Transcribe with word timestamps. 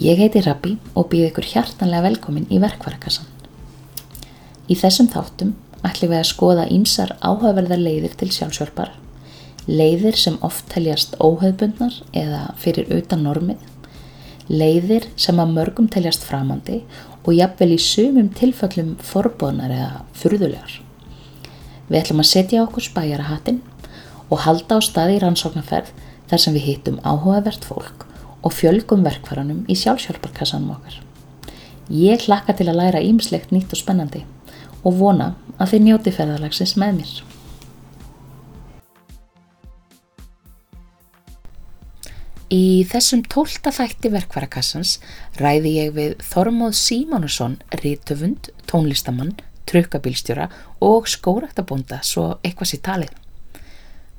Ég 0.00 0.16
heiti 0.16 0.40
Rabbi 0.40 0.78
og 0.96 1.10
býð 1.12 1.26
ykkur 1.26 1.44
hjartanlega 1.44 2.06
velkomin 2.06 2.46
í 2.48 2.56
verkvarakassan. 2.62 3.26
Í 4.72 4.76
þessum 4.80 5.10
þáttum 5.12 5.50
ætlum 5.84 6.14
við 6.14 6.20
að 6.22 6.30
skoða 6.30 6.64
ímsar 6.72 7.12
áhugaverðar 7.20 7.82
leiðir 7.84 8.14
til 8.16 8.30
sjálfsjálfar, 8.32 8.94
leiðir 9.68 10.16
sem 10.16 10.40
oft 10.40 10.64
teljast 10.72 11.18
óhauðbundnar 11.20 12.00
eða 12.16 12.40
fyrir 12.56 12.88
utan 12.96 13.26
normið, 13.28 13.60
leiðir 14.48 15.10
sem 15.20 15.36
að 15.36 15.52
mörgum 15.60 15.92
teljast 15.92 16.24
framandi 16.24 16.80
og 17.20 17.34
jafnvel 17.36 17.74
í 17.76 17.80
sumum 17.84 18.32
tilfellum 18.40 18.96
forbóðnar 19.04 19.76
eða 19.82 20.04
furðulegar. 20.16 20.80
Við 21.92 22.04
ætlum 22.06 22.24
að 22.24 22.32
setja 22.32 22.64
okkur 22.64 22.88
spæjarahattinn 22.88 23.60
og 24.30 24.46
halda 24.48 24.80
á 24.80 24.88
staði 24.88 25.20
í 25.20 25.26
rannsóknarferð 25.26 25.92
þar 26.32 26.40
sem 26.40 26.56
við 26.56 26.70
hittum 26.72 27.04
áhugavert 27.04 27.68
fólk 27.68 28.06
og 28.42 28.54
fjölgum 28.56 29.04
verkvaranum 29.04 29.64
í 29.68 29.76
sjálfsjálfarkassanum 29.78 30.74
okkar. 30.76 31.00
Ég 31.90 32.26
hlakka 32.26 32.54
til 32.56 32.68
að 32.70 32.78
læra 32.80 33.02
ímslegt 33.02 33.50
nýtt 33.54 33.74
og 33.74 33.80
spennandi 33.80 34.22
og 34.84 34.96
vona 35.00 35.34
að 35.58 35.74
þið 35.74 35.84
njóti 35.86 36.14
ferðarlagsins 36.14 36.76
með 36.80 37.00
mér. 37.00 37.12
Í 42.50 42.82
þessum 42.90 43.20
tólta 43.30 43.70
þætti 43.70 44.10
verkvarakassans 44.10 44.96
ræði 45.38 45.76
ég 45.76 45.92
við 45.94 46.16
Þormóð 46.32 46.74
Símanusson, 46.80 47.60
rítöfund, 47.78 48.50
tónlistamann, 48.66 49.36
trukkabílstjóra 49.70 50.48
og 50.82 51.06
skóraktabonda 51.06 52.00
svo 52.02 52.32
eitthvað 52.42 52.72
sér 52.72 52.82
talið. 52.88 53.12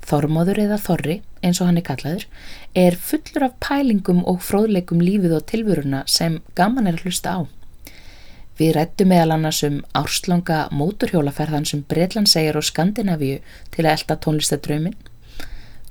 Þormóður 0.02 0.58
eða 0.64 0.78
Þorri, 0.82 1.16
eins 1.46 1.60
og 1.62 1.68
hann 1.70 1.78
er 1.78 1.86
kallaður, 1.86 2.26
er 2.74 2.96
fullur 2.98 3.46
af 3.46 3.58
pælingum 3.62 4.22
og 4.28 4.42
fróðleikum 4.42 5.02
lífið 5.02 5.36
og 5.38 5.46
tilvöruna 5.50 6.02
sem 6.10 6.40
gaman 6.58 6.90
er 6.90 6.98
að 6.98 7.06
hlusta 7.06 7.36
á. 7.38 7.40
Við 8.58 8.74
rættum 8.76 9.08
meðal 9.08 9.36
annars 9.36 9.62
um 9.66 9.78
árslanga 9.96 10.66
móturhjólaferðan 10.74 11.64
sem 11.68 11.84
Breitland 11.88 12.28
segir 12.30 12.58
á 12.58 12.62
Skandinavíu 12.62 13.40
til 13.72 13.86
að 13.86 13.92
elda 13.94 14.18
tónlistadraumin, 14.26 14.98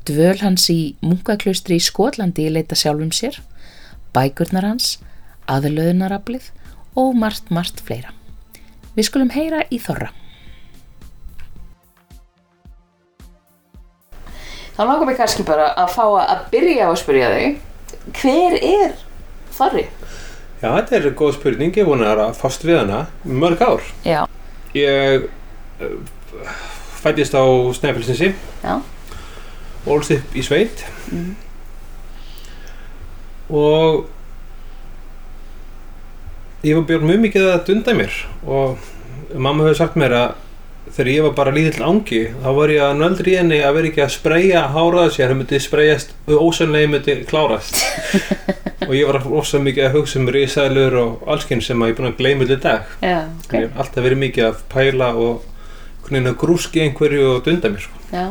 dvöl 0.06 0.38
hans 0.44 0.68
í 0.70 0.96
munkaklaustri 1.02 1.80
í 1.80 1.84
Skotlandi 1.84 2.46
í 2.48 2.54
leita 2.54 2.78
sjálfum 2.78 3.12
sér, 3.16 3.40
bækurnar 4.14 4.68
hans, 4.68 5.00
aðlöðunarablið 5.50 6.52
og 7.00 7.16
margt, 7.18 7.50
margt 7.50 7.82
fleira. 7.82 8.14
Við 8.96 9.08
skulum 9.08 9.32
heyra 9.34 9.64
í 9.72 9.80
Þorra. 9.82 10.12
Þá 14.78 14.82
langar 14.88 15.06
mér 15.10 15.18
kannski 15.20 15.44
bara 15.48 15.70
að 15.78 15.90
fá 15.96 16.04
að 16.22 16.46
byrja 16.54 16.88
á 16.88 16.90
að 16.92 17.00
spyrja 17.02 17.32
þig 17.36 17.58
Hver 18.22 18.56
er 18.64 18.94
Þorri? 19.58 19.84
Já, 20.62 20.70
þetta 20.78 20.96
er 21.00 21.10
góð 21.18 21.34
spurning, 21.36 21.74
ég 21.76 21.88
vonar 21.90 22.20
að 22.22 22.36
fást 22.40 22.64
við 22.66 22.78
hana 22.80 23.02
mörg 23.26 23.62
ár. 23.66 23.82
Já, 24.06 24.22
Ég 24.78 25.26
uh, 25.82 25.96
fættist 27.02 27.34
á 27.36 27.44
Snæfellsinsi, 27.76 28.30
ólst 29.90 30.14
upp 30.16 30.36
í 30.38 30.44
sveit 30.46 30.86
Mhm. 31.12 31.32
og 33.52 34.06
ég 36.64 36.78
var 36.78 36.86
björn 36.88 37.08
mjög 37.10 37.24
mikið 37.26 37.48
að 37.52 37.64
dunda 37.68 37.96
mér 37.98 38.14
og 38.46 38.78
mamma 39.36 39.66
hefur 39.66 39.80
sagt 39.82 39.98
mér 40.00 40.14
að 40.16 40.36
þegar 40.92 41.10
ég 41.12 41.26
var 41.26 41.36
bara 41.38 41.54
lítill 41.56 41.86
ángi 41.88 42.22
þá 42.44 42.50
var 42.58 42.74
ég 42.74 42.84
að 42.84 42.98
nöldri 43.00 43.36
henni 43.40 43.60
að 43.64 43.78
vera 43.78 43.90
ekki 43.92 44.04
að 44.04 44.14
spreyja 44.16 44.64
háraða 44.74 45.14
sér, 45.16 45.32
það 45.32 45.40
myndi 45.40 45.62
spreyjast 45.64 46.14
ósönlega 46.28 46.92
myndi 46.92 47.16
klárast 47.30 47.80
og 48.88 48.94
ég 48.98 49.08
var 49.08 49.22
ósað 49.24 49.66
mikið 49.68 49.88
að 49.88 49.96
hugsa 49.96 50.20
um 50.20 50.30
risaðlur 50.36 50.98
og 51.02 51.28
allskinn 51.32 51.64
sem 51.64 51.82
að 51.82 51.92
ég 51.92 51.96
er 51.96 52.00
búin 52.02 52.12
að 52.12 52.20
gleyma 52.20 52.48
allir 52.48 52.62
dag 52.66 52.96
já, 53.00 53.18
okay. 53.46 53.70
alltaf 53.72 54.06
verið 54.06 54.24
mikið 54.26 54.48
að 54.50 54.64
pæla 54.74 55.12
og 55.16 55.48
grúski 56.42 56.82
einhverju 56.84 57.28
og 57.36 57.46
dunda 57.46 57.72
mér 57.72 57.86
sko. 57.86 58.02
já 58.12 58.26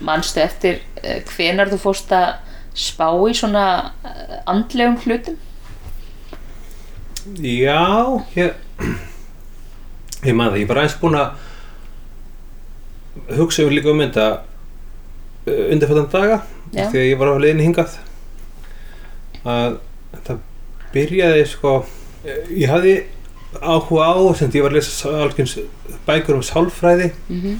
Manstu 0.00 0.40
eftir 0.42 0.80
uh, 1.02 1.18
hvenar 1.34 1.70
þú 1.70 1.78
fórst 1.82 2.12
að 2.14 2.34
spá 2.78 3.08
í 3.26 3.34
svona 3.34 3.64
uh, 4.06 4.36
andlegum 4.50 4.98
hlutum? 5.04 5.38
Já, 7.42 7.82
ég 8.38 8.54
ég 10.28 10.36
maður 10.36 10.60
ég 10.62 10.70
var 10.70 10.82
aðeins 10.82 10.98
búin 11.02 11.18
að 11.18 11.49
hugsa 13.38 13.64
um 13.66 13.72
líka 13.74 13.92
um 13.92 14.02
þetta 14.02 14.26
uh, 14.40 15.62
undirfættan 15.72 16.10
daga 16.12 16.42
Já. 16.74 16.86
þegar 16.90 17.06
ég 17.06 17.20
var 17.20 17.32
á 17.32 17.42
leiðinni 17.42 17.68
hingað. 17.68 17.96
Að 19.44 19.80
þetta 20.12 20.38
byrjaði 20.92 21.48
sko 21.48 21.74
ég 22.50 22.68
hafði 22.70 22.94
áhuga 23.60 24.10
á 24.12 24.18
sem 24.38 24.52
ég 24.54 24.62
var 24.62 24.74
að 24.74 24.78
lesa 24.78 25.14
algjörns 25.24 25.56
bækur 26.06 26.38
um 26.38 26.46
sálfræði. 26.46 27.10
Mm 27.30 27.58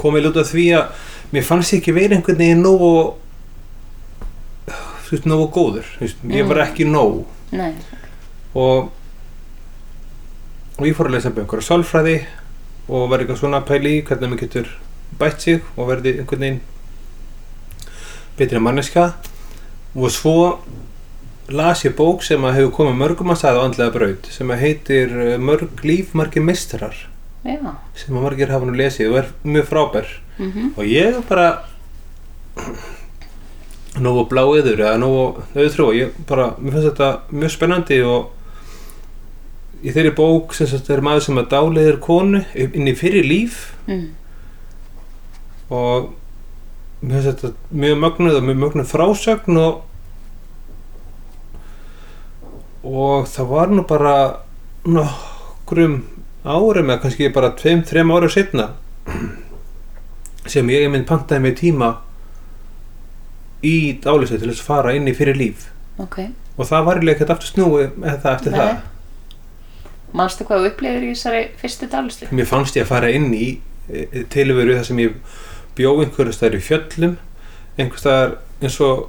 komið 0.00 0.28
lúta 0.28 0.44
því 0.46 0.66
að 0.78 1.08
mér 1.34 1.46
fannst 1.46 1.74
ég 1.74 1.82
ekki 1.82 1.94
verið 1.96 2.18
einhvern 2.18 2.40
veginn 2.40 2.62
nógu 2.64 2.92
þú 4.70 5.16
veist, 5.16 5.26
nógu 5.28 5.48
góður. 5.54 5.90
Þú 5.96 6.06
veist, 6.06 6.24
ég 6.36 6.48
var 6.50 6.62
ekki 6.66 6.86
nóg. 6.88 7.22
Nei, 7.50 7.72
og 8.54 8.90
og 10.80 10.86
ég 10.88 10.96
fór 10.96 11.10
að 11.10 11.18
lesa 11.18 11.32
bökur 11.34 11.60
á 11.60 11.64
sálfræði 11.66 12.20
og 12.90 13.08
var 13.10 13.22
eitthvað 13.22 13.40
svona 13.40 13.62
að 13.62 13.68
pæla 13.70 13.94
í 13.94 14.02
hvernig 14.02 14.32
maður 14.32 14.44
getur 14.44 14.70
bætt 15.20 15.46
sig 15.46 15.60
og 15.76 15.90
verði 15.90 16.16
einhvern 16.18 16.44
veginn 16.44 16.60
betri 18.38 18.62
manneska 18.62 19.06
og 19.94 20.12
svo 20.14 20.36
las 21.50 21.84
ég 21.84 21.96
bók 21.98 22.22
sem 22.22 22.44
að 22.46 22.60
hefur 22.60 22.74
komið 22.78 23.00
mörgum 23.00 23.32
að 23.32 23.40
staða 23.42 23.62
á 23.62 23.66
andlega 23.66 23.94
braut 23.94 24.28
sem 24.30 24.50
að 24.50 24.62
heitir 24.64 25.14
eh, 25.24 25.38
Mörg 25.38 25.82
líf, 25.86 26.14
margir 26.14 26.44
mistrar 26.46 26.94
já. 27.44 27.74
Sem 27.96 28.16
að 28.16 28.24
margir 28.26 28.52
hafa 28.52 28.68
nú 28.68 28.76
lesið 28.76 29.10
og 29.10 29.20
er 29.22 29.30
mjög 29.42 29.70
frábær. 29.70 30.10
Mm 30.38 30.72
og 30.76 30.84
ég 30.86 31.16
bara 31.28 31.48
nógu 34.00 34.26
bláiður 34.30 34.78
eða 34.78 34.98
nógu 35.00 35.42
auðtrú 35.54 35.88
og 35.88 35.96
ég 35.96 36.12
bara, 36.28 36.54
mér 36.58 36.76
finnst 36.76 36.90
þetta 36.92 37.10
mjög 37.32 37.54
spennandi 37.56 38.02
og 38.06 38.30
í 39.80 39.92
þeirri 39.92 40.12
bók 40.16 40.54
sem 40.56 40.68
sagt 40.68 40.90
er 40.92 41.02
maður 41.04 41.26
sem 41.26 41.40
að 41.40 41.52
dáliðir 41.54 42.00
konu 42.04 42.42
inn 42.54 42.88
í 42.90 42.96
fyrir 42.98 43.26
líf 43.26 43.60
mm. 43.88 44.08
og 45.72 46.10
mér 47.00 47.24
finnst 47.24 47.44
þetta 47.44 47.78
mjög 47.84 48.02
mögnuð 48.04 48.40
og 48.40 48.46
mjög 48.48 48.60
mögnuð 48.64 48.90
frásögn 48.90 49.60
og 49.60 49.86
og 52.84 53.28
það 53.28 53.50
var 53.54 53.72
nú 53.72 53.86
bara 53.88 54.14
nokkrum 54.88 55.98
árum 56.44 56.88
eða 56.88 57.00
kannski 57.02 57.32
bara 57.32 57.52
tveim, 57.56 57.82
þrem 57.84 58.12
árum 58.12 58.32
setna 58.32 58.70
sem 60.48 60.70
ég 60.72 60.88
mynd 60.92 61.08
pantaði 61.08 61.44
mig 61.44 61.58
tíma 61.60 61.90
í 63.64 63.96
dálisveit 64.00 64.40
til 64.40 64.48
þess 64.48 64.62
að 64.64 64.70
fara 64.70 64.94
inn 64.96 65.08
í 65.08 65.16
fyrir 65.16 65.36
líf 65.36 65.68
Ok 66.00 66.22
og 66.60 66.68
það 66.68 66.86
var 66.86 66.98
eiginlega 66.98 67.16
ekkert 67.16 67.34
aftur 67.34 67.50
snúi 67.50 67.84
með 67.96 68.16
það 68.24 68.34
eftir 68.34 68.54
Nei. 68.54 68.58
það 68.60 68.80
Manstu 70.16 70.44
hvað 70.48 70.64
þú 70.64 70.72
upplifir 70.72 71.06
í 71.06 71.14
þessari 71.14 71.42
fyrstu 71.60 71.88
dalislu? 71.90 72.28
mér 72.34 72.50
fannst 72.50 72.76
ég 72.76 72.86
að 72.86 72.92
fara 72.92 73.10
inn 73.14 73.30
í 73.34 73.48
e, 73.88 74.24
tilveru 74.32 74.76
þar 74.78 74.86
sem 74.90 75.02
ég 75.02 75.16
bjó 75.78 75.96
einhverju 76.02 76.34
staðar 76.34 76.58
í 76.58 76.62
fjöllum 76.66 77.16
einhver 77.78 78.02
staðar 78.02 78.36
eins 78.60 78.78
og 78.84 79.08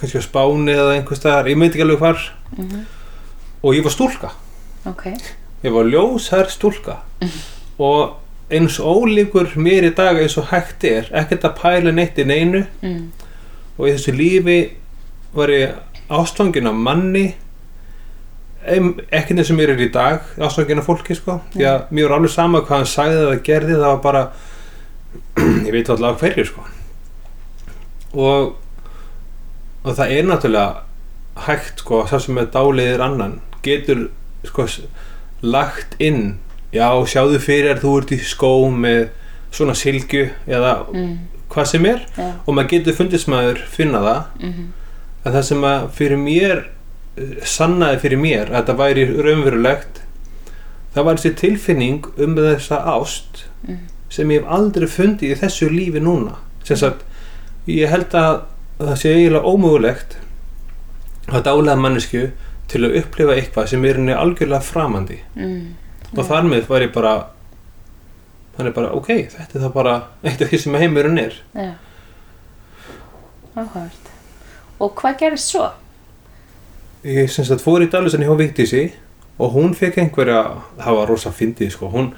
kannski 0.00 0.20
á 0.20 0.24
Spáni 0.24 0.72
eða 0.72 0.96
einhver 0.96 1.18
staðar, 1.18 1.48
ég 1.50 1.60
veit 1.60 1.74
ekki 1.74 1.84
alveg 1.84 2.00
hvar. 2.00 2.22
Mm 2.56 2.88
og 3.62 3.76
ég 3.76 3.84
var 3.84 3.92
stúlka. 3.92 4.32
Ok. 4.88 5.06
Ég 5.64 5.72
var 5.74 5.88
ljósær 5.88 6.48
stúlka. 6.52 7.00
Og 7.80 8.16
eins 8.50 8.78
ólíkur 8.80 9.52
mér 9.60 9.90
í 9.90 9.94
dag 9.96 10.18
eins 10.20 10.38
og 10.40 10.48
hægt 10.50 10.84
er 10.88 11.10
ekkert 11.12 11.44
að 11.46 11.58
pæla 11.60 11.92
neitt 11.94 12.18
í 12.18 12.26
neinu. 12.26 12.64
Mm. 12.82 13.10
og 13.80 13.88
í 13.88 13.92
þessu 13.94 14.12
lífi 14.12 14.58
var 15.32 15.48
ég 15.48 15.76
ástfangin 16.12 16.68
af 16.68 16.74
manni 16.76 17.22
ekki 18.66 19.34
eins 19.38 19.50
og 19.50 19.56
mér 19.56 19.70
er 19.74 19.80
í 19.80 19.88
dag 19.92 20.20
ástfangin 20.38 20.78
af 20.82 20.86
fólki 20.88 21.14
sko. 21.16 21.38
Því 21.54 21.64
að 21.70 21.84
mér 21.96 22.08
var 22.10 22.18
alveg 22.18 22.32
sama 22.34 22.60
hvað 22.60 22.76
hann 22.82 22.90
sagði 22.92 23.22
eða 23.24 23.38
gerði 23.46 23.78
það 23.78 23.86
var 23.94 24.02
bara 24.04 24.22
ég 25.66 25.72
veit 25.74 25.90
alltaf 25.90 26.20
hverju 26.20 26.44
sko. 26.50 26.66
Og 28.20 28.56
og 29.80 29.94
það 29.96 30.10
er 30.12 30.26
náttúrulega 30.28 30.82
hægt 31.46 31.80
sko 31.80 32.02
sá 32.10 32.18
sem 32.20 32.36
er 32.42 32.50
dáliðir 32.52 33.00
annan 33.00 33.38
getur 33.64 34.08
sko 34.44 34.66
lagt 35.40 35.94
inn 36.02 36.34
já 36.74 36.90
sjáðu 37.08 37.38
fyrir 37.40 37.80
þú 37.80 37.94
ert 38.02 38.12
í 38.12 38.18
skó 38.20 38.50
með 38.70 39.06
svona 39.50 39.74
silgu 39.74 40.26
eða 40.46 40.74
Mm. 40.92 41.16
hvað 41.50 41.64
sem 41.66 41.86
er. 41.86 42.04
Já. 42.16 42.28
Og 42.46 42.54
maður 42.54 42.68
getur 42.70 42.94
fundist 42.94 43.26
maður 43.28 43.58
finna 43.66 43.98
það. 44.04 44.20
Mm 44.44 44.68
en 45.24 45.32
það 45.34 45.42
sem 45.44 45.64
að 45.68 45.82
fyrir 45.92 46.16
mér 46.16 46.60
sannaði 47.44 48.00
fyrir 48.04 48.20
mér 48.22 48.50
að 48.50 48.56
þetta 48.60 48.76
væri 48.80 49.06
raunverulegt 49.26 50.00
það 50.94 51.06
var 51.06 51.18
þessi 51.20 51.34
tilfinning 51.40 52.06
um 52.16 52.36
þessa 52.38 52.82
ást 52.96 53.46
Mm. 53.60 53.76
sem 54.08 54.30
ég 54.32 54.40
hef 54.40 54.52
aldrei 54.56 54.86
fundið 54.88 55.34
í 55.34 55.36
þessu 55.36 55.66
lífi 55.68 56.00
núna 56.00 56.38
sem 56.64 56.78
sagt 56.80 57.02
ég 57.68 57.90
held 57.92 58.14
að 58.16 58.38
það 58.78 58.94
sé 58.96 59.10
eiginlega 59.12 59.50
ómögulegt 59.50 60.16
að 61.28 61.44
dálega 61.44 61.76
mannesku 61.76 62.22
til 62.72 62.80
að 62.86 62.96
upplifa 63.02 63.36
eitthvað 63.36 63.68
sem 63.74 63.84
er 63.84 64.00
henni 64.00 64.16
algjörlega 64.16 64.64
framandi 64.64 65.18
mm. 65.36 65.60
og 66.16 66.24
þar 66.24 66.48
með 66.48 66.70
var 66.72 66.86
ég 66.86 66.94
bara 66.94 67.12
þannig 68.56 68.74
bara, 68.78 68.94
ok, 68.96 69.12
þetta 69.36 69.58
er 69.58 69.64
það 69.66 69.76
bara 69.76 69.94
eitt 70.24 70.40
af 70.40 70.48
því 70.48 70.62
sem 70.64 70.80
heimurinn 70.80 71.20
er 71.20 71.36
Já. 71.52 71.70
Áhugavert. 73.56 74.10
Og 74.80 74.92
hvað 74.96 75.16
gerist 75.20 75.52
svo? 75.52 75.68
Ég 77.04 77.30
sem 77.32 77.44
sagt 77.48 77.62
fór 77.64 77.84
í 77.84 77.88
Dalusan 77.90 78.24
hjá 78.24 78.34
Vigdísi 78.36 78.90
og 79.40 79.54
hún 79.56 79.74
fekk 79.76 80.02
einhverja 80.02 80.40
það 80.76 80.96
var 80.98 81.08
rosa 81.08 81.32
fyndið 81.32 81.72
sko 81.72 81.88
hún 81.92 82.10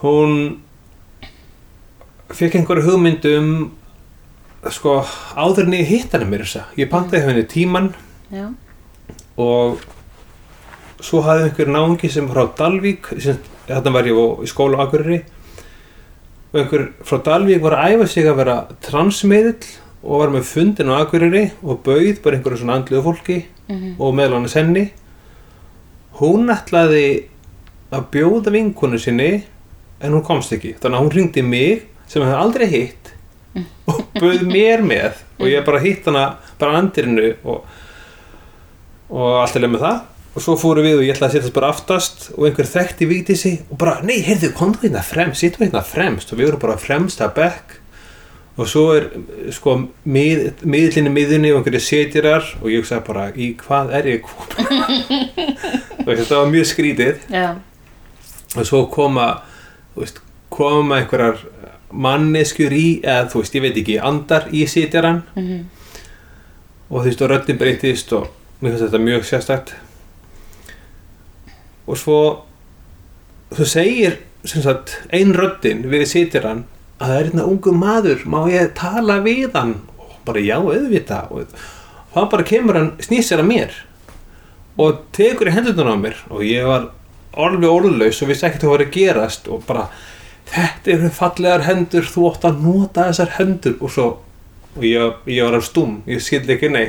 hún 0.00 0.36
fekk 2.32 2.56
einhverja 2.60 2.86
hugmynd 2.88 3.26
um 3.34 3.50
sko 4.72 5.02
áður 5.36 5.68
en 5.68 5.76
ég 5.76 5.90
hitt 5.90 6.14
henni 6.16 6.30
mér 6.30 6.46
þess 6.46 6.62
að 6.62 6.80
ég 6.80 6.92
pantaði 6.92 7.26
henni 7.26 7.44
tíman 7.50 7.92
Já. 8.32 8.48
og 9.36 9.84
svo 11.04 11.20
hafði 11.26 11.50
einhver 11.50 11.72
náungi 11.74 12.08
sem 12.08 12.30
frá 12.30 12.46
Dalvík 12.56 13.12
þetta 13.68 13.92
var 13.92 14.08
ég 14.08 14.16
í 14.16 14.48
skóla 14.48 14.80
á 14.80 14.88
Akureyri 14.88 15.20
og 16.54 16.60
einhver 16.62 16.86
frá 17.04 17.20
Dalvík 17.28 17.60
var 17.60 17.76
að 17.76 17.98
æfa 17.98 18.08
sig 18.08 18.30
að 18.30 18.40
vera 18.40 18.56
transmiðill 18.88 19.74
og 20.04 20.20
var 20.20 20.32
með 20.34 20.46
fundin 20.48 20.92
á 20.92 21.00
Akureyri 21.00 21.46
og 21.64 21.80
bauð 21.86 22.20
bara 22.24 22.36
einhverju 22.38 22.60
svona 22.60 22.78
andluðu 22.78 23.04
fólki 23.08 23.40
Mm 23.68 23.94
og 23.98 24.12
meðal 24.12 24.38
annars 24.38 24.56
henni. 24.58 24.90
Hún 26.18 26.50
ætlaði 26.52 27.28
að 27.94 28.08
bjóða 28.12 28.52
vinkonu 28.52 28.98
sinni 29.00 29.44
en 30.00 30.12
hún 30.12 30.24
komst 30.26 30.52
ekki. 30.52 30.74
Þannig 30.82 30.98
að 30.98 31.04
hún 31.04 31.14
ringdi 31.14 31.44
mig 31.46 31.86
sem 32.10 32.22
hefði 32.22 32.40
aldrei 32.42 32.66
hitt 32.68 33.12
og 33.88 34.02
bauð 34.18 34.44
mér 34.50 34.84
með. 34.84 35.22
Og 35.38 35.48
ég 35.48 35.64
bara 35.66 35.82
hitt 35.82 36.04
hana 36.10 36.24
bara 36.60 36.76
á 36.76 36.78
andirinu 36.82 37.30
og, 37.44 37.64
og 39.08 39.40
allt 39.40 39.56
er 39.56 39.64
leið 39.64 39.74
með 39.76 39.86
það. 39.86 40.02
Og 40.34 40.42
svo 40.42 40.56
fórum 40.58 40.86
við 40.86 40.98
og 40.98 41.06
ég 41.06 41.14
ætlaði 41.14 41.30
að 41.30 41.36
setjast 41.38 41.56
bara 41.56 41.70
aftast 41.70 42.28
og 42.34 42.48
einhver 42.48 42.68
þekkti 42.68 43.08
víti 43.08 43.38
sig 43.38 43.60
og 43.70 43.78
bara, 43.78 44.00
nei, 44.02 44.18
heyrðu, 44.26 44.50
komdu 44.58 44.82
hérna 44.82 45.04
fremst 45.06 45.40
sittum 45.40 45.64
hérna 45.64 45.84
fremst. 45.86 46.32
Og 46.34 46.40
við 46.40 46.50
vorum 46.50 46.64
bara 46.66 46.80
fremst 46.82 47.22
að 47.22 47.36
bekk 47.38 47.78
og 48.54 48.68
svo 48.70 48.84
er 48.94 49.08
sko 49.54 49.76
mið, 50.06 50.44
miðlinni 50.62 51.10
miðunni 51.10 51.52
og 51.52 51.60
einhverju 51.60 51.82
setjarar 51.82 52.46
og 52.60 52.68
ég 52.70 52.86
sagði 52.86 53.06
bara 53.08 53.28
í 53.34 53.50
hvað 53.58 53.94
er 53.98 54.10
ég 54.12 54.28
þetta 56.04 56.38
var 56.38 56.52
mjög 56.52 56.68
skrítið. 56.70 57.24
Já. 57.32 57.56
og 58.54 58.68
svo 58.68 58.84
koma 58.92 59.28
þú 59.94 60.04
veist, 60.04 60.20
koma 60.54 61.00
einhverjar 61.00 61.42
manneskjur 61.94 62.74
í 62.74 62.86
eða 63.02 63.30
þú 63.32 63.42
veist, 63.42 63.56
ég 63.58 63.64
veit 63.64 63.80
ekki, 63.82 63.98
andar 64.02 64.50
í 64.54 64.66
setjaran 64.70 65.24
Mm 65.38 65.64
og 66.90 67.02
þú 67.02 67.08
veist, 67.08 67.22
og 67.22 67.30
röddin 67.32 67.58
breytist 67.58 68.12
og 68.14 68.28
mér 68.60 68.74
finnst 68.74 68.84
þetta 68.86 69.00
mjög 69.02 69.26
sérstætt 69.28 69.72
og 71.86 71.98
svo 71.98 72.18
svo 73.54 73.66
segir 73.68 74.20
sem 74.44 74.62
sagt, 74.62 74.98
ein 75.12 75.32
röddin 75.34 75.84
við 75.88 76.04
setjaran 76.08 76.64
að 76.98 77.06
það 77.08 77.16
er 77.16 77.28
hérna 77.28 77.46
ungu 77.50 77.74
maður 77.76 78.26
má 78.30 78.40
ég 78.52 78.74
tala 78.78 79.18
við 79.24 79.54
hann? 79.56 79.76
Og 79.98 80.14
bara 80.26 80.42
já, 80.44 80.56
auðvita 80.60 81.20
og 81.34 81.54
þá 82.14 82.20
bara 82.32 82.48
kemur 82.48 82.78
hann, 82.78 82.92
snýr 83.02 83.26
sér 83.26 83.42
að 83.42 83.50
mér 83.50 83.78
og 84.80 85.04
tekur 85.14 85.50
í 85.50 85.54
hendurnar 85.54 85.94
á 85.94 85.98
mér 85.98 86.20
og 86.30 86.44
ég 86.46 86.66
var 86.66 86.90
orðið 87.34 87.70
orðlaus 87.70 88.22
og 88.22 88.30
vissi 88.30 88.46
ekkert 88.46 88.66
hvað 88.66 88.76
var 88.76 88.84
að 88.86 88.94
gerast 88.94 89.50
og 89.50 89.64
bara 89.68 89.88
þetta 90.50 90.94
eru 90.94 91.10
fallegar 91.14 91.66
hendur 91.66 92.06
þú 92.06 92.28
átt 92.30 92.46
að 92.48 92.62
nota 92.62 93.08
þessar 93.08 93.34
hendur. 93.38 93.76
Og 93.80 93.92
svo 93.92 94.08
og 94.74 94.82
ég, 94.86 95.20
ég 95.30 95.46
var 95.46 95.58
af 95.58 95.66
stúm, 95.68 96.00
ég 96.10 96.22
skildi 96.22 96.56
ekki 96.56 96.70
nei 96.72 96.88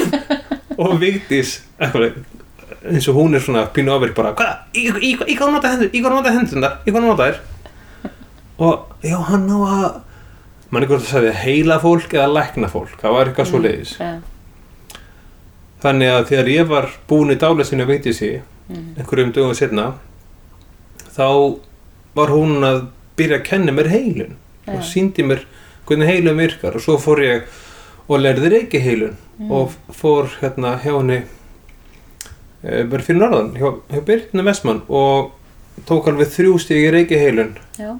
og 0.80 0.96
Vigdís 1.00 1.58
eins 1.78 3.08
og 3.08 3.18
hún 3.18 3.36
er 3.36 3.44
svona 3.44 3.66
pínu 3.72 3.92
áverk 3.92 4.14
bara, 4.16 4.32
hvað, 4.36 4.54
í, 4.72 4.86
í, 4.88 5.10
í, 5.10 5.16
í 5.34 5.36
hvað 5.36 5.52
nota 5.52 5.72
hendur? 5.74 5.90
Í 5.92 6.00
hvað 6.00 6.16
nota 6.16 6.32
hendur 6.32 6.72
í 6.88 6.94
hvað 6.94 7.04
nota 7.04 7.28
þér 7.28 7.42
og 8.58 8.86
já, 9.02 9.16
hann 9.28 9.48
á 9.50 9.58
að 9.58 10.00
mann 10.70 10.82
ykkur 10.86 10.98
að 11.00 11.08
sagði 11.10 11.32
heila 11.44 11.78
fólk 11.82 12.14
eða 12.14 12.30
lækna 12.34 12.68
fólk, 12.70 12.94
það 13.00 13.12
var 13.16 13.26
eitthvað 13.30 13.50
svo 13.50 13.58
leiðis 13.62 13.96
Já. 14.00 14.12
þannig 15.84 16.10
að 16.14 16.26
þegar 16.30 16.48
ég 16.54 16.68
var 16.70 16.88
búin 17.10 17.34
í 17.34 17.38
dálesinu 17.40 17.84
að 17.86 17.92
Vigdísi 17.94 18.32
Mm. 18.64 18.94
einhverjum 18.96 19.32
dögum 19.36 19.54
setna 19.54 19.82
þá 21.12 21.58
var 22.16 22.30
hún 22.32 22.62
að 22.64 22.86
byrja 23.16 23.36
að 23.36 23.44
kenna 23.44 23.72
mér 23.76 23.90
heilun 23.92 24.36
Já. 24.64 24.72
og 24.72 24.80
síndi 24.88 25.20
mér 25.22 25.42
hvernig 25.86 26.08
heilun 26.08 26.38
virkar 26.40 26.74
og 26.78 26.80
svo 26.80 26.96
fór 26.96 27.20
ég 27.20 27.42
og 28.08 28.20
lærði 28.24 28.50
reiki 28.54 28.80
heilun 28.80 29.16
Mm. 29.38 29.50
og 29.50 29.74
fór 29.92 30.30
hérna 30.40 30.78
hjá 30.80 30.94
henni 30.96 31.22
e, 32.64 32.84
bara 32.84 33.02
fyrir 33.02 33.18
norðan 33.20 33.52
hjá, 33.58 33.68
hjá 33.92 34.00
Byrna 34.06 34.42
Vestmann 34.46 34.82
og 34.88 35.32
tók 35.84 36.06
alveg 36.08 36.28
þrjú 36.32 36.58
stig 36.62 36.86
í 36.88 36.92
reiki 36.94 37.18
heilun 37.20 37.56
Já. 37.76 37.98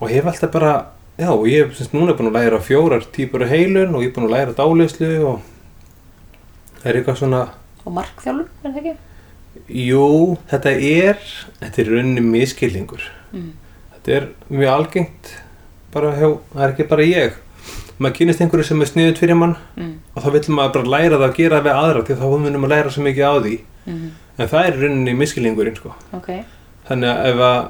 Og 0.00 0.10
hef 0.10 0.26
alltaf 0.26 0.50
bara 0.52 0.72
já, 1.18 1.28
og 1.32 1.46
ég 1.48 1.70
hef 1.70 1.92
núna 1.94 2.12
búin 2.16 2.28
að 2.30 2.36
læra 2.40 2.60
fjórar 2.60 3.04
típur 3.12 3.42
af 3.42 3.48
heilun 3.50 3.94
og 3.94 4.02
ég 4.02 4.10
er 4.10 4.16
búin 4.16 4.28
að 4.28 4.34
læra 4.36 4.54
dálislu 4.58 5.12
og 5.24 5.40
það 6.82 6.90
er 6.90 6.98
eitthvað 7.00 7.20
svona 7.22 7.44
Og 7.86 7.94
markþjálfur, 7.94 8.48
er 8.64 8.72
það 8.74 8.78
ekki? 8.82 8.94
Jú, 9.86 10.36
þetta 10.50 10.72
er 10.74 11.20
þetta 11.62 11.82
er 11.82 11.90
rauninni 11.94 12.24
miskilningur 12.26 13.02
Mm. 13.32 13.52
þetta 13.92 14.12
er 14.16 14.26
mjög 14.50 14.70
algengt 14.70 15.30
bara 15.92 16.12
hjá, 16.14 16.28
það 16.54 16.62
er 16.62 16.72
ekki 16.74 16.88
bara 16.88 17.02
ég 17.02 17.32
maður 17.98 18.14
kynist 18.18 18.40
einhverju 18.40 18.64
sem 18.68 18.80
er 18.82 18.86
sniðut 18.86 19.18
fyrir 19.18 19.36
mann 19.36 19.56
Mm. 19.76 19.94
og 20.14 20.22
þá 20.22 20.30
vill 20.32 20.54
maður 20.56 20.72
bara 20.72 20.92
læra 20.94 21.16
það 21.18 21.28
að 21.30 21.36
gera 21.36 21.60
við 21.60 21.74
aðra 21.74 22.04
því 22.06 22.14
þá 22.20 22.26
munum 22.38 22.60
maður 22.62 22.74
læra 22.76 22.90
svo 22.94 23.02
mikið 23.02 23.24
á 23.26 23.34
því 23.42 23.58
Mm. 23.86 24.10
en 24.38 24.48
það 24.48 24.66
er 24.66 24.78
rauninni 24.82 25.14
miskilningurinn 25.16 25.76
sko. 25.76 25.94
Ok. 26.12 26.44
þannig 26.88 27.08
að 27.10 27.26
ef 27.32 27.36
að 27.40 27.68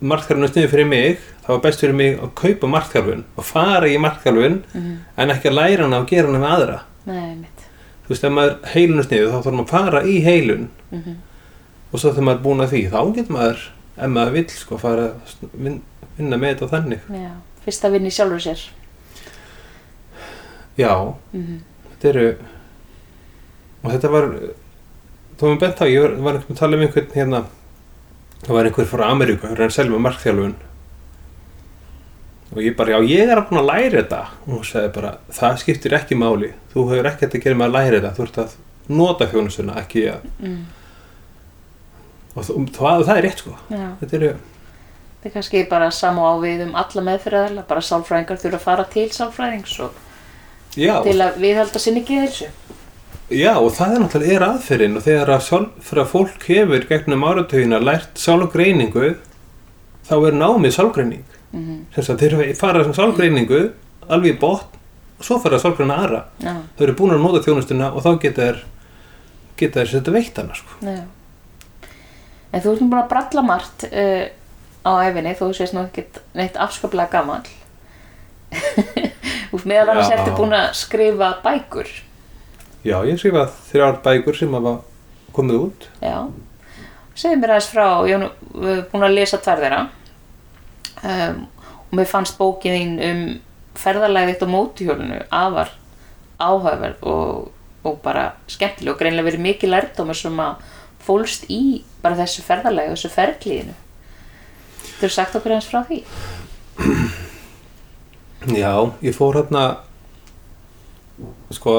markþjálfun 0.00 0.44
er 0.44 0.48
sniðut 0.52 0.70
fyrir 0.70 0.86
mig 0.88 1.18
þá 1.46 1.50
er 1.54 1.60
best 1.62 1.80
fyrir 1.80 1.94
mig 1.94 2.18
að 2.20 2.32
kaupa 2.34 2.66
markþjálfun 2.72 3.24
og 3.36 3.44
fara 3.44 3.86
í 3.88 3.98
markþjálfun 4.02 4.56
Mm. 4.74 4.96
en 5.16 5.30
ekki 5.30 5.48
að 5.50 5.54
læra 5.60 5.82
hana 5.86 6.00
og 6.02 6.08
gera 6.10 6.26
hana 6.26 6.38
við 6.42 6.54
aðra. 6.56 6.80
Nei, 7.06 7.36
þú 8.06 8.08
veist, 8.14 8.24
ef 8.24 8.32
maður 8.32 8.56
heilun 8.74 8.98
er 8.98 9.06
sniðut 9.06 9.32
þá 9.32 9.42
þarf 9.44 9.54
maður 9.54 9.66
að 9.66 9.74
fara 9.76 10.02
í 10.04 10.16
heilun. 10.24 10.68
Mm 10.92 11.16
og 11.92 12.00
svo 12.02 12.10
þegar 12.10 12.24
maður 12.26 12.36
er 12.36 12.42
búin 12.42 12.60
að 12.64 12.72
því 12.72 12.80
þá 12.90 13.14
getur 13.14 13.32
maður, 13.36 13.60
ef 13.96 14.08
maður 14.10 14.32
vill 14.32 14.48
sko, 14.50 14.76
fara 14.78 15.02
að 15.06 15.50
vin- 15.54 15.82
vinna 16.18 16.36
með 16.36 16.56
þetta 16.56 16.68
þannig. 16.72 17.00
Já. 17.14 17.30
Fyrst 17.64 17.84
að 17.86 17.92
vinna 17.94 18.08
í 18.10 18.16
sjálfur 18.16 18.42
sér. 18.42 18.60
já, 20.76 21.14
Mm 21.32 21.60
þetta 21.96 22.08
eru 22.10 22.26
og 23.84 23.92
þetta 23.94 24.10
var 24.12 24.26
þú 25.38 25.46
erum 25.46 25.58
bent 25.62 25.78
á, 25.80 25.84
ég 25.88 26.02
var, 26.02 26.16
var 26.26 26.34
að 26.42 26.58
tala 26.58 26.76
um 26.76 26.82
einhvern 26.84 27.14
hérna, 27.14 27.40
það 28.42 28.52
var 28.58 28.64
einhver 28.68 28.88
frá 28.90 29.04
Ameríku, 29.08 29.46
hann 29.48 29.70
selma 29.72 29.98
markþjálfun 30.04 30.54
og 32.54 32.62
ég 32.62 32.76
bara, 32.78 32.96
já 32.96 33.08
ég 33.10 33.30
er 33.30 33.40
að 33.40 33.48
búin 33.50 33.60
að 33.62 33.70
læra 33.70 34.00
þetta. 34.00 34.20
Og 34.46 34.52
hún 34.54 34.66
sagði 34.66 34.92
bara, 34.94 35.12
það 35.34 35.60
skiptir 35.62 35.96
ekki 35.98 36.18
máli. 36.18 36.52
Þú 36.72 36.88
hefur 36.92 37.10
ekkert 37.10 37.34
að 37.34 37.46
gera 37.46 37.58
með 37.58 37.66
að 37.66 37.76
læra 37.76 38.00
þetta. 38.00 38.12
Þú 38.16 38.26
ert 38.26 38.40
að 38.42 38.56
nota 39.00 39.30
þjónustuna, 39.32 39.78
ekki 39.82 40.04
að 40.12 40.26
Mm. 40.40 40.66
og 42.36 42.44
það, 42.44 43.04
það, 43.06 43.16
er 43.16 43.22
rétt 43.24 43.38
sko. 43.38 43.56
Já. 43.70 43.86
þetta 44.00 44.36
Það 45.16 45.30
er 45.30 45.32
kannski 45.34 45.68
bara 45.68 45.90
sama 45.90 46.22
á 46.22 46.34
við 46.38 46.60
um 46.66 46.74
alla 46.76 47.02
meðferðarlega, 47.02 47.66
bara 47.66 47.80
sálfræðingar 47.80 48.38
þurfa 48.38 48.58
að 48.60 48.66
fara 48.66 48.84
til 48.84 49.08
sálfræðings 49.10 49.80
og 49.80 49.96
já, 50.76 51.02
til 51.02 51.16
að 51.18 51.40
viðhalda 51.40 51.80
sinni 51.82 52.04
geðilsu. 52.06 52.46
Já, 53.30 53.56
og 53.58 53.72
það 53.74 53.94
er 53.94 54.02
náttúrulega 54.04 54.36
er 54.36 54.44
aðferðin. 54.46 54.96
Og 54.96 55.02
þegar 55.02 55.32
að 55.34 55.46
sálfra 55.48 56.04
fólk 56.06 56.44
hefur 56.46 56.86
gegnum 56.86 57.24
áratögina 57.26 57.80
lært 57.82 58.20
sálgreiningu 58.22 59.16
þá 60.06 60.14
er 60.20 60.36
námið 60.38 60.76
sálgreining 60.76 61.24
Mm 61.56 61.84
sem 61.94 62.04
sagt 62.04 62.20
þeir 62.20 62.54
fara 62.58 62.84
sem 62.84 62.94
sálgreiningu 62.94 63.60
alveg 64.12 64.34
í 64.34 64.38
botn 64.40 64.76
og 65.16 65.24
svo 65.24 65.38
fara 65.40 65.58
sálgreina 65.58 65.96
aðra 66.04 66.22
Já, 66.42 66.54
þau 66.76 66.82
eru 66.86 66.96
búin 66.98 67.14
að 67.16 67.22
nota 67.24 67.44
þjónustuna 67.46 67.92
og 67.96 68.04
þá 68.04 68.10
geta 68.22 68.48
þær 68.48 68.64
geta 69.56 69.80
þær 69.82 69.92
setja 69.92 70.12
veitt 70.14 70.40
hana 70.40 70.56
sko. 70.56 70.80
já. 70.84 71.04
En 72.52 72.62
þú 72.62 72.72
ert 72.72 72.82
nú 72.82 72.88
búin 72.92 73.02
að 73.02 73.08
bralla 73.12 73.44
margt 73.44 73.86
uh, 73.88 74.26
á 74.86 74.90
æfinni, 75.02 75.34
þú 75.36 75.50
sést 75.56 75.74
nú 75.74 75.82
ekki 75.86 76.06
neitt 76.36 76.58
afskaplega. 76.60 77.22
Þú 78.52 79.56
ert 79.58 79.68
meðal 79.68 79.94
annars 79.94 80.12
ertu 80.14 80.34
búin 80.36 80.54
að 80.56 80.68
skrifa 80.78 81.32
bækur. 81.44 81.88
Já, 82.86 83.00
ég 83.08 83.18
skrifa 83.18 83.48
þrjár 83.72 84.00
bækur 84.04 84.36
sem 84.38 84.52
hafa 84.54 84.76
komið 85.36 85.62
út 85.64 85.88
Já. 86.04 86.18
Segðu 87.16 87.40
mér 87.40 87.54
aðeins 87.54 87.70
frá, 87.72 87.86
ég 88.06 88.20
hef 88.20 88.52
uh, 88.54 88.82
búin 88.92 89.06
að 89.08 89.16
lesa 89.16 89.40
tvær 89.42 89.62
þeirra 89.64 89.80
um, 91.02 91.42
og 91.86 91.98
mér 91.98 92.08
fannst 92.10 92.38
bókin 92.38 92.76
þín 92.76 92.94
um 93.10 93.26
ferðalagið 93.76 94.32
þitt 94.32 94.46
á 94.46 94.54
mótuhjólinu 94.54 95.20
afar 95.34 95.74
áhugaverð 96.40 97.04
og, 97.06 97.50
og 97.86 98.00
bara 98.04 98.30
skemmtileg 98.50 98.94
og 98.94 99.00
greinlega 99.00 99.28
verið 99.30 99.44
mikið 99.46 99.72
lærdómur 99.72 100.18
sem 100.18 100.40
að 100.42 100.64
fólst 101.06 101.46
í 101.52 101.82
bara 102.02 102.18
þessu 102.18 102.44
ferðalagi 102.46 102.92
og 102.92 102.98
þessu 102.98 103.12
ferðlíðinu. 103.14 103.76
Þú 104.96 105.10
sagt 105.12 105.36
okkur 105.38 105.56
eins 105.56 105.68
frá 105.68 105.82
því? 105.86 106.02
Já, 108.46 108.72
ég 109.02 109.16
fór 109.16 109.40
hérna 109.40 109.64
sko, 111.54 111.78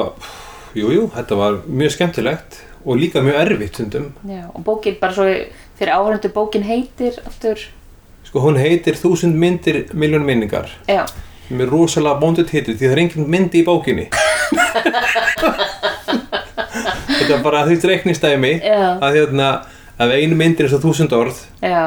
jú, 0.76 0.90
jú, 0.92 1.06
þetta 1.14 1.38
var 1.38 1.62
mjög 1.66 1.94
skemmtilegt 1.94 2.60
og 2.84 2.98
líka 3.00 3.22
mjög 3.24 3.40
erfitt 3.42 3.78
stundum. 3.78 4.10
Já, 4.28 4.46
og 4.52 4.64
bókin 4.66 4.98
bara 5.00 5.14
svo 5.16 5.26
fyrir 5.78 5.94
áhörundu 5.94 6.30
bókin 6.34 6.66
heitir 6.66 7.18
aftur, 7.26 7.62
Sko, 8.28 8.42
hún 8.44 8.58
heitir 8.60 8.94
Þúsund 9.00 9.34
myndir, 9.40 9.86
miljón 9.96 10.24
minningar. 10.28 10.68
já, 10.88 11.06
Með 11.48 11.70
rosalega 11.72 12.20
bóndið 12.20 12.50
titil 12.50 12.74
því 12.76 12.84
það 12.84 12.92
er 12.92 12.98
engin 13.00 13.28
myndi 13.32 13.62
í 13.62 13.64
bókinni. 13.64 14.08
þetta 17.08 17.34
er 17.38 17.42
bara 17.44 17.62
því 17.68 17.76
reiknistæmi 17.88 18.50
Já. 18.60 18.80
að 19.04 19.16
hérna, 19.16 19.48
að 20.00 20.12
einu 20.18 20.36
myndir 20.38 20.66
er 20.68 20.72
svo 20.72 20.80
þúsund 20.82 21.14
orð 21.16 21.40
já, 21.64 21.80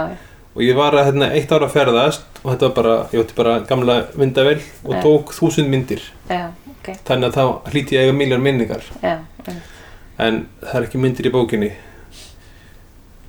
og 0.55 0.63
ég 0.65 0.75
var 0.77 0.97
að 0.97 1.11
hérna, 1.11 1.29
eitt 1.37 1.53
ára 1.53 1.67
að 1.69 1.75
ferðast 1.77 2.25
og 2.41 2.49
þetta 2.55 2.67
var 2.67 2.75
bara, 2.79 2.95
ég 3.13 3.23
átti 3.23 3.37
bara 3.37 3.53
gamla 3.69 3.95
myndavel 4.19 4.57
og 4.83 4.95
Já. 4.97 5.01
tók 5.05 5.33
þúsund 5.37 5.69
myndir 5.71 6.01
já, 6.29 6.41
ok, 6.73 6.91
þannig 7.07 7.29
að 7.29 7.37
þá 7.37 7.71
hlíti 7.71 7.95
ég 7.97 8.07
eiga 8.09 8.17
miljón 8.17 8.43
minningar 8.45 8.83
já, 9.01 9.15
já, 9.47 9.55
en 10.25 10.43
það 10.65 10.75
er 10.81 10.89
ekki 10.89 11.01
myndir 11.05 11.29
í 11.29 11.33
bókinni 11.37 11.71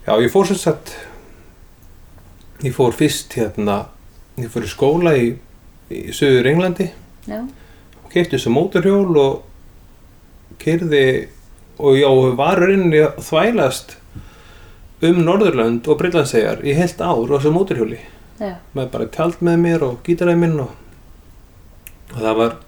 já, 0.09 0.12
ég 0.16 0.33
fór 0.33 0.49
sem 0.50 0.61
sagt 0.64 0.97
ég 2.62 2.75
fór 2.75 2.95
fyrst 2.95 3.35
hérna 3.38 3.87
ég 4.38 4.50
fór 4.52 4.66
í 4.66 4.71
skóla 4.71 5.14
í, 5.19 5.33
í 5.92 6.02
söður 6.14 6.49
Englandi. 6.52 6.88
Já, 7.28 7.40
og 7.42 8.11
keipti 8.12 8.37
þessu 8.37 8.52
mótorhjól 8.54 9.19
og 9.21 10.59
keirði 10.62 11.04
og 11.83 11.99
já, 11.99 12.09
var 12.38 12.61
rauninni 12.62 13.02
að 13.02 13.21
þvælast 13.26 13.97
um 15.02 15.23
Norðurlönd 15.26 15.88
og 15.90 15.99
Brillandsegjar 15.99 16.62
í 16.62 16.76
heilt 16.78 17.00
ár 17.02 17.26
á 17.26 17.35
þessu 17.35 17.54
mótorhjóli. 17.54 17.99
Já, 18.42 18.57
með 18.75 18.92
bara 18.95 19.11
tjald 19.14 19.42
með 19.45 19.64
mér 19.66 19.87
og 19.87 19.99
gítaræði 20.07 20.42
minn 20.42 20.61
og, 20.62 20.76
og 22.14 22.21
það 22.21 22.38
var 22.42 22.61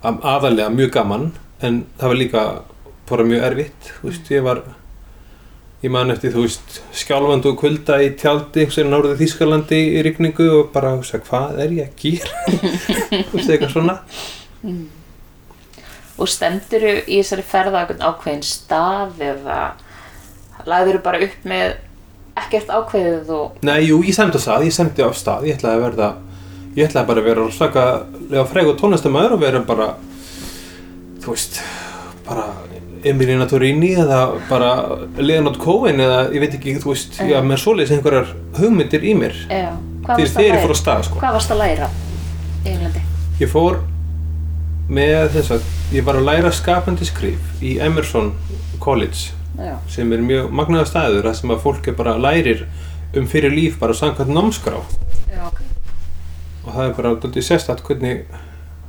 aðalega 0.00 0.72
mjög 0.72 0.92
gaman 0.96 1.30
en 1.60 1.82
það 2.00 2.12
var 2.12 2.20
líka 2.20 2.44
bara 3.10 3.26
mjög 3.26 3.46
erfitt 3.50 3.90
þú 3.98 4.06
veist, 4.08 4.30
ég 4.32 4.44
var 4.46 4.62
ég 5.80 5.92
man 5.92 6.12
eftir, 6.12 6.32
þú 6.34 6.44
veist, 6.44 6.80
skjálfandu 7.00 7.54
og 7.54 7.60
kulda 7.60 7.98
í 8.04 8.10
tjaldi, 8.20 8.66
þú 8.66 8.72
veist, 8.72 8.88
náruðu 8.92 9.18
Þískalandi 9.20 9.82
í 9.96 10.02
rigningu 10.04 10.48
og 10.58 10.72
bara, 10.74 10.94
þú 10.98 11.04
veist, 11.06 11.28
hvað 11.30 11.60
er 11.64 11.76
ég 11.78 11.88
að 11.88 12.02
gera? 12.02 12.56
Þú 13.30 13.36
veist, 13.38 13.52
eitthvað 13.54 13.72
svona. 13.72 13.94
Og 16.20 16.28
stendur 16.28 16.84
í 16.90 17.20
þessari 17.22 17.46
ferða 17.48 17.86
ákveðin 17.96 18.44
stað 18.44 19.22
eða 19.24 19.60
lagður 20.68 21.00
bara 21.04 21.22
upp 21.24 21.46
með 21.48 21.78
ekkert 22.40 22.68
ákveðið 22.68 23.30
og 23.34 23.62
Nei, 23.64 23.86
jú, 23.88 24.02
ég 24.04 24.16
semdi 24.16 24.36
á 24.36 24.42
stað, 24.44 24.66
ég 24.68 24.76
semdi 24.76 25.04
á 25.04 25.10
stað, 25.16 25.48
ég 25.48 25.56
ætlaði 25.56 25.78
að 25.80 25.84
verða, 25.86 26.10
ég 26.76 26.90
ætlaði 26.90 27.08
bara 27.08 27.22
að 27.22 27.30
vera 27.30 27.46
svakalega 27.56 28.46
freg 28.52 28.68
og 28.68 28.80
tónlistamæður 28.80 29.36
og 29.36 29.42
vera 29.46 29.62
bara, 29.64 29.88
þú 31.24 31.32
veist, 31.32 31.62
bara 32.30 32.46
Emilina 33.10 33.46
Torini 33.48 33.94
eða 33.98 34.20
bara 34.48 34.72
Leonard 35.18 35.56
Cohen 35.60 36.02
eða 36.04 36.20
ég 36.34 36.42
veit 36.44 36.56
ekki, 36.58 36.76
þú 36.82 36.92
veist, 36.92 37.16
já, 37.16 37.38
með 37.44 37.62
svoleiðis 37.62 37.94
einhverjar 37.96 38.34
hugmyndir 38.58 39.06
í 39.06 39.14
mér 39.16 39.36
fyrir 39.40 40.26
að 40.36 40.44
ég 40.44 40.54
læra? 40.54 40.60
fór 40.64 40.74
á 40.74 40.78
stað, 40.80 41.02
sko. 41.08 41.20
Hvað 41.22 41.36
varst 41.38 41.54
að 41.54 41.62
læra 41.62 41.88
í 42.64 42.74
Englandi? 42.74 43.02
Ég 43.40 43.52
fór 43.52 43.80
með 44.90 45.28
þess 45.36 45.54
að, 45.56 45.68
ég 45.94 46.06
var 46.06 46.18
að 46.18 46.26
læra 46.28 46.52
skapandi 46.54 47.08
skrif 47.08 47.62
í 47.64 47.76
Emerson 47.82 48.32
College 48.82 49.36
Já, 49.60 49.74
sem 49.92 50.12
er 50.14 50.22
mjög 50.24 50.52
magnaða 50.56 50.88
staður 50.88 51.26
þar 51.28 51.36
sem 51.36 51.52
að 51.52 51.64
fólk 51.64 51.88
er 51.90 51.96
bara 51.98 52.16
lærir 52.20 52.64
um 53.18 53.26
fyrir 53.28 53.52
líf 53.52 53.78
bara 53.80 53.96
samkvæmt 53.96 54.32
námskrá 54.32 54.78
já, 55.30 55.42
ok. 55.48 55.60
og 56.64 56.70
það 56.76 56.84
er 56.84 56.94
bara 56.96 57.42
sérstætt 57.42 57.82
hvernig 57.86 58.22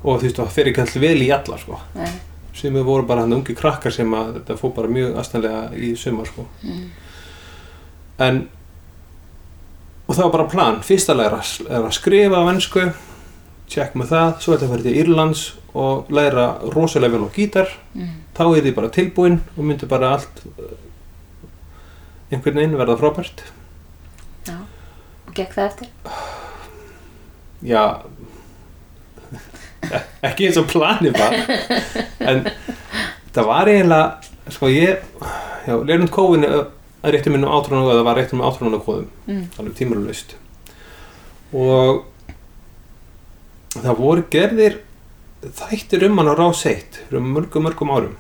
og 0.04 0.22
þú 0.22 0.28
veist 0.28 0.40
það 0.40 0.54
fer 0.56 0.70
ekki 0.72 0.84
alltaf 0.84 1.04
vel 1.04 1.18
í 1.26 1.32
alla 1.34 1.58
sko 1.62 1.80
Nei, 1.98 2.12
sem 2.58 2.74
við 2.76 2.88
voru 2.88 3.06
bara 3.08 3.26
hann 3.26 3.38
ungi 3.38 3.56
krakkar 3.58 3.94
sem 3.96 4.12
að 4.14 4.34
þetta 4.40 4.58
fór 4.60 4.74
bara 4.76 4.92
mjög 4.92 5.16
aðstæðlega 5.22 5.62
í 5.78 5.94
sumar 6.00 6.28
sko. 6.30 6.48
En 8.22 8.44
og 10.08 10.18
það 10.18 10.26
var 10.26 10.34
bara 10.34 10.52
plan, 10.52 10.82
fyrsta 10.84 11.16
læra 11.16 11.40
er 11.70 11.86
að 11.86 11.96
skrifa 11.96 12.44
á 12.44 12.52
ennsku 12.52 12.90
tjekk 13.72 13.96
með 13.96 14.12
það, 14.12 14.32
svo 14.44 14.56
ætla 14.56 14.68
að 14.68 14.74
fara 14.74 14.86
til 14.86 14.98
Írlands 15.00 15.44
og 15.80 16.12
læra 16.12 16.48
rosalega 16.74 17.16
vel 17.16 17.30
á 17.32 17.36
gítar. 17.36 17.72
Mm. 17.96 18.18
þá 18.36 18.44
er 18.50 18.66
þið 18.66 18.76
bara 18.76 18.92
tilbúin 18.96 19.40
og 19.56 19.64
myndi 19.64 19.88
bara 19.88 20.14
allt 20.18 20.44
einhvern 22.32 22.60
veginn 22.60 22.78
verða 22.80 23.00
frábært. 23.00 23.44
Já, 24.48 24.58
og 25.28 25.34
gekk 25.36 25.56
það 25.56 25.68
eftir? 25.70 25.90
já 27.62 28.02
ekki 30.30 30.48
eins 30.50 30.60
og 30.62 30.70
planið 30.72 31.18
var. 31.18 31.38
En 32.20 32.46
það 33.34 33.50
var 33.50 33.72
eiginlega 33.72 34.52
sko 34.52 34.70
ég 34.72 35.02
já, 35.68 35.76
Leonard 35.76 36.12
Cohen 36.14 36.46
er 36.48 36.64
er 37.02 37.16
rétti 37.16 37.32
minn 37.34 37.46
um 37.48 37.52
og 37.52 37.66
það 37.90 38.04
var 38.06 38.18
rétti 38.20 38.36
minn 38.36 38.46
um 38.46 38.52
átrónu 38.52 38.80
kóðum 38.86 39.08
Mm. 39.28 39.46
alveg 39.58 39.76
tímarulaust 39.78 40.36
og 41.54 42.04
það 43.74 43.98
voru 43.98 44.24
gerðir 44.32 44.80
þættir 45.42 46.06
um 46.06 46.20
hann 46.20 46.30
á 46.30 46.36
rás 46.38 46.66
1 46.70 47.00
fyrir 47.08 47.24
mörgum 47.26 47.66
mörgum 47.66 47.90
árum. 47.90 48.16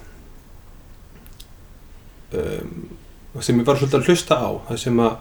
Um, 2.31 2.97
sem 3.43 3.59
ég 3.59 3.67
var 3.67 3.75
svolítið 3.77 3.99
að 3.99 4.07
hlusta 4.07 4.37
á 4.39 4.49
það 4.69 4.79
sem 4.79 4.99
að 5.03 5.17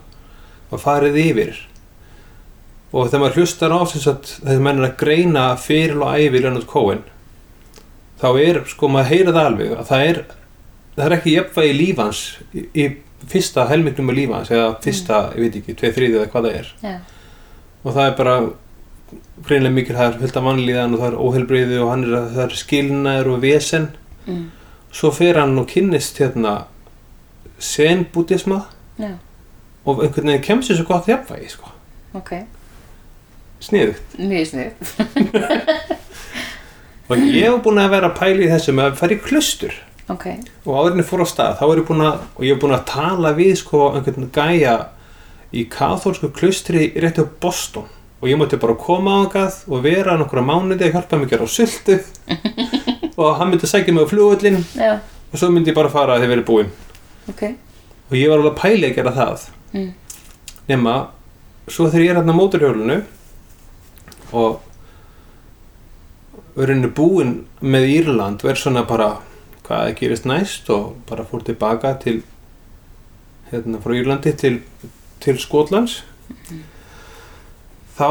var 0.71 0.83
farið 0.85 1.19
yfir 1.25 1.59
og 2.91 3.07
þegar 3.07 3.23
maður 3.23 3.39
hlustar 3.41 3.75
á 3.75 3.81
sagt, 3.91 4.37
þegar 4.43 4.65
maður 4.67 4.85
er 4.85 4.91
að 4.91 4.99
greina 5.05 5.45
fyrir 5.61 6.01
og 6.01 6.15
æfi 6.17 6.43
Leonard 6.43 6.67
Cohen 6.71 7.05
þá 8.21 8.29
er, 8.43 8.63
sko, 8.69 8.91
maður 8.91 9.13
heyra 9.15 9.35
það 9.37 9.51
alveg 9.51 9.77
að 9.77 9.87
það 9.91 10.09
er, 10.09 10.23
það 10.97 11.05
er 11.07 11.17
ekki 11.17 11.37
jafnvægi 11.37 11.77
lífans 11.79 12.25
í, 12.53 12.65
í 12.75 12.89
fyrsta 13.31 13.67
helmingnum 13.71 14.11
af 14.13 14.19
lífans 14.19 14.51
eða 14.55 14.67
fyrsta, 14.85 15.21
ég 15.37 15.47
veit 15.47 15.61
ekki, 15.61 15.77
tveið 15.79 15.97
þriðið 15.97 16.19
eða 16.21 16.33
hvað 16.33 16.49
það 16.49 16.59
er. 16.61 16.75
Já, 16.85 16.97
og 17.81 17.95
það 17.95 18.05
er 18.07 18.17
bara 18.19 18.37
greinlega 19.47 19.77
mikil, 19.77 19.97
það 19.97 20.11
er 20.11 20.19
fullt 20.21 20.39
af 20.39 20.47
mannlíðan 20.47 20.95
og 20.95 21.03
það 21.03 21.09
er 21.11 21.21
óheilbriði 21.25 21.81
og 21.81 21.93
hann 21.95 22.07
er, 22.07 22.17
það 22.35 22.45
er 22.45 22.59
skilnaður 22.61 23.33
og 23.35 23.45
vesen. 23.45 23.89
Mm. 24.27 24.51
svo 24.93 25.11
fer 25.15 25.39
hann 25.41 25.59
og 25.59 25.69
kynnist 25.71 26.19
hérna 26.21 26.67
zen-búdisma 27.61 28.59
já, 28.99 29.15
og 29.85 30.03
einhvern 30.05 30.29
veginn 30.29 30.45
kemst 30.45 30.71
þessu 30.71 30.85
gott 30.85 31.09
jafnvægi 31.09 31.49
sko. 31.55 31.71
ok, 32.15 32.33
sniðugt. 33.65 34.17
Mjög 34.19 34.49
snið. 34.51 34.71
og 37.11 37.23
ég 37.27 37.47
hef 37.47 37.61
búin 37.65 37.81
að 37.83 37.95
vera 37.95 38.11
að 38.11 38.19
pæla 38.21 38.45
í 38.47 38.51
þessu 38.51 38.75
með 38.77 38.91
að 38.91 38.99
fara 39.01 39.17
í 39.17 39.23
klustur 39.25 39.79
Ok, 40.11 40.27
og 40.67 40.75
áðurinn 40.75 41.07
fór 41.07 41.23
á 41.23 41.27
stað 41.31 41.53
þá 41.61 41.65
er 41.69 41.81
ég 41.81 41.87
búin 41.87 42.03
að, 42.03 42.23
og 42.35 42.43
ég 42.43 42.57
hef 42.57 42.63
búin 42.65 42.75
að 42.75 42.87
tala 42.91 43.31
við 43.37 43.53
sko 43.61 43.83
einhvern 43.95 44.31
gæja 44.35 44.75
í 45.55 45.65
kathólsku 45.71 46.33
klustri 46.35 46.89
rétti 46.99 47.23
á 47.23 47.27
Boston. 47.43 47.87
Og 48.21 48.29
ég 48.29 48.37
múti 48.37 48.59
bara 48.61 48.75
koma 48.77 49.21
á 49.23 49.33
það 49.33 49.55
og 49.71 49.85
vera 49.87 50.17
nokkra 50.19 50.43
mánuði 50.45 50.89
að 50.89 50.97
hjálpa 50.97 51.19
mig 51.21 51.31
að 51.31 51.33
gera 51.37 51.47
á 51.47 51.55
sultu. 51.55 51.97
Og 53.21 53.39
hann 53.39 53.51
myndi 53.53 53.69
sækja 53.69 53.95
mig 53.95 54.05
á 54.07 54.11
flugullin 54.11 54.61
já, 54.75 54.93
og 55.31 55.39
svo 55.39 55.51
myndi 55.53 55.71
ég 55.71 55.77
bara 55.77 55.91
fara 55.93 56.17
að 56.17 56.25
þið 56.25 56.31
verið 56.33 56.47
búinn 56.49 56.71
ok, 57.29 57.43
og 58.09 58.15
ég 58.17 58.31
var 58.31 58.41
alveg 58.41 58.63
að 58.65 58.79
í 58.81 58.87
að 58.89 58.95
gera 58.97 59.13
það. 59.15 59.43
Mm. 59.71 59.91
nema 60.71 60.95
svo 61.71 61.87
þegar 61.91 62.05
ég 62.05 62.11
er 62.11 62.19
hérna 62.19 62.35
á 62.35 62.41
móturhjólinu 62.41 62.97
og 64.37 64.61
verðinu 66.57 66.91
búinn 66.95 67.35
með 67.61 67.89
Írland 67.95 68.45
verð 68.45 68.63
svona 68.65 68.85
bara 68.89 69.11
hvað 69.67 69.95
gerist 70.01 70.27
næst? 70.29 70.71
Og 70.71 70.97
bara 71.09 71.27
fór 71.27 71.45
tilbaka 71.47 71.95
til 72.03 72.23
hérna 73.51 73.81
frá 73.83 73.95
Írlandi 73.97 74.35
til, 74.39 74.61
til 75.23 75.39
Skotlands. 75.39 76.01
Þá 77.99 78.11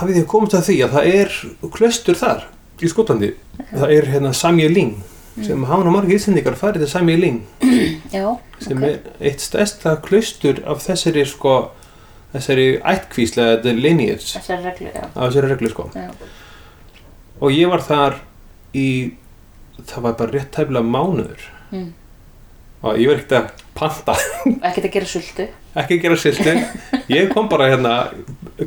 hafið 0.00 0.20
ég 0.22 0.28
komist 0.30 0.56
að 0.56 0.68
því 0.68 0.78
að 0.84 0.94
það 0.98 1.10
er 1.14 1.40
klöstur 1.74 2.20
þar 2.20 2.46
í 2.80 2.90
Skotlandi. 2.90 3.34
Það 3.72 3.96
er 3.96 4.08
hérna 4.14 4.32
Samja 4.36 4.70
Ling 4.70 5.02
sem 5.42 5.64
hafa 5.66 5.82
nú 5.82 5.90
margir 5.90 6.20
íslendingar 6.20 6.54
farið 6.58 6.84
til 6.84 6.90
Samja 6.92 7.18
Ling 7.18 7.40
já, 8.12 8.36
sem 8.62 8.78
ok, 8.78 8.84
er 8.86 9.30
eitt 9.30 9.42
stærsta 9.42 9.96
klaustur 10.04 10.60
af 10.70 10.84
þessari 10.84 11.24
sko 11.26 11.54
þessari 12.34 12.68
ættkvísla 12.92 13.48
eða 13.56 13.74
lineage. 13.78 14.30
Þessar 14.36 14.62
reglu, 14.66 14.90
já, 14.94 15.02
af 15.14 15.28
þessari 15.30 15.52
reglu 15.54 15.70
sko. 15.72 15.88
Já, 15.94 16.08
og 17.40 17.54
ég 17.54 17.70
var 17.72 17.82
þar 17.86 18.18
í 18.74 18.86
það 19.84 20.06
var 20.08 20.16
bara 20.20 20.34
rétt 20.36 20.50
tæfla 20.54 20.82
mánuður. 20.86 21.50
Mm. 21.74 21.92
og 22.84 22.98
ég 23.00 23.08
var 23.08 23.16
ekkert 23.18 23.32
að 23.38 23.46
panta. 23.74 24.14
Ekkert 24.68 24.84
að 24.86 24.92
gera 24.98 25.08
sultu, 25.08 25.46
ekki 25.74 25.96
að 25.96 26.02
gera 26.04 26.18
sýstin 26.20 26.60
ég 27.10 27.30
kom 27.32 27.48
bara 27.50 27.70
hérna 27.72 27.94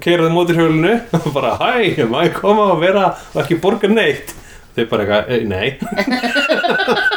keiraði 0.03 0.33
mótir 0.33 0.57
hjólinu 0.59 0.97
og 1.21 1.29
bara 1.35 1.53
hæ, 1.61 1.69
ég 1.93 2.33
koma 2.35 2.65
og 2.73 2.81
vera 2.81 3.05
og 3.33 3.39
ekki 3.43 3.59
borga 3.63 3.87
neitt? 3.91 4.33
Þau 4.75 4.83
bara 4.91 5.05
eitthvað, 5.05 5.23
"Eh, 5.33 5.43
nei 5.47 5.77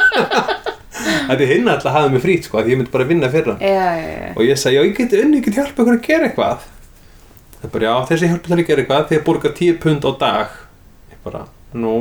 þetta 1.30 1.44
er 1.46 1.50
hinn 1.54 1.68
alltaf 1.70 1.90
að 1.90 1.96
hafa 1.98 2.12
mig 2.14 2.22
frýtt 2.24 2.46
sko 2.48 2.60
því 2.62 2.74
ég 2.74 2.78
myndi 2.80 2.92
bara 2.94 3.06
vinna 3.08 3.30
fyrir 3.32 3.52
hann. 3.54 3.62
Já, 3.64 3.86
já, 3.96 4.10
já, 4.20 4.30
og 4.36 4.42
ég 4.46 4.58
sagði, 4.60 4.76
já 4.76 4.84
ég 4.90 4.96
geti 5.00 5.20
unni, 5.24 5.40
ég 5.40 5.44
geti 5.48 5.60
hjálpa 5.60 5.82
ykkur 5.84 5.96
að 5.96 6.06
gera 6.06 6.28
eitthvað. 6.28 6.68
Það 7.60 7.66
er 7.68 7.72
bara, 7.74 7.84
já 7.90 7.94
þessi 8.10 8.30
hjálpa 8.30 8.48
þér 8.52 8.62
að 8.62 8.68
gera 8.70 8.82
eitthvað 8.84 9.08
þegar 9.10 9.24
borga 9.30 9.52
10 9.60 9.78
pund 9.82 10.06
á 10.06 10.10
dag. 10.24 10.54
Ég 11.14 11.18
bara, 11.26 11.42
nú. 11.74 11.96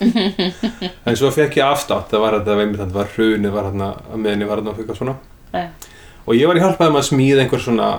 En 1.04 1.16
svo 1.18 1.28
fekk 1.34 1.58
ég 1.60 1.66
afstátt 1.66 2.08
það 2.12 2.22
var 2.24 2.38
þetta 2.38 2.54
veimið 2.56 2.78
það 2.80 2.94
var 2.96 3.10
hrunið 3.16 3.52
var 3.52 3.66
hérna 3.68 3.88
meðinni 4.16 4.46
var 4.48 4.60
hérna 4.62 4.72
og 4.72 4.78
fyrir 4.78 4.96
svona. 4.96 5.16
Og 6.24 6.32
ég 6.38 6.48
var 6.48 6.56
í 6.56 6.62
hjálpaði 6.62 6.94
með 6.94 7.02
að 7.02 7.08
smíða 7.10 7.42
einhver 7.44 7.60
svona 7.64 7.90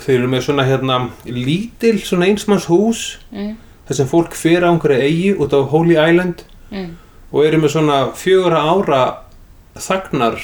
þeir 0.00 0.16
eru 0.20 0.30
með 0.32 0.44
svona 0.46 0.64
hérna 0.68 0.96
lítil 1.28 1.98
svona 2.04 2.28
einsmanns 2.30 2.68
hús 2.70 3.02
Mm. 3.32 3.56
þar 3.88 3.96
sem 3.98 4.08
fólk 4.08 4.34
fer 4.38 4.62
á 4.64 4.70
einhverju 4.70 5.02
eigi 5.02 5.34
út 5.36 5.52
á 5.52 5.60
Holy 5.70 5.96
Island. 5.98 6.44
Mm. 6.70 6.94
Og 7.30 7.46
eru 7.46 7.60
með 7.62 7.74
svona 7.74 7.98
fjögur 8.18 8.56
ára 8.56 9.02
þagnar 9.78 10.38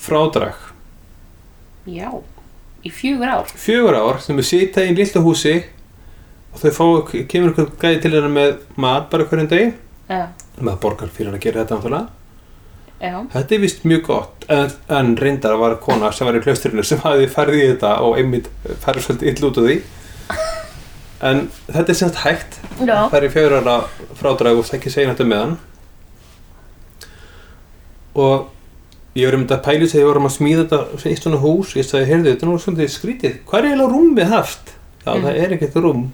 frádrag. 0.00 0.58
Já, 1.90 2.10
í 2.84 2.90
fjögur 2.92 3.28
ár. 3.28 3.50
fjögur 3.50 3.98
ár 3.98 4.20
sem 4.22 4.36
við 4.38 4.50
sita 4.50 4.84
í 4.84 4.94
lilla 4.94 5.22
húsi 5.24 5.56
og 6.54 6.62
þau 6.62 6.70
fá, 6.70 6.84
kemur 7.28 7.50
einhver 7.50 7.72
gæði 7.80 8.02
til 8.02 8.12
þeirra 8.14 8.30
með 8.30 8.52
mat 8.80 9.10
bara 9.10 9.26
hverjum 9.26 9.50
degi. 9.50 9.72
Já, 10.08 10.28
maður 10.60 10.80
borgar 10.84 11.10
fyrir 11.10 11.34
að 11.34 11.42
gera 11.42 11.64
þetta 11.64 11.80
náttúrulega. 11.80 12.06
Já, 13.04 13.16
þetta 13.34 13.54
er 13.56 13.60
vist 13.60 13.84
mjög 13.84 14.02
gott 14.06 14.46
en, 14.54 14.70
en 14.88 15.12
reyndar 15.18 15.58
var 15.60 15.74
kona 15.82 16.12
sem 16.14 16.28
var 16.28 16.38
í 16.38 16.44
klausturinu 16.44 16.84
sem 16.86 17.02
hafði 17.02 17.26
farið 17.32 17.60
í 17.60 17.68
þetta 17.72 17.96
og 18.06 18.20
einmitt 18.20 18.48
farið 18.84 19.08
svolítið 19.08 19.32
ill 19.32 19.48
út 19.50 19.60
úr 19.60 19.68
því. 19.68 19.76
En 21.24 21.46
þetta 21.66 21.90
er 21.90 21.98
semst 21.98 22.22
hægt. 22.22 22.58
Það 22.78 23.18
er 23.18 23.26
í 23.26 23.32
fjögur 23.34 23.58
ára 23.58 23.76
frádrag 24.16 24.60
og 24.60 24.68
það 24.68 24.78
ekki 24.78 24.92
segja 24.94 25.12
þetta 25.12 25.26
með 25.28 25.42
hann 25.42 25.56
og 28.14 28.48
ég 29.16 29.26
var 29.28 29.34
um 29.38 29.44
þetta 29.46 29.58
að 29.60 29.64
pæli 29.68 29.86
þegar 29.90 30.02
ég 30.02 30.08
vorum 30.10 30.26
að 30.28 30.34
smíða 30.36 30.64
þetta 30.64 31.10
í 31.10 31.16
svona 31.20 31.40
hús. 31.42 31.74
Ég 31.78 31.86
sagði, 31.86 32.08
heyrðu, 32.10 32.30
þetta 32.32 32.46
er 32.46 32.50
nú 32.50 32.58
svolítið 32.62 32.90
skrítið. 32.94 33.36
Hvað 33.46 33.58
er 33.60 33.68
eiginlega 33.70 33.92
rúmið 33.94 34.28
haft? 34.32 34.72
Já, 35.04 35.12
Mm. 35.14 35.22
það 35.24 35.38
er 35.44 35.52
ekkert 35.58 35.74
rúm. 35.84 36.04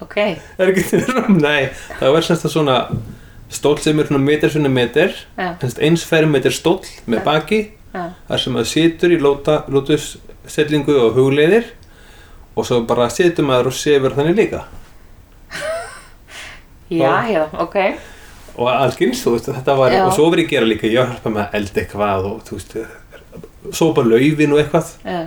Ok, 0.00 0.16
er 0.18 0.68
ekkert 0.72 1.08
rúm, 1.14 1.40
nei. 1.42 1.68
Það 2.00 2.12
var 2.12 2.22
semst 2.22 2.44
að 2.44 2.50
svona 2.54 2.76
stóll 3.50 3.78
sem 3.78 3.98
er 4.00 4.04
svona 4.06 4.24
meter 4.24 4.48
svona 4.50 4.68
meter. 4.70 5.14
Semst 5.60 5.78
eins 5.82 6.04
fermeter 6.04 6.50
stóll 6.50 6.80
með 7.06 7.18
Ja. 7.18 7.24
baki 7.24 7.60
já, 7.94 8.12
þar 8.28 8.38
sem 8.38 8.52
maður 8.54 8.66
situr 8.72 9.10
í 9.10 9.18
lóta, 9.20 9.64
lótusstellingu 9.68 10.96
og 11.06 11.14
hugleiðir. 11.16 11.64
Og 12.56 12.64
svo 12.66 12.80
bara 12.86 13.08
situr 13.08 13.44
maður 13.46 13.66
og 13.66 13.72
sefur 13.72 14.10
þannig 14.16 14.36
líka. 14.36 14.64
Já, 16.90 17.28
já, 17.28 17.42
ok. 17.60 17.76
Og 18.58 18.68
algjörns, 18.72 19.22
þú 19.24 19.34
veist, 19.36 19.48
þetta 19.54 19.74
var 19.78 19.94
Já. 19.94 20.02
og 20.04 20.12
svo 20.16 20.26
verið 20.32 20.44
að 20.48 20.52
gera 20.56 20.68
líka, 20.68 20.90
ég 20.90 21.00
að 21.02 21.12
hjálpa 21.12 21.32
með 21.34 21.42
að 21.44 21.56
elda 21.60 21.82
eitthvað 21.82 22.28
og 22.28 22.36
þú 22.48 22.58
veist, 22.58 22.76
sópa 23.78 24.04
laufin 24.06 24.54
og 24.54 24.62
eitthvað, 24.62 24.92
Já, 25.04 25.18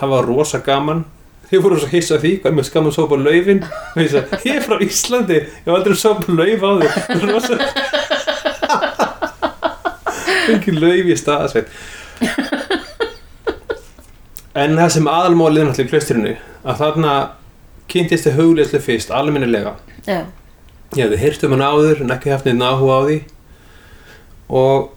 það 0.00 0.14
var 0.14 0.28
rosa 0.30 0.60
gaman. 0.66 1.04
Þið 1.48 1.60
voru 1.64 1.76
svo 1.78 1.88
hissa 1.92 2.16
því, 2.18 2.30
hvað 2.42 2.50
er 2.50 2.56
með 2.56 2.66
skaman 2.70 2.94
sópa 2.96 3.18
laufin? 3.20 3.60
Og 3.94 3.98
ég 4.00 4.08
sagði, 4.14 4.38
ég 4.48 4.56
er 4.58 4.64
frá 4.64 4.76
Íslandi 4.82 5.36
ég 5.36 5.68
var 5.68 5.76
aldrei 5.78 5.98
sópa 6.00 6.32
lauf 6.32 6.64
á 6.64 6.70
þig 6.80 7.26
rosa 7.28 7.58
ekki 10.54 10.74
lauf 10.76 11.06
í 11.12 11.16
staðasveit 11.16 11.68
en 14.54 14.76
það 14.78 14.90
sem 14.96 15.08
aðalmálið 15.10 15.68
náttúrulega 15.68 15.86
í 15.86 15.90
klausturinu 15.92 16.34
að 16.64 16.80
þarna 16.80 17.14
kynntist 17.90 18.26
þið 18.28 18.36
hugleyslu 18.38 18.80
fyrst, 18.82 19.10
almennilega. 19.14 19.74
Já, 20.06 20.22
ég 20.96 21.04
hefði 21.04 21.20
heyrt 21.24 21.44
um 21.44 21.54
hann 21.56 21.64
áður 21.68 22.02
en 22.04 22.10
ekki 22.16 22.30
haft 22.34 22.44
neitt 22.48 22.62
áhuga 22.62 22.98
á 22.98 23.02
því 23.08 23.16
og, 24.48 24.90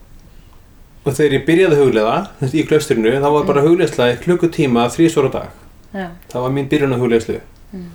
og 1.05 1.13
þegar 1.15 1.33
ég 1.37 1.45
byrjaði 1.47 1.75
að 1.77 1.83
huglega 1.83 2.17
í 2.53 2.65
klausturinu 2.67 3.13
þá 3.23 3.29
var 3.33 3.45
bara 3.47 3.63
hugleysla 3.65 4.09
í 4.13 4.17
klukkutíma 4.25 4.87
þrísvara 4.93 5.31
dag 5.33 5.49
já, 5.95 6.09
það 6.31 6.41
var 6.45 6.51
mín 6.57 6.67
byrjun 6.71 6.97
að 6.97 7.05
hugleyslu 7.05 7.39
Mm. 7.67 7.89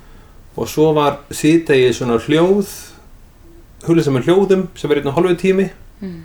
og 0.60 0.66
svo 0.68 0.90
var 0.92 1.14
síðdegið 1.32 1.94
svona 1.96 2.18
hljóð 2.20 2.68
hugleysla 3.86 4.12
með 4.12 4.26
hljóðum 4.28 4.66
sem 4.76 4.90
verið 4.90 5.06
einn 5.06 5.08
og 5.08 5.16
hálfu 5.16 5.36
tími 5.40 5.64
mm. 6.04 6.18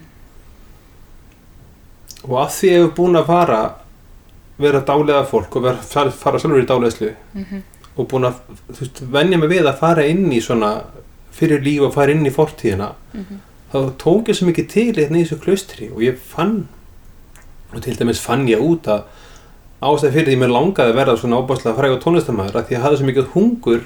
og 2.28 2.34
að 2.42 2.50
því 2.58 2.72
ég 2.74 2.82
hef 2.84 2.92
búin 2.98 3.16
að 3.22 3.30
fara 3.30 3.60
vera 4.60 4.82
dálega 4.84 5.22
fólk 5.30 5.56
og 5.60 5.64
vera, 5.68 5.80
fara, 5.86 6.12
sjálfur 6.42 6.60
í 6.64 6.68
dálegslu 6.68 7.12
Mhm. 7.40 7.62
og 7.98 8.08
búin 8.12 8.28
að 8.28 8.42
veist, 8.68 9.00
venja 9.16 9.38
mig 9.38 9.50
við 9.50 9.66
að 9.72 9.80
fara 9.80 10.04
inn 10.06 10.28
í 10.32 10.42
svona 10.44 10.74
fyrir 11.38 11.62
líf 11.66 11.82
og 11.88 11.94
fara 11.94 12.12
inn 12.16 12.26
í 12.26 12.34
fortíðina 12.34 12.92
Mhm. 13.14 13.40
þá 13.74 13.78
tók 14.02 14.28
ég 14.32 14.36
svo 14.40 14.48
mikið 14.50 14.68
til 14.70 14.94
hérna 14.96 15.18
í 15.22 15.26
þessu 15.26 15.40
klaustri 15.44 15.90
og 15.92 16.00
ég 16.02 16.18
fann 16.18 16.68
og 17.74 17.82
til 17.84 17.96
dæmis 18.00 18.20
fann 18.24 18.48
ég 18.48 18.60
út 18.64 18.88
að 18.88 19.04
ástæði 19.82 20.12
fyrir 20.14 20.32
því 20.32 20.38
mér 20.42 20.54
langaði 20.56 20.94
að 20.94 20.96
verða 21.02 21.18
svona 21.20 21.38
ábærslega 21.42 21.76
fræg 21.78 21.92
og 21.98 22.02
tónlistamæður 22.04 22.56
að 22.56 22.66
því 22.68 22.76
ég 22.78 22.82
hafði 22.86 22.98
svo 22.98 23.06
mikið 23.12 23.28
hungur 23.34 23.82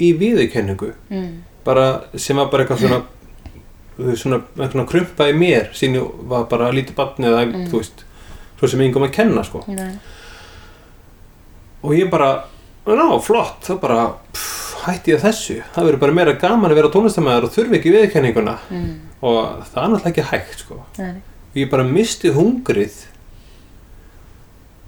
í 0.00 0.12
viðurkenningu 0.18 0.92
Mm. 1.10 1.42
bara 1.64 2.00
sem 2.16 2.36
var 2.36 2.46
bara 2.50 2.64
eitthvað 2.64 2.78
svona 2.78 3.02
svona, 4.16 4.40
svona 4.56 4.86
krumpa 4.88 5.28
í 5.28 5.34
mér 5.36 5.68
sín 5.76 5.94
ég 5.94 6.10
var 6.26 6.44
bara 6.46 6.70
lítið 6.72 6.94
barn 6.94 7.18
eða 7.18 7.44
Mm. 7.52 7.66
þú 7.68 7.76
veist, 7.78 8.04
svo 8.58 8.68
sem 8.68 8.80
engum 8.80 9.02
að 9.04 9.12
kenna 9.12 9.44
sko 9.44 9.62
og 11.82 11.92
ég 11.96 12.10
bara, 12.10 12.44
ná, 12.86 13.20
flott 13.22 13.60
þá 13.64 13.80
bara, 13.80 14.14
pff, 14.32 14.69
hætti 14.86 15.12
ég 15.14 15.20
þessu 15.24 15.56
það 15.74 15.86
verður 15.88 16.00
bara 16.04 16.16
meira 16.18 16.32
gaman 16.40 16.70
að 16.72 16.78
vera 16.80 16.90
tónlistamæður 16.94 17.46
og 17.48 17.54
þurfi 17.56 17.78
ekki 17.80 17.94
viðurkenninguna 17.96 18.56
Mm. 18.70 18.90
og 19.22 19.38
það 19.72 19.82
er 19.84 19.90
náttúrulega 19.94 20.10
ekki 20.12 20.26
hægt 20.30 20.58
sko 20.64 20.78
Nei. 20.98 21.14
ég 21.56 21.70
bara 21.70 21.84
misti 21.84 22.30
hungrið 22.36 22.98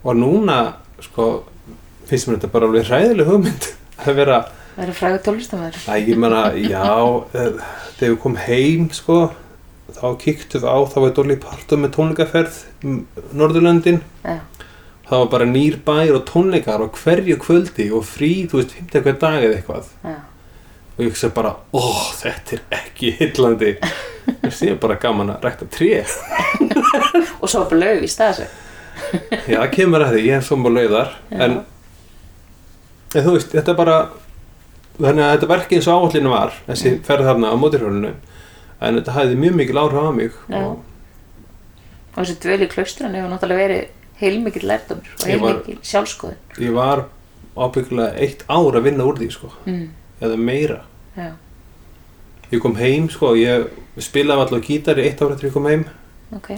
og 0.04 0.16
núna 0.18 0.56
sko 1.02 1.26
finnst 2.08 2.28
mér 2.28 2.38
þetta 2.40 2.50
bara 2.54 2.68
alveg 2.70 2.88
hræðileg 2.88 3.28
hugmynd 3.30 3.68
að 4.06 4.18
vera 4.18 4.40
Það 4.72 4.84
eru 4.86 4.92
frægur 4.96 5.18
tónlistamæður. 5.26 5.74
að 5.92 6.06
ég 6.08 6.16
menna, 6.22 6.42
já 6.56 6.80
eh, 7.36 7.56
þegar 7.98 8.12
við 8.14 8.18
komum 8.22 8.38
heim 8.46 8.86
sko 8.96 9.18
þá 9.92 10.06
kíktum 10.22 10.62
við 10.62 10.70
á, 10.72 10.76
þá 10.88 10.96
var 11.04 11.10
Dolly 11.18 11.36
Parton 11.42 11.82
með 11.84 11.90
tónleikaferð 11.98 12.56
Norðurlöndin 13.36 13.98
Já, 14.24 14.38
það 15.12 15.20
var 15.20 15.30
bara 15.34 15.46
nýr 15.48 15.74
bær 15.84 16.14
og 16.16 16.22
tónleikar 16.28 16.80
og 16.80 16.96
hverju 16.96 17.36
kvöldi 17.42 17.88
og 17.92 18.04
frí, 18.08 18.30
þú 18.48 18.62
veist, 18.62 18.70
50 18.78 19.04
hver 19.04 19.18
dag 19.20 19.44
eða 19.44 19.58
eitthvað 19.58 19.90
já, 20.08 20.14
og 20.92 21.02
ég 21.04 21.10
hugsa 21.10 21.30
bara, 21.36 21.52
ó, 21.76 21.82
þetta 22.16 22.56
er 22.56 22.62
ekki 22.78 23.12
hillandi 23.18 23.74
þessi 24.40 24.70
er 24.72 24.80
bara 24.80 24.96
gaman 25.02 25.34
að 25.34 25.44
rækta 25.44 25.68
tré 25.72 26.00
og 26.00 27.44
svo 27.44 27.66
bara 27.68 27.80
lauf 27.82 28.06
í 28.06 28.08
staðsveg. 28.08 28.58
Já, 29.50 29.58
það 29.58 29.70
kemur 29.76 30.06
að 30.06 30.16
því, 30.16 30.24
ég 30.30 30.38
hef 30.38 30.48
svona 30.48 30.72
lauðar 30.78 31.14
Já. 31.28 31.38
en, 31.44 31.60
en 33.12 33.24
þú 33.26 33.36
veist, 33.36 33.52
þetta 33.52 33.74
er 33.74 33.80
bara 33.84 33.96
þannig 34.96 35.24
að 35.26 35.32
þetta 35.36 35.58
ekki 35.58 35.78
eins 35.80 35.88
og 35.92 36.06
áallinu 36.06 36.32
var 36.32 36.56
þessi 36.70 36.98
ferð 37.04 37.28
þarna 37.28 37.52
á 37.52 37.56
mótirhjólinu 37.60 38.12
en 38.82 39.00
þetta 39.00 39.16
hæði 39.18 39.40
mjög 39.44 39.58
mikil 39.60 39.82
áhrif 39.82 40.08
á 40.08 40.12
mig 40.16 40.32
Já. 40.48 40.62
og 40.62 40.80
Og 42.12 42.26
þessi 42.26 42.40
dvöl 42.44 42.64
í 42.66 42.68
klaustrun 42.68 43.14
hefur 43.16 43.30
náttúrulega 43.32 43.64
verið 43.64 44.01
heilmikill 44.22 44.66
lærdumur 44.70 45.12
og 45.20 45.26
heilmikill 45.28 45.78
sjálfskoðun. 45.82 46.38
ég 46.58 46.72
var 46.76 47.04
ábyggilega 47.56 48.14
eitt 48.24 48.44
ár 48.48 48.78
að 48.78 48.82
vinna 48.88 49.04
úr 49.04 49.18
því 49.20 49.30
sko, 49.34 49.50
Mm. 49.66 49.88
eða 50.22 50.36
meira 50.38 50.80
Já, 51.16 51.32
ég 52.52 52.60
kom 52.62 52.74
heim, 52.80 53.08
sko, 53.12 53.34
ég 53.36 53.66
spilaði 54.00 54.40
alltaf 54.46 54.62
gítar 54.66 54.96
í 54.98 55.04
eitt 55.10 55.20
ár 55.20 55.32
eftir 55.34 55.50
ég 55.50 55.52
kom 55.52 55.66
heim 55.68 55.84
ok. 56.36 56.50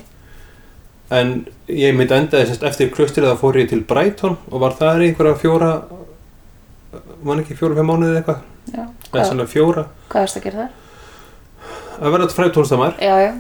en 1.11 1.47
ég 1.69 1.95
myndi 1.97 2.15
endaði 2.15 2.47
semst 2.53 2.63
eftir 2.63 2.91
klaustrið 2.95 3.27
þá 3.33 3.37
fór 3.41 3.59
ég 3.59 3.69
til 3.73 3.83
Brighton 3.83 4.37
og 4.51 4.61
var 4.63 4.77
þar 4.79 5.03
í 5.03 5.09
einhverja 5.11 5.35
fjóra 5.43 5.73
man 7.25 7.41
ekki 7.43 7.57
fjóra, 7.59 7.75
fimm 7.75 7.91
mánuði 7.91 8.15
eða 8.15 8.23
eitthvað 8.23 9.13
eða 9.15 9.27
svona 9.29 9.47
fjóra 9.51 9.87
hvað 10.09 10.21
varst 10.25 10.39
að 10.39 10.45
gera 10.47 10.57
þar? 10.63 10.71
Að 12.01 12.13
verða 12.15 12.29
fræð 12.35 12.53
tónlistamær 12.57 12.95
Já, 13.01 13.15
já, 13.23 13.31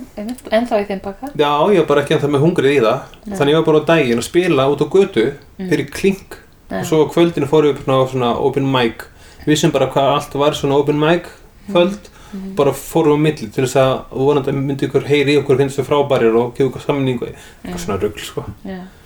ennþá 0.50 0.80
í 0.82 0.86
þeim 0.88 1.00
pakka. 1.04 1.30
Já, 1.38 1.50
ég 1.74 1.78
var 1.82 1.86
bara 1.90 2.02
ekki 2.04 2.14
ennþá 2.16 2.30
með 2.34 2.44
hungrið 2.44 2.72
í 2.76 2.80
það 2.84 3.00
Nei. 3.26 3.36
Þannig 3.38 3.52
ég 3.54 3.58
var 3.60 3.66
bara 3.68 3.80
á 3.80 3.88
daginn 3.90 4.18
að 4.22 4.28
spila 4.28 4.68
út 4.70 4.80
á 4.84 4.86
götu 4.94 5.24
Mm. 5.58 5.68
fyrir 5.70 5.90
klink 5.90 6.36
Já. 6.70 6.78
og 6.80 6.84
svo 6.86 6.96
á 7.06 7.12
kvöldinu 7.12 7.46
fórum 7.46 7.74
við 7.74 7.84
svona, 7.84 8.08
svona 8.10 8.30
open 8.40 8.66
mic 8.72 9.04
Við 9.44 9.52
vissum 9.54 9.70
bara 9.72 9.86
hvað 9.86 10.14
allt 10.14 10.34
var 10.34 10.52
svona 10.52 10.74
open 10.80 10.98
mic 10.98 11.26
kvöld 11.70 11.98
Mhm. 12.34 12.54
bara 12.56 12.72
fórum 12.72 13.14
við 13.14 13.14
á 13.14 13.22
milli 13.22 13.52
til 13.54 13.64
þess 13.64 13.76
að 13.76 14.00
vonandi 14.10 14.52
myndi 14.52 14.88
ykkur 14.88 15.04
heyri 15.06 15.36
í 15.36 15.38
okkur 15.42 15.56
finnst 15.56 15.78
við 15.78 15.86
frábærir 15.86 16.34
og 16.34 16.54
gefa 16.56 16.70
ykkur 16.70 16.82
samningu 16.86 17.28
eitthvað 17.64 17.78
svona 17.84 18.00
rugl 18.02 18.18
sko. 18.18 18.44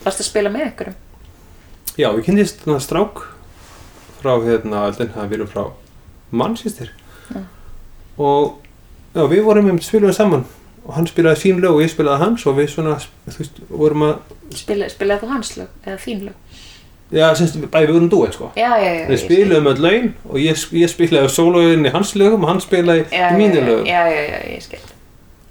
Varst 0.05 0.21
að 0.21 0.25
spila 0.31 0.49
með 0.49 0.73
ykkurum? 0.73 0.95
Já, 1.99 2.09
við 2.17 2.25
kynnist 2.25 2.65
þarna 2.65 2.81
strák 2.81 3.21
frá 4.23 4.33
hérna, 4.41 4.89
það 4.97 5.29
við 5.29 5.33
erum 5.35 5.47
frá 5.53 5.65
mannsýstir 6.33 6.89
og 8.19 8.59
já, 9.15 9.23
við 9.29 9.43
vorum 9.45 9.71
um 9.71 9.79
spilum 9.81 10.13
saman 10.13 10.45
og 10.87 10.95
hann 10.97 11.07
spilaði 11.07 11.37
sín 11.43 11.61
lög 11.61 11.75
og 11.77 11.83
ég 11.85 11.91
spilaði 11.93 12.19
hans 12.25 12.47
og 12.47 12.57
við 12.57 12.69
svona, 12.73 12.97
þú 13.29 13.39
veist, 13.43 13.59
vorum 13.69 14.03
að 14.09 14.15
Spila, 14.57 14.87
spilaði 14.89 15.21
þú 15.21 15.29
hans 15.35 15.51
lög 15.59 15.69
eða 15.85 15.99
þín 16.01 16.23
lög? 16.29 16.35
Já, 17.13 17.27
semst, 17.37 17.57
bæði 17.73 17.87
við 17.89 17.95
vorum 17.97 18.09
dúið, 18.13 18.33
sko. 18.37 18.47
Já, 18.57 18.69
já, 18.81 18.89
já. 18.99 19.05
Við 19.09 19.21
spiluðum 19.23 19.69
öll 19.71 19.81
laun 19.81 20.09
og 20.29 20.39
ég, 20.41 20.63
ég 20.77 20.91
spilaði 20.93 21.29
sólóin 21.33 21.87
í 21.89 21.93
hans 21.93 22.11
lögum 22.21 22.43
og 22.45 22.49
hann 22.53 22.61
spilaði 22.61 23.05
í 23.09 23.21
mínu 23.37 23.63
lögum. 23.65 23.87
Já, 23.89 24.03
já, 24.13 24.23
já, 24.29 24.39
ég 24.53 24.63
skil. 24.67 24.81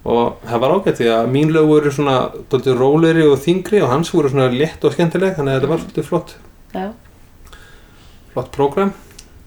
Og 0.08 0.38
það 0.46 0.62
var 0.64 0.74
ágætt 0.78 1.00
því 1.02 1.08
að 1.16 1.32
mín 1.34 1.50
lög 1.56 1.66
voru 1.68 1.92
svona 1.92 2.18
dóltið 2.54 2.78
róleri 2.78 3.26
og 3.28 3.40
þingri 3.42 3.82
og 3.84 3.90
hans 3.90 4.14
voru 4.14 4.30
svona 4.30 4.52
létt 4.54 4.86
og 4.86 4.94
skemmtileg, 4.94 5.34
þannig 5.38 5.54
að 5.56 5.58
þetta 5.60 5.72
var 5.74 5.82
svolítið 5.82 6.08
flott, 6.12 6.36
Já, 6.78 6.86
flott 8.34 8.52
prógram. 8.54 8.94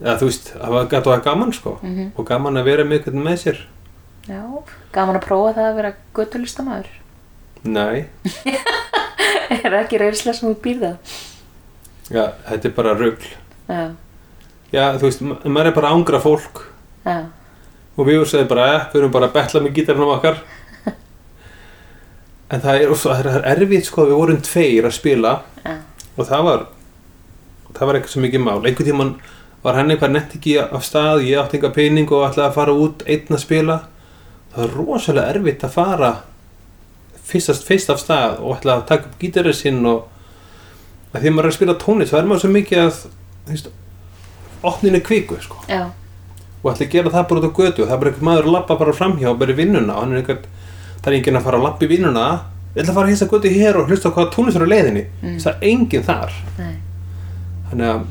eða 0.02 0.16
þú 0.20 0.28
veist, 0.30 0.50
það 0.56 0.74
var 0.74 0.86
gætt 0.90 1.06
og 1.06 1.14
það 1.14 1.24
gaman 1.24 1.52
sko 1.52 1.78
Mhm. 1.82 2.10
og 2.16 2.26
gaman 2.26 2.56
að 2.58 2.64
vera 2.64 2.84
með 2.84 3.06
með 3.14 3.36
sér 3.44 3.56
Já, 4.30 4.42
gaman 4.94 5.18
að 5.18 5.24
prófa 5.26 5.54
það 5.56 5.68
að 5.70 5.78
vera 5.80 5.92
göttulistamæður. 6.14 6.90
nei, 7.64 8.04
er 9.64 9.74
ekki 9.82 9.98
reynsla 10.00 10.32
sem 10.36 10.48
þú 10.48 10.54
býrða? 10.64 10.92
já, 12.10 12.24
þetta 12.48 12.68
er 12.70 12.74
bara 12.76 12.94
rugl. 12.98 13.26
Já, 13.70 13.82
já, 14.72 14.84
þú 15.00 15.04
veist, 15.08 15.20
ma- 15.26 15.40
maður 15.44 15.70
er 15.72 15.76
bara 15.80 15.90
ángra 15.96 16.20
fólk. 16.22 16.62
Já, 17.04 17.16
og 17.96 18.06
við 18.06 18.20
vorum 18.20 18.30
segið 18.30 18.48
bara, 18.54 18.68
eh, 18.76 18.86
við 18.92 19.00
erum 19.02 19.12
bara 19.18 19.28
að 19.28 19.34
betla 19.40 19.60
með 19.66 19.74
gítarnum 19.80 20.14
okkar. 20.16 20.40
En 22.50 22.62
það 22.64 22.80
er, 22.82 22.92
það 22.98 23.18
er, 23.20 23.28
er 23.38 23.44
erfitt 23.54 23.86
sko, 23.86 24.04
við 24.08 24.16
vorum 24.18 24.40
tveir 24.42 24.86
að 24.88 24.94
spila. 24.96 25.34
Já, 25.62 25.74
og 26.16 26.26
það 26.26 26.46
var 26.48 26.64
það 27.76 27.84
var 27.86 27.98
eitthvað 27.98 28.14
svo 28.16 28.22
mikið 28.24 28.42
mál. 28.42 28.56
Einhvern 28.66 28.88
tímann 28.88 29.12
var 29.62 29.76
hann 29.78 29.92
eitthvað 29.94 30.14
nett 30.16 30.32
ekki 30.34 30.56
af 30.64 30.82
stað 30.86 31.22
ég 31.28 31.38
átti 31.38 31.60
enga 31.60 31.70
pening 31.76 32.10
og 32.10 32.24
ætlaði 32.26 32.48
að 32.48 32.56
fara 32.56 32.74
út 32.74 33.04
einn 33.06 33.36
að 33.36 33.42
spila 33.44 33.76
það 34.54 34.64
er 34.64 34.74
rosalega 34.76 35.34
erfitt 35.34 35.64
að 35.66 35.74
fara 35.76 36.10
fyrst, 37.30 37.64
fyrst 37.66 37.92
af 37.92 38.00
stað 38.02 38.40
og 38.40 38.58
ætla 38.58 38.78
að 38.78 38.86
taka 38.90 39.10
upp 39.10 39.22
gítarið 39.22 39.56
sinn 39.56 39.80
og 39.86 40.08
að 41.14 41.24
því 41.24 41.32
maður 41.34 41.48
er 41.48 41.52
að 41.52 41.56
spila 41.58 41.78
tónlist 41.80 42.14
þá 42.14 42.20
er 42.20 42.28
maður 42.30 42.44
svo 42.44 42.52
mikið 42.54 42.82
að 42.84 43.00
veist, 43.50 43.72
opninu 44.66 45.00
kviku 45.06 45.40
sko. 45.42 45.62
Og 46.60 46.70
ætla 46.72 46.86
að 46.86 46.92
gera 46.92 47.12
það 47.14 47.26
bara 47.30 47.40
út 47.40 47.48
á 47.48 47.52
götu. 47.56 47.86
Það 47.86 47.94
er 47.94 48.00
bara 48.02 48.12
einhver 48.12 48.28
maður 48.28 48.48
að 48.48 48.54
labba 48.56 48.78
bara 48.82 48.96
framhjá 48.96 49.30
og 49.30 49.38
bara 49.40 49.54
í 49.54 49.58
vinnuna 49.58 49.96
og 49.96 50.04
hann 50.04 50.14
er 50.14 50.20
einhvern, 50.20 50.48
það 51.00 51.10
er 51.10 51.18
enginn 51.18 51.40
að 51.40 51.46
fara 51.46 51.60
að 51.60 51.66
labba 51.66 51.86
í 51.86 51.90
vinnuna. 51.90 52.24
Ég 52.74 52.82
ætla 52.82 52.92
að 52.92 52.98
fara 52.98 53.08
að 53.08 53.14
hissa 53.14 53.28
götu 53.30 53.52
hér 53.54 53.78
og 53.80 53.90
hlusta 53.90 54.12
hvaða 54.14 54.32
tónlist 54.34 54.60
er 54.60 54.66
á 54.66 54.72
leiðinni. 54.74 55.04
Mm. 55.22 55.38
það 55.40 55.54
er 55.54 55.70
enginn 55.70 56.06
þar. 56.06 56.34
Nei, 56.58 56.74
þannig 57.70 57.92
að 57.94 58.08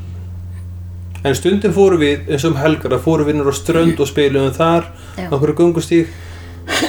en 1.20 1.36
stundum 1.36 1.72
fórum 1.76 2.00
við 2.00 2.30
eins 2.32 2.44
og 2.46 2.54
um 2.54 2.60
helgar 2.60 2.96
að 2.96 3.04
fórum 3.04 3.28
við 3.28 3.36
niður 3.36 3.52
á 3.52 3.60
strönd 3.60 3.98
og 4.00 4.08
spilum 4.08 4.52
þar 4.56 4.86
á 5.20 5.28
okkur 5.28 5.52
gungustíg 5.58 6.08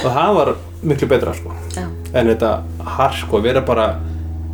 og 0.02 0.08
það 0.08 0.34
var 0.38 0.52
miklu 0.82 1.08
betra 1.10 1.34
sko. 1.36 1.54
en 1.78 2.30
þetta 2.32 2.52
har 2.96 3.16
sko 3.16 3.38
að 3.38 3.48
vera 3.48 3.64
bara 3.66 3.86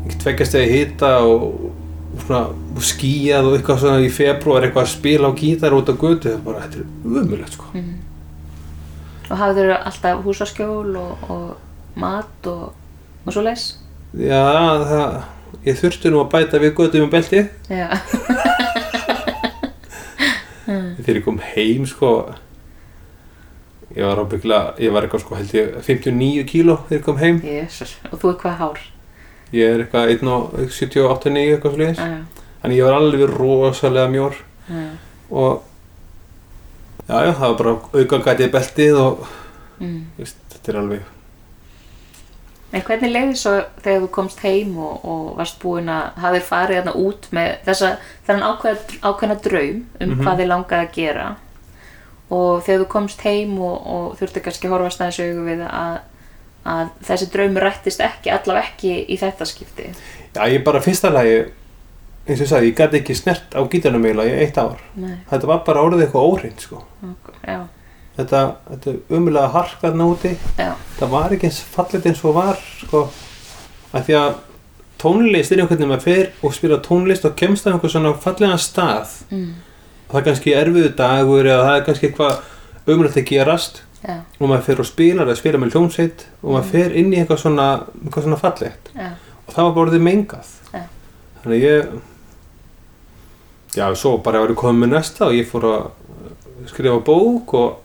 tveggjast 0.08 0.56
eða 0.58 0.72
hita 0.72 1.12
og, 1.28 1.46
og 2.14 2.24
svona 2.24 2.82
skýjað 2.84 3.48
og 3.48 3.56
eitthvað 3.58 3.80
svona 3.82 4.04
í 4.04 4.10
februar 4.12 4.66
eitthvað 4.66 4.86
að 4.86 4.92
spila 4.94 5.30
á 5.30 5.38
gítar 5.38 5.76
út 5.76 5.90
á 5.90 5.94
götu 5.94 6.32
er 6.32 6.44
bara, 6.44 6.64
þetta 6.66 6.82
er 6.82 7.22
umulegt 7.22 7.56
sko. 7.58 7.72
Og 9.28 9.34
hafðu 9.36 9.66
þau 9.68 9.78
alltaf 9.78 10.22
húsaskjól 10.24 10.96
og, 10.96 11.26
og 11.28 11.98
mat 12.00 12.48
og, 12.48 12.70
og 13.24 13.34
svo 13.34 13.44
leis? 13.44 13.70
já, 14.16 14.44
það 14.88 15.18
ég 15.68 15.78
þurfti 15.80 16.12
nú 16.12 16.22
að 16.22 16.30
bæta 16.32 16.60
við 16.62 16.74
götu 16.78 17.02
með 17.02 17.10
belti. 17.12 17.42
Já, 17.68 17.88
þegar 20.68 21.18
ég 21.18 21.24
kom 21.24 21.40
heim 21.52 21.86
sko 21.88 22.12
ég 23.98 24.06
var 24.06 24.20
ábyggla 24.22 24.60
ég 24.78 24.94
var 24.94 25.06
eitthvað 25.06 25.24
sko 25.24 25.38
held 25.38 25.54
ég 25.58 25.74
59 25.86 26.46
kíló 26.48 26.78
þegar 26.86 27.00
ég 27.00 27.04
kom 27.06 27.18
heim 27.22 27.40
jésus, 27.42 27.96
og 28.12 28.20
þú 28.22 28.30
er 28.32 28.38
hvað 28.44 28.56
hár? 28.62 28.80
ég 29.52 29.74
er 29.74 29.84
eitthvað 29.84 30.12
1,78-9 30.14 31.44
eitthvað 31.56 31.78
Já, 31.82 31.92
já, 31.98 32.18
þannig 32.62 32.78
ég 32.78 32.88
var 32.88 32.98
alveg 33.00 33.34
rosalega 33.34 34.12
mjór 34.12 34.38
já, 34.68 34.86
og 35.30 35.62
já 37.08 37.22
já 37.26 37.32
það 37.32 37.46
var 37.46 37.60
bara 37.62 37.76
auka 38.02 38.24
gætið 38.26 38.50
beltið 38.54 38.98
og 39.02 39.22
mm. 39.80 40.02
veist, 40.18 40.42
þetta 40.54 40.72
er 40.74 40.82
alveg 40.82 41.14
En 42.68 42.82
hvernig 42.84 43.08
leiði 43.08 43.36
svo 43.40 43.52
þegar 43.80 44.02
þú 44.02 44.08
komst 44.12 44.40
heim 44.44 44.74
og, 44.76 45.04
og 45.08 45.28
varst 45.38 45.56
búin 45.62 45.86
að 45.88 46.18
hafið 46.20 46.42
farið 46.50 46.90
út 47.00 47.28
með 47.32 47.54
þessa, 47.64 47.94
þennan 48.26 48.50
ákveð, 48.50 48.82
ákveðna 49.00 49.36
draum 49.46 49.78
um 49.78 50.10
Mhm. 50.10 50.18
hvað 50.20 50.42
þið 50.42 50.50
langaði 50.50 50.84
að 50.84 50.92
gera 50.98 51.28
og 52.28 52.62
þegar 52.66 52.82
þú 52.84 52.88
komst 52.92 53.24
heim 53.24 53.56
og, 53.64 53.76
og 53.88 54.18
þurfti 54.18 54.42
kannski 54.44 54.68
að 54.68 54.74
horfast 54.76 55.00
aðeins 55.00 55.20
augu 55.24 55.46
við 55.46 55.62
að, 55.68 55.94
að 56.68 56.90
þessi 57.08 57.30
draumur 57.32 57.64
rættist 57.64 58.04
ekki, 58.04 58.32
allavega 58.34 58.66
ekki 58.66 58.92
í 59.08 59.16
þetta 59.20 59.48
skipti. 59.48 59.88
já 60.34 60.42
ég 60.52 60.64
bara 60.66 60.82
fyrsta 60.84 61.12
lagi 61.14 61.38
eins 62.28 62.42
og 62.42 62.44
ég 62.44 62.50
sagði, 62.50 62.70
ég 62.70 62.76
gæti 62.76 63.00
ekki 63.00 63.16
snert 63.16 63.56
á 63.56 63.60
gítarnum 63.72 64.04
eiginlega 64.04 64.34
í 64.34 64.44
eitt 64.44 64.58
ár. 64.60 64.80
Nei, 65.00 65.16
þetta 65.30 65.48
var 65.48 65.62
bara 65.64 65.84
orðið 65.86 66.04
eitthvað 66.04 66.28
óhreint 66.28 66.64
sko. 66.64 66.82
Þetta, 68.18 68.42
þetta 68.66 68.94
umulega 69.14 69.52
harkarna 69.54 70.08
úti 70.10 70.32
já, 70.58 70.72
það 70.98 71.12
var 71.12 71.34
ekki 71.36 71.48
eins 71.48 71.60
fallet 71.76 72.08
eins 72.10 72.20
og 72.26 72.34
var 72.36 72.60
sko. 72.82 73.04
Að 73.94 74.08
því 74.08 74.16
að 74.18 74.30
tónlist 75.00 75.54
er 75.54 75.62
einhvern 75.62 75.78
veginn 75.78 75.92
maður 75.92 76.04
fer 76.04 76.32
og 76.44 76.56
spila 76.56 76.80
tónlist 76.84 77.24
og 77.28 77.36
kemst 77.38 77.68
á 77.70 77.72
einhver 77.72 77.92
svona 77.92 78.12
fallega 78.20 78.58
stað. 78.60 79.14
Mm, 79.30 79.52
það 80.08 80.18
er 80.20 80.26
kannski 80.28 80.54
erfiðu 80.56 80.90
dagur 80.98 81.46
eða 81.46 81.64
það 81.68 81.76
er 81.80 81.84
kannski 81.88 82.08
eitthvað 82.08 82.94
umrætt 82.94 83.16
að 83.20 83.26
gerast 83.28 83.82
já, 84.02 84.14
og 84.40 84.44
maður 84.48 84.62
fer 84.68 84.80
og 84.82 84.86
spilar 84.88 85.26
eða 85.28 85.36
spila 85.40 85.58
með 85.62 85.74
hljómsveit 85.76 86.26
og 86.42 86.52
maður 86.54 86.70
fer 86.72 86.94
inn 86.96 87.12
í 87.12 87.18
eitthvað 87.20 87.42
svona, 87.42 87.66
eitthvað 88.04 88.24
svona 88.28 88.40
fallegt. 88.40 88.92
Já, 88.94 89.10
og 89.46 89.52
það 89.54 89.64
var 89.68 89.74
bara 89.76 89.84
orðið 89.88 90.06
mengað. 90.08 90.54
Já. 90.72 90.82
þannig 91.42 91.62
ég 91.66 91.92
já, 93.76 93.84
svo 93.94 94.16
bara 94.24 94.40
var 94.42 94.50
ég 94.52 94.58
komið 94.58 94.82
með 94.84 94.92
næsta 94.96 95.28
og 95.28 95.36
ég 95.36 95.48
fór 95.50 95.66
að 95.68 95.86
skrifa 96.72 96.98
bók 97.04 97.54
og, 97.58 97.84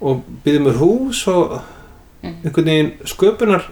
og 0.00 0.22
byggði 0.44 0.62
mér 0.68 0.78
hús 0.82 1.24
og 1.32 1.58
Mm. 2.18 2.32
einhvern 2.42 2.66
veginn 2.66 2.88
sköpunar 3.06 3.62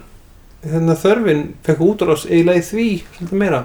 hérna 0.62 0.94
þörfin 0.94 1.40
fekk 1.66 1.80
útrás 1.82 2.28
eiginlega 2.30 2.60
í 2.60 2.62
því 2.62 2.84
svolítið 3.16 3.40
meira 3.40 3.58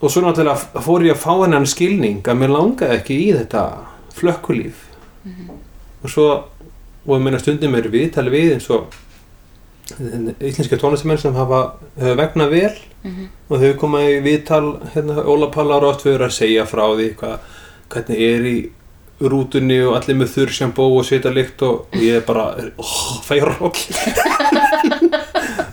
og 0.00 0.12
svo 0.12 0.22
náttúrulega 0.24 0.82
fór 0.84 1.06
ég 1.06 1.16
að 1.16 1.22
fá 1.22 1.32
hennan 1.44 1.68
skilning 1.68 2.20
að 2.26 2.42
mér 2.42 2.52
langaði 2.52 2.98
ekki 2.98 3.16
í 3.22 3.30
þetta 3.36 3.64
flökkulíf. 4.16 4.84
Og 6.04 6.12
svo 6.12 6.28
og 7.06 7.22
meina 7.22 7.38
stundum 7.40 7.74
er 7.78 7.88
við 7.90 8.12
tala 8.16 8.32
við 8.32 8.56
eins 8.56 8.70
og 8.74 8.94
íslenski 10.42 10.78
tónlistamenn 10.80 11.20
sem 11.22 11.36
hafa, 11.36 11.76
vegna 12.18 12.48
vel 12.50 12.72
mhm, 13.06 13.28
og 13.46 13.60
þau 13.62 13.76
koma 13.78 14.00
í 14.02 14.16
viðtal 14.24 14.80
hérna, 14.94 15.22
Óla 15.22 15.46
Pallar 15.54 15.86
oft 15.86 16.02
fyrir 16.02 16.26
að 16.26 16.34
segja 16.34 16.66
frá 16.66 16.88
því 16.88 17.12
hvað, 17.20 17.52
hvernig 17.94 18.24
er 18.26 18.48
í 18.50 18.56
rútunni 19.22 19.78
og 19.86 19.94
allir 19.96 20.18
með 20.18 20.32
þurrsjambó 20.34 20.88
og 20.98 21.06
svita 21.06 21.30
lykt 21.32 21.62
og, 21.64 21.86
ég 22.02 22.18
er 22.18 22.26
bara 22.26 22.50
oh, 22.76 22.98
færa 23.24 23.54
roll. 23.54 23.72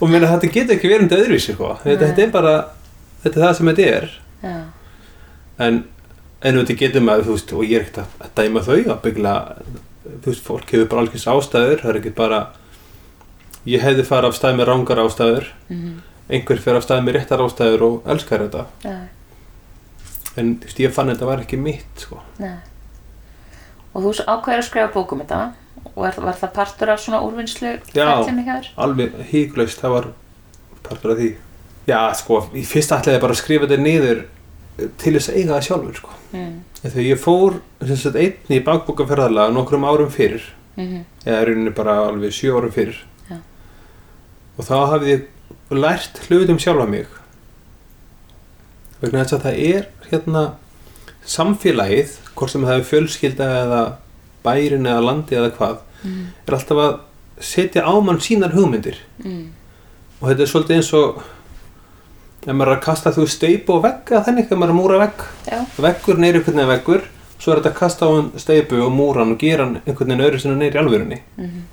Og 0.03 0.09
meina 0.11 0.27
þetta 0.27 0.47
getur 0.51 0.75
ekki 0.75 0.89
verið 0.91 1.03
um 1.03 1.09
þetta 1.09 1.23
öðruvísi 1.23 1.53
sko. 1.55 1.67
þetta, 1.83 2.07
þetta 2.09 2.23
er 2.23 2.31
bara 2.31 2.53
þetta 3.23 3.33
er 3.33 3.45
það 3.45 3.55
sem 3.57 3.71
þetta 3.71 3.89
er. 3.97 4.09
Já, 4.43 4.55
en, 5.63 5.79
en 6.43 6.59
þetta 6.59 6.77
getur 6.79 7.05
maður 7.05 7.29
þú 7.29 7.37
veist, 7.37 7.53
og 7.55 7.65
ég 7.67 7.79
er 7.79 7.85
ekkert 7.85 8.03
að, 8.03 8.27
dæma 8.39 8.65
þau 8.65 8.77
að 8.81 8.99
byggla 9.05 9.35
þú 10.03 10.27
veist, 10.27 10.43
fólk 10.43 10.73
hefur 10.75 10.89
bara 10.91 11.05
alveg 11.05 11.27
ástæður 11.33 11.83
það 11.83 11.91
er 11.93 11.99
ekki 12.01 12.13
bara 12.17 12.41
ég 13.69 13.83
hefði 13.83 14.05
farið 14.07 14.29
af 14.29 14.37
stað 14.39 14.59
með 14.59 14.69
rángar 14.69 15.01
ástæður 15.03 15.49
mhm, 15.69 15.97
einhver 16.33 16.61
fyrir 16.63 16.79
af 16.79 16.87
stað 16.87 17.03
með 17.05 17.19
réttar 17.19 17.43
ástæður 17.45 17.87
og 17.87 18.13
elskar 18.13 18.45
þetta. 18.45 18.67
Já, 18.83 18.95
en 20.39 20.55
þú 20.59 20.69
veist, 20.69 20.83
ég 20.83 20.95
fann 20.95 21.11
þetta 21.13 21.29
var 21.29 21.43
ekki 21.43 21.59
mitt 21.61 22.05
sko. 22.05 22.21
Og 23.93 24.01
þú 24.01 24.13
ákveður 24.25 24.59
að 24.59 24.67
skrifa 24.67 24.91
bókum 24.93 25.21
þetta 25.21 25.41
og 25.83 25.97
var, 26.01 26.19
var 26.25 26.37
það 26.39 26.53
partur 26.55 26.91
af 26.93 27.01
svona 27.03 27.19
úrvinnslu 27.25 27.73
Já. 27.93 28.07
alveg 28.81 29.17
híklaust, 29.29 29.81
það 29.81 29.93
var 29.97 30.07
partur 30.85 31.13
af 31.13 31.19
því 31.19 31.27
já, 31.89 31.99
sko, 32.17 32.43
í 32.55 32.63
fyrst 32.67 32.93
ætlaði 32.95 33.17
ég 33.17 33.23
bara 33.23 33.35
að 33.35 33.41
skrifa 33.41 33.67
þetta 33.67 33.83
niður 33.83 34.21
eh, 34.23 34.89
til 35.01 35.15
þess 35.17 35.31
að 35.31 35.39
eiga 35.39 35.53
það 35.53 35.65
sjálfur 35.67 35.99
sko. 35.99 36.17
Mm, 36.33 36.53
þegar 36.81 37.07
ég 37.07 37.21
fór 37.21 37.59
sagt, 37.93 38.19
einn 38.19 38.57
í 38.57 38.61
bakbókaferðalega 38.65 39.55
nokkrum 39.55 39.87
árum 39.87 40.11
fyrir 40.13 40.45
mhm, 40.77 41.03
eða 41.25 41.41
í 41.41 41.49
rauninni 41.49 41.75
bara 41.75 41.99
alveg 42.07 42.35
sjö 42.35 42.55
árum 42.57 42.73
fyrir 42.73 42.99
Já. 43.29 43.37
og 44.57 44.67
þá 44.67 44.75
hafði 44.95 45.13
ég 45.13 45.29
lært 45.73 46.19
hlutum 46.27 46.59
sjálfa 46.61 46.87
mig. 46.89 47.07
Vegna 49.01 49.23
þess 49.23 49.37
að 49.37 49.47
það 49.47 49.63
er 49.67 49.87
hérna 50.09 50.43
samfélagið 51.27 52.17
hvort 52.33 52.51
sem 52.51 52.65
það 52.65 52.77
er 52.79 52.87
fjölskylda 52.89 53.49
eða 53.63 53.81
bærin 54.43 54.87
eða 54.89 55.03
landi 55.07 55.37
eða 55.39 55.51
hvað 55.57 55.75
mm, 56.03 56.23
er 56.45 56.57
alltaf 56.57 56.81
að 56.83 56.93
setja 57.43 57.83
á 57.87 57.93
mann 58.03 58.21
sínar 58.23 58.53
hugmyndir. 58.55 58.99
Mm, 59.23 59.51
og 60.19 60.29
þetta 60.29 60.45
er 60.45 60.51
svolítið 60.51 60.79
eins 60.79 60.91
og 60.97 61.23
ef 62.43 62.51
maður 62.51 62.71
er 62.73 62.77
að 62.77 62.83
kasta 62.83 63.13
þú 63.15 63.25
steipu 63.31 63.77
og 63.77 63.83
vegga 63.85 64.21
þannig 64.25 64.49
ef 64.49 64.57
maður 64.57 64.71
er 64.71 64.73
að 64.73 64.79
múra 64.79 64.99
vegg. 65.03 65.23
Veggur 65.85 66.19
neyri 66.19 66.39
einhvern 66.39 66.59
veginn 66.59 66.71
veggur 66.73 67.05
svo 67.37 67.51
er 67.51 67.59
þetta 67.59 67.71
að 67.71 67.79
kasta 67.79 68.07
á 68.07 68.09
hann 68.13 68.29
steipu 68.39 68.81
og 68.83 68.91
múra 68.95 69.23
hann 69.23 69.33
og 69.35 69.39
gera 69.41 69.65
hann 69.65 69.79
einhvern 69.83 70.11
veginn 70.11 70.25
öðru 70.27 70.41
sinna 70.41 70.59
neyri 70.59 70.79
alvörunni. 70.79 71.19
Mhm, 71.37 71.63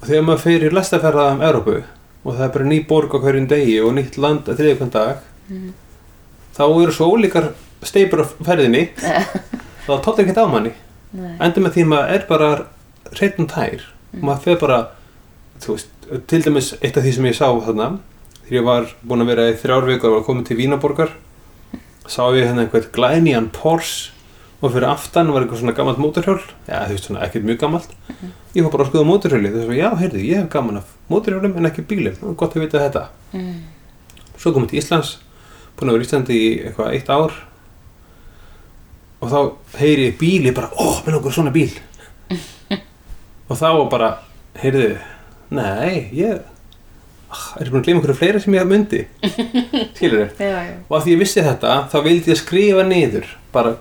og 0.00 0.08
þegar 0.08 0.26
maður 0.26 0.44
fer 0.44 0.66
í 0.66 0.72
lestaferða 0.72 1.28
um 1.34 1.44
Európu 1.50 1.76
og 2.24 2.34
það 2.34 2.44
er 2.46 2.52
bara 2.56 2.70
ný 2.72 2.80
borg 2.88 3.14
á 3.14 3.18
hverjum 3.22 3.48
degi 3.48 3.78
og 3.80 3.94
nýtt 3.96 4.18
land 4.18 4.48
að 4.48 4.60
þriðja 4.60 4.78
hvern 4.80 4.92
dag 4.96 5.22
mhm, 5.48 5.70
þá 6.58 6.64
eru 6.66 6.92
svo 6.92 7.08
ólíkar 7.14 7.52
steipur 7.82 8.24
á 8.24 8.26
ferðinni 8.44 8.88
þá 9.86 9.92
tótt 10.04 10.24
ekkert 10.24 10.42
á 10.42 10.46
manni. 10.50 10.74
Endur 11.40 11.64
með 11.64 11.76
því 11.76 11.84
að 11.86 11.92
maður 11.92 12.14
er 12.14 12.26
bara 12.28 12.48
hreitn 13.14 13.48
tær. 13.48 13.84
Og 14.12 14.24
maður 14.24 14.44
fer 14.44 14.60
bara 14.60 14.78
veist, 15.64 15.90
til 16.28 16.42
dæmis 16.44 16.74
eitt 16.82 16.96
af 16.96 17.04
því 17.04 17.12
sem 17.16 17.28
ég 17.28 17.36
sá 17.36 17.46
þarna 17.48 17.88
þegar 18.48 18.58
ég 18.58 18.66
var 18.66 18.92
búinn 19.04 19.24
að 19.24 19.32
vera 19.34 19.48
í 19.52 19.56
þrjár 19.60 19.88
vikur 19.88 20.10
og 20.10 20.16
var 20.18 20.28
komin 20.28 20.46
til 20.48 20.56
Vínaborgar 20.58 21.12
sá 22.08 22.22
ég 22.32 22.48
hérna 22.48 22.64
einhvern 22.64 22.88
glænýjan 22.94 23.50
Porsche 23.52 24.14
og 24.58 24.72
fyrir 24.72 24.88
aftan 24.88 25.28
var 25.30 25.44
eitthvað 25.44 25.60
svona 25.60 25.74
gammalt 25.76 26.00
mótorhjól. 26.02 26.40
Já 26.66 26.80
þú 26.88 26.96
veist 26.96 27.06
svona 27.06 27.22
ekkert 27.26 27.44
mjög 27.46 27.60
gammalt 27.60 27.92
ég 28.56 28.64
fór 28.64 28.72
bara 28.72 28.86
að 28.86 28.90
skoða 28.90 29.06
mótorhjóli 29.06 29.52
þess 29.54 29.68
að 29.68 29.78
já 29.78 29.88
heyrðu 30.00 30.22
ég 30.24 30.40
hef 30.40 30.48
gaman 30.50 30.80
af 30.80 30.94
mótorhjólum 31.12 31.54
en 31.60 31.68
ekki 31.68 31.84
bílum. 31.86 32.16
Er 32.16 32.38
gott 32.40 32.56
að 32.56 32.64
vita 32.64 32.82
þetta. 32.82 33.04
Mm. 33.36 33.60
svo 34.38 34.52
komum 34.54 34.68
til 34.70 34.80
Íslands 34.80 35.18
búin 35.78 35.92
að 35.92 35.98
vera 35.98 36.02
í 36.02 36.08
Íslandi 36.08 36.38
í 36.38 36.48
eitthvað 36.66 36.94
eitt 36.96 37.12
ár. 37.12 37.36
Og 39.18 39.30
þá 39.30 39.38
heyri 39.78 40.08
ég 40.08 40.18
bíl 40.18 40.46
ég 40.46 40.54
bara, 40.56 40.70
ó, 40.74 41.02
með 41.06 41.20
okkur 41.20 41.34
svona 41.34 41.54
bíl. 41.54 41.70
Og 43.48 43.58
þá 43.58 43.70
bara 43.90 44.10
heyrðu, 44.58 44.96
nei 45.54 46.08
ég 46.14 46.42
ah, 47.30 47.44
er 47.60 47.70
búin 47.70 47.82
að 47.82 47.88
gleyma 47.88 48.00
einhverju 48.00 48.18
fleira 48.20 48.40
sem 48.44 48.56
ég 48.56 48.68
myndi 48.68 49.02
skilur 49.98 50.32
já, 50.38 50.54
og 50.88 50.96
að 50.98 51.04
því 51.04 51.14
ég 51.14 51.22
vissi 51.22 51.44
þetta 51.44 51.76
þá 51.92 51.98
vildi 52.06 52.32
ég 52.32 52.40
skrifa 52.40 52.86
niður 52.88 53.30
bara 53.52 53.76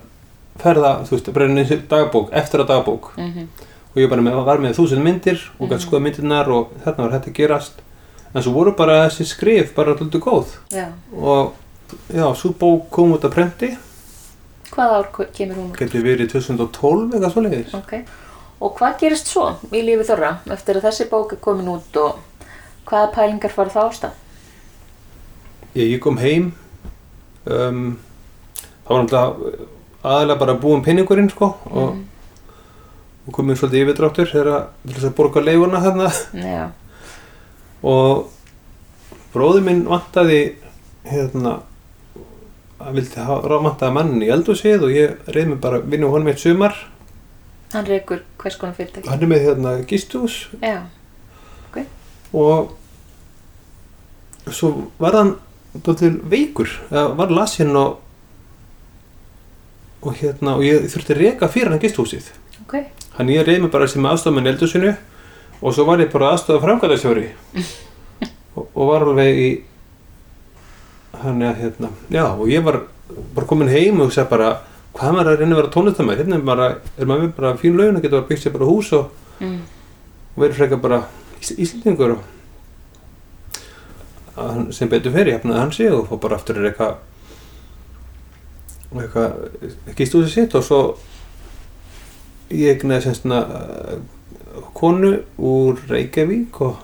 ferða, 0.62 0.94
þú 1.08 1.16
veist, 1.16 1.32
brenna 1.36 1.64
eins 1.64 1.88
dagbók 1.90 2.32
eftir 2.36 2.64
að 2.64 2.72
dagbók. 2.72 3.12
Mhm, 3.18 3.48
og 3.94 4.00
ég 4.02 4.10
bara 4.10 4.24
með, 4.26 4.40
var 4.46 4.62
með 4.62 4.78
þúsund 4.78 5.06
myndir 5.06 5.42
og 5.60 5.70
gæti 5.72 5.86
skoða 5.86 6.04
myndirnar 6.06 6.50
og 6.54 6.72
þarna 6.84 7.06
var 7.06 7.16
þetta 7.18 7.34
gerast. 7.38 7.84
En 8.34 8.44
svo 8.44 8.54
voru 8.54 8.74
bara 8.78 9.04
þessi 9.08 9.26
skrif 9.30 9.74
bara 9.76 9.96
alltaf 9.96 10.22
góð. 10.22 10.56
Já. 10.74 10.88
Og 11.14 11.54
já, 12.14 12.26
svo 12.36 12.54
bók 12.58 12.90
kom 12.94 13.16
út 13.16 13.26
að 13.26 13.36
prenti. 13.38 13.76
Hvað 14.74 14.96
ár 14.98 15.12
kemur 15.34 15.56
hún 15.56 15.70
út? 15.72 15.78
geti 15.80 16.02
verið 16.04 16.34
2012 16.36 17.14
eitthvað 17.16 17.32
svo 17.34 17.42
leiðis 17.46 17.72
ok, 17.74 17.94
og 18.62 18.74
hvað 18.78 18.98
gerist 19.00 19.30
svo 19.32 19.46
í 19.72 19.80
lífi 19.82 20.06
þorra 20.06 20.34
eftir 20.54 20.78
að 20.78 20.90
þessi 20.90 21.08
bók 21.10 21.32
er 21.34 21.40
komin 21.42 21.72
út 21.72 21.98
og 21.98 22.20
hvaða 22.88 23.12
pælingar 23.16 23.52
fara 23.54 23.70
þá 23.74 23.82
ástað? 23.90 24.12
ég, 25.76 25.92
ég 25.94 26.00
kom 26.02 26.18
heim 26.22 26.52
um, 27.46 27.98
það 28.88 28.90
var 28.94 29.04
náttúrulega 29.04 29.68
aðalega 30.08 30.40
bara 30.40 30.56
búin 30.62 30.84
pinningurinn 30.86 31.30
sko 31.30 31.52
og, 31.70 31.94
Mhm. 31.94 32.04
og 33.28 33.34
komið 33.36 33.58
svolítið 33.60 33.84
yfirdráttur 33.84 34.30
þegar 34.32 34.50
að, 34.54 34.68
þess 34.94 35.08
að 35.10 35.16
borga 35.18 35.42
leifuna 35.44 35.82
þarna. 35.84 36.12
Já, 36.34 36.72
og 37.84 38.30
bróði 39.34 39.64
minn 39.66 39.82
vantaði 39.90 40.40
hérna 41.08 41.58
að 42.80 42.94
vildi 42.96 43.26
vantaði 43.28 43.94
mann 43.98 44.22
í 44.24 44.30
eldhúsið 44.32 44.86
og 44.88 44.94
ég 44.96 45.18
reyði 45.28 45.48
mig 45.50 45.60
bara 45.62 45.82
að 45.82 45.90
vinna 45.92 46.08
honum 46.14 46.28
eitt 46.32 46.40
sumar. 46.40 46.76
Hann 47.74 47.86
reykur 47.90 48.22
hvers 48.40 48.56
konar 48.58 48.78
fyrirtæki? 48.78 49.10
Hann 49.10 49.24
er 49.24 49.28
með 49.28 49.44
hérna 49.50 49.74
gistús 49.90 50.48
já, 50.62 50.86
og 52.34 52.74
svo 54.52 54.74
var 55.00 55.16
hann 55.16 55.36
veikur. 56.32 56.70
Var 56.90 57.32
lasinn 57.32 57.76
og 57.76 58.04
og 60.02 60.14
hérna 60.14 60.56
og 60.58 60.66
ég 60.66 60.86
þurfti 60.92 61.16
að 61.16 61.22
reka 61.24 61.50
fyrir 61.52 61.74
hann 61.74 61.82
gistúsið 61.82 62.30
ok. 62.64 62.76
Hann 63.18 63.32
ég 63.34 63.46
reyði 63.46 63.64
mig 63.64 63.72
bara 63.74 63.88
sem 63.90 64.06
aðstofamenn 64.06 64.48
í 64.48 64.52
eldhúsinu 64.54 64.94
og 65.58 65.74
svo 65.74 65.88
var 65.88 66.04
ég 66.04 66.12
bara 66.14 66.34
aðstofa 66.36 66.64
framkvæmdastjóri. 66.66 67.32
Og, 68.58 68.72
og 68.74 68.88
var 68.90 69.04
alveg 69.06 69.38
í 69.38 69.50
hann 71.22 71.44
er 71.46 71.60
hérna 71.60 71.92
já 72.10 72.24
og 72.26 72.48
ég 72.50 72.64
var 72.66 72.80
bara 73.36 73.46
komin 73.46 73.70
heim 73.70 74.02
og 74.02 74.10
sagði 74.10 74.32
bara 74.32 74.48
hvað 74.98 75.14
maður 75.14 75.30
að 75.30 75.44
reyna 75.44 75.54
að 75.54 75.60
vera 75.60 75.72
tónlistamæður 75.76 76.22
hérna 76.24 76.40
er, 76.40 76.46
bara, 76.48 76.70
er 76.98 77.10
maður 77.12 77.30
bara 77.38 77.52
fín 77.62 77.78
laun 77.78 78.00
og 78.00 78.02
getur 78.02 78.24
að 78.24 78.26
byggja 78.32 78.48
sér 78.48 78.56
bara 78.56 78.70
hús 78.72 78.90
og, 78.98 79.12
mm. 79.38 79.60
og 80.34 80.42
verið 80.42 80.58
frekar 80.58 80.82
bara 80.82 81.00
íslendingur. 81.42 82.18
Sem 84.76 84.90
betur 84.90 85.16
fyrir 85.16 85.38
hefnaði 85.38 85.60
hann 85.60 85.74
sig 85.74 85.94
og 85.94 86.08
fór 86.10 86.22
bara 86.22 86.38
aftur 86.38 86.62
eitthvað 86.62 86.98
gist 89.98 90.16
úr 90.16 90.28
sér 90.28 90.34
sitt 90.34 90.56
og 90.56 90.64
svo 90.64 90.82
ég 92.50 92.78
egnaði 92.78 93.08
sem 93.08 93.18
svona 93.18 93.42
uh, 93.44 94.68
konu 94.78 95.18
úr 95.38 95.82
Reykjavík 95.90 96.62
og 96.64 96.78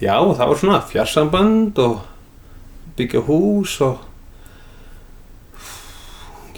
já 0.00 0.14
og 0.20 0.36
það 0.38 0.52
var 0.52 0.60
svona 0.60 0.80
fjarsamband 0.86 1.78
og 1.82 1.98
byggja 2.96 3.24
hús 3.26 3.80
og 3.80 4.06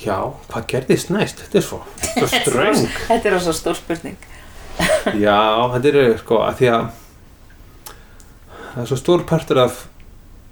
já, 0.02 0.18
hvað 0.50 0.68
gerðist 0.68 1.10
næst? 1.14 1.40
Þetta 1.46 1.58
er 1.58 1.64
svo, 1.64 1.80
svo 2.18 2.28
ströng. 2.28 2.84
þetta 3.08 3.30
er 3.30 3.38
ós 3.38 3.48
stór 3.56 3.78
spurning 3.78 4.31
Já, 5.24 5.38
þetta 5.72 5.92
er 5.92 6.18
sko 6.20 6.42
að 6.46 6.60
því 6.60 6.68
að 6.72 6.84
það 8.72 8.82
er 8.82 8.90
svo 8.90 8.98
stór 9.00 9.24
partur 9.28 9.60
af, 9.62 9.80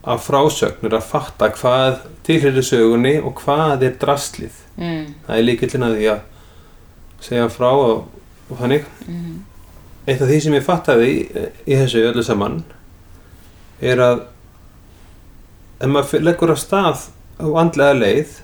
af 0.04 0.24
frásögnur 0.26 0.96
að 0.98 1.06
fatta 1.12 1.50
hvað 1.56 2.02
tilheyrir 2.26 2.66
sögunni 2.66 3.14
og 3.20 3.40
hvað 3.44 3.86
er 3.88 3.94
drastlið. 4.00 4.58
mm. 4.80 5.06
Það 5.28 5.36
er 5.36 5.46
líkillin 5.46 5.86
að 5.86 5.96
því 5.98 6.10
að 6.14 6.26
segja 7.20 7.48
frá 7.52 7.70
og, 7.70 8.04
og 8.48 8.60
þannig. 8.60 8.90
Mm. 9.06 9.38
Eitt 10.06 10.20
af 10.20 10.28
því 10.28 10.42
sem 10.42 10.58
ég 10.58 10.66
fattaði 10.66 11.08
í, 11.14 11.16
í 11.68 11.78
þessu 11.78 12.04
öllu 12.10 12.24
saman 12.26 12.62
er 13.80 14.00
að 14.04 14.22
ef 15.80 15.88
maður 15.88 16.24
leggur 16.24 16.52
af 16.52 16.60
stað 16.60 17.08
á 17.40 17.46
andlega 17.62 17.96
leið 17.96 18.38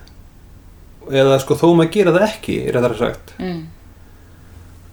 eða 1.12 1.38
sko 1.42 1.57
þó 1.59 1.66
maður 1.77 1.92
gera 1.95 2.14
það 2.16 2.29
ekki, 2.31 2.61
er 2.66 2.79
það 2.81 3.01
sagt. 3.01 3.35
Mm. 3.40 3.64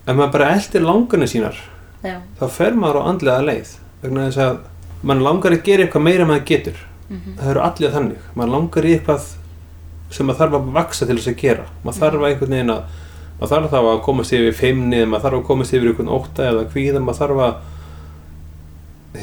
Ef 0.04 0.16
maður 0.16 0.34
bara 0.34 0.50
eldir 0.58 0.84
langarnir 0.84 1.30
sínar 1.32 1.60
já, 2.04 2.18
þá 2.39 2.44
fer 2.52 2.76
maður 2.76 3.00
á 3.00 3.08
andlega 3.13 3.46
leið 3.48 3.70
vegna 4.04 4.26
þess 4.28 4.42
að 4.44 4.58
mann 5.08 5.24
langar 5.24 5.56
að 5.56 5.63
gera 5.63 5.86
eitthvað 5.86 6.04
meira 6.04 6.26
en 6.26 6.32
maður 6.32 6.46
getur. 6.50 6.82
Mhm. 7.10 7.38
það 7.38 7.50
eru 7.52 7.62
allir 7.63 7.92
þannig. 7.94 8.28
Mann 8.36 8.52
langar 8.52 8.86
í 8.88 8.94
eitthvað 8.98 9.30
sem 10.13 10.28
maður 10.28 10.39
þarf 10.42 10.58
að 10.60 10.70
vaksa 10.78 11.06
til 11.08 11.18
þess 11.18 11.32
að 11.32 11.42
gera. 11.42 11.66
Maður 11.84 12.00
þarf 12.00 12.20
að 12.22 12.28
einhvern 12.30 12.56
veginn 12.56 12.74
að 12.74 12.84
maður 13.39 13.54
þarf 13.54 13.72
þá 13.72 13.80
að 13.82 14.04
komast 14.06 14.34
yfir 14.34 14.54
feimni 14.54 15.00
eða 15.00 15.10
maður 15.12 15.26
þarf 15.26 15.39
að 15.39 15.48
komast 15.50 15.74
yfir 15.74 15.89
einhvern 15.92 16.13
ótta 16.18 16.48
eða 16.50 16.68
kvíða 16.72 17.04
maður 17.04 17.22
þarf 17.22 17.44
að 17.48 17.56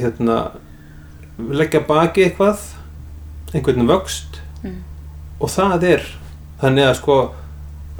hérna 0.00 0.36
leggja 1.60 1.80
baki 1.88 2.24
eitthvað 2.26 2.64
einhvern 3.54 3.88
vöxt. 3.88 4.40
Mm. 4.62 4.82
og 5.40 5.48
það 5.48 5.84
er 5.88 6.02
þannig 6.60 6.84
að 6.84 6.98
sko 6.98 7.14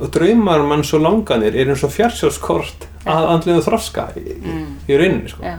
draumar 0.08 0.62
mann 0.66 0.82
svo 0.84 0.98
langanir 0.98 1.54
er 1.56 1.68
eins 1.68 1.84
og 1.84 1.90
fjarsjóskort 1.92 2.86
að 3.04 3.28
andlega 3.34 3.60
þroska 3.66 4.08
í, 4.16 4.36
Mm. 4.40 4.78
í 4.88 4.96
rauninni 4.96 5.28
sko 5.28 5.42
já 5.44 5.58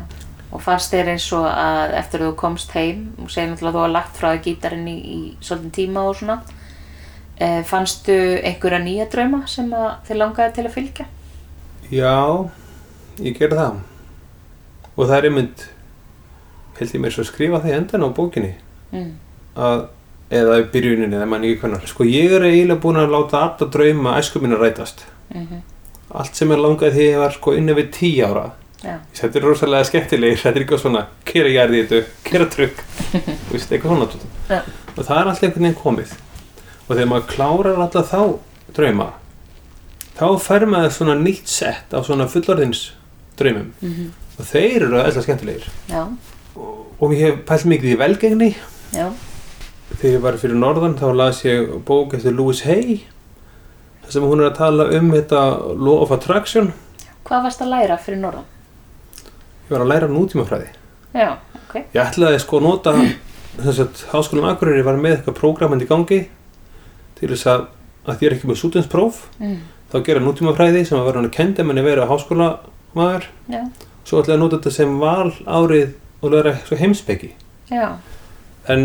og 0.51 0.60
fannst 0.62 0.91
þér 0.91 1.08
eins 1.13 1.32
og 1.34 1.45
að 1.47 1.93
eftir 1.95 2.19
að 2.19 2.32
þú 2.32 2.36
komst 2.36 2.71
heim 2.75 3.13
og 3.23 3.30
segir 3.32 3.49
náttúrulega 3.54 3.69
að 3.71 3.75
þú 3.77 3.82
har 3.86 3.89
lagt 3.93 4.17
frá 4.19 4.32
gítarinn 4.43 4.88
í, 4.88 4.97
í 4.99 5.36
svolítið 5.41 5.71
tíma 5.71 6.01
og 6.10 6.15
svona 6.19 6.41
e, 7.39 7.63
fannstu 7.63 8.17
einhverja 8.43 8.80
nýja 8.84 9.06
drauma 9.13 9.43
sem 9.47 9.69
þið 10.08 10.17
langaði 10.19 10.54
til 10.54 10.65
að 10.65 10.73
fylgja? 10.75 11.06
Já, 11.91 12.49
ég 13.23 13.38
gerði 13.39 13.58
það 13.62 13.80
og 14.97 15.08
það 15.08 15.17
er 15.17 15.30
einmitt 15.30 15.63
held 16.80 16.91
ég 16.97 17.01
mér 17.01 17.12
svo 17.15 17.23
að 17.23 17.32
skrifa 17.32 17.60
það 17.63 17.71
í 17.71 17.77
endan 17.77 18.04
á 18.04 18.10
bókinni 18.19 18.54
Mm. 18.91 19.12
að, 19.56 19.86
eða 20.32 20.62
í 20.62 20.67
byrjuninni 20.72 21.17
eða 21.17 21.28
mann 21.28 21.44
ekki 21.48 21.65
hvernig 21.65 21.91
sko 21.91 22.08
ég 22.08 22.32
er 22.38 22.46
eiginlega 22.48 22.80
búin 22.84 23.00
að 23.02 23.12
láta 23.12 23.41
alltaf 23.41 23.72
drauma 23.74 24.15
æsku 24.22 24.41
mín 24.44 24.56
að 24.56 24.65
rætast. 24.67 25.06
Mm 25.34 25.62
allt 26.12 26.36
sem 26.36 26.50
ég 26.52 26.60
langaði 26.60 26.91
þegar 26.91 27.08
ég 27.08 27.22
var 27.22 27.32
sko 27.36 27.54
inni 27.56 27.76
við 27.78 27.91
tíu 27.96 28.26
ára. 28.28 28.50
Já, 28.82 28.96
þetta 29.15 29.38
er 29.39 29.46
rosalega 29.46 29.88
skemmtilegir 29.88 30.41
þetta 30.41 30.52
er 30.58 30.63
eitthvað 30.65 30.82
svona, 30.82 31.04
kera 31.30 31.54
jærði 31.54 31.84
þetta 31.86 32.26
kera 32.26 32.48
trygg, 32.52 32.82
og 34.98 35.06
það 35.06 35.20
er 35.20 35.30
alltaf 35.30 35.46
einhvern 35.46 35.67
veginn 35.67 35.78
komið. 35.80 36.15
Og 36.82 36.91
þegar 36.91 37.10
maður 37.13 37.28
klárar 37.32 37.80
alltaf 37.86 38.12
þá 38.12 38.22
drauma 38.76 39.08
þá 40.17 40.26
fer 40.44 40.67
maður 40.67 40.96
svona 40.98 41.15
nýtt 41.22 41.48
sett 41.48 41.96
af 41.96 42.10
svona 42.10 42.28
fullorðins 42.28 42.89
draumum. 43.39 43.72
Mm 43.80 44.12
og 44.41 44.48
þeir 44.50 44.88
eru 44.88 44.98
alltaf 44.98 45.24
skemmtilegir. 45.28 45.67
Já, 45.88 46.08
og 46.58 47.12
ég 47.13 47.28
hef 47.28 47.44
pælt 47.46 47.67
mikið 47.70 47.94
í 47.94 48.00
velgengni. 48.00 48.56
Já 48.96 49.12
þegar 49.97 50.13
ég 50.15 50.23
var 50.23 50.39
fyrir 50.41 50.62
norðan 50.62 50.97
þá 50.99 51.08
las 51.17 51.43
ég 51.45 51.75
bók 51.88 52.15
eftir 52.17 52.36
Louise 52.38 52.65
Hay 52.67 53.01
þar 54.06 54.15
sem 54.15 54.25
hún 54.27 54.41
er 54.41 54.51
að 54.51 54.58
tala 54.62 54.88
um 54.97 55.12
þetta 55.13 55.43
Law 55.75 56.01
of 56.06 56.15
Attraction. 56.15 56.71
Hvað 57.27 57.45
varst 57.47 57.62
að 57.63 57.73
læra 57.75 57.99
fyrir 58.01 58.21
norðan? 58.23 58.49
ég 59.71 59.77
var 59.77 59.86
að 59.86 59.91
læra 59.93 60.08
nútímafræði. 60.12 60.71
Já, 61.15 61.30
ok. 61.56 61.75
Ég 61.95 61.99
ætlaði 62.04 62.39
sko 62.43 62.60
að 62.60 62.65
nota 62.65 62.93
þess 63.62 63.84
að 63.84 64.01
háskólum 64.12 64.47
Akureyri 64.49 64.84
var 64.84 64.99
með 64.99 65.17
eitthvað 65.17 65.38
prógramandi 65.38 65.88
í 65.88 65.91
gangi 65.91 66.19
til 67.19 67.30
þess 67.32 67.47
að 67.51 67.63
að 68.01 68.17
því 68.17 68.27
er 68.27 68.36
ekki 68.36 68.49
með 68.49 68.58
sútinspróf 68.58 69.19
mm. 69.38 69.58
þá 69.91 69.97
gera 70.08 70.23
nútímafræði 70.25 70.84
sem 70.89 70.97
að 70.97 71.08
vera 71.08 71.21
hann 71.21 71.30
að 71.30 71.36
kenda 71.38 71.65
menni 71.67 71.84
vera 71.86 72.08
háskólamaður. 72.10 73.27
Já, 73.54 73.62
svo 74.04 74.21
ætlaði 74.23 74.38
að 74.38 74.41
nota 74.43 74.58
þetta 74.58 74.73
sem 74.75 74.95
val 74.99 75.30
árið 75.45 75.93
og 76.21 76.34
vera 76.34 76.56
já, 77.71 77.86
en 78.67 78.82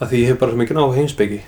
að 0.00 0.12
því 0.12 0.20
ég 0.22 0.30
hef 0.32 0.38
bara 0.40 0.54
svo 0.54 0.60
mikið 0.60 0.80
á 0.80 0.96
heimspeki. 0.96 1.40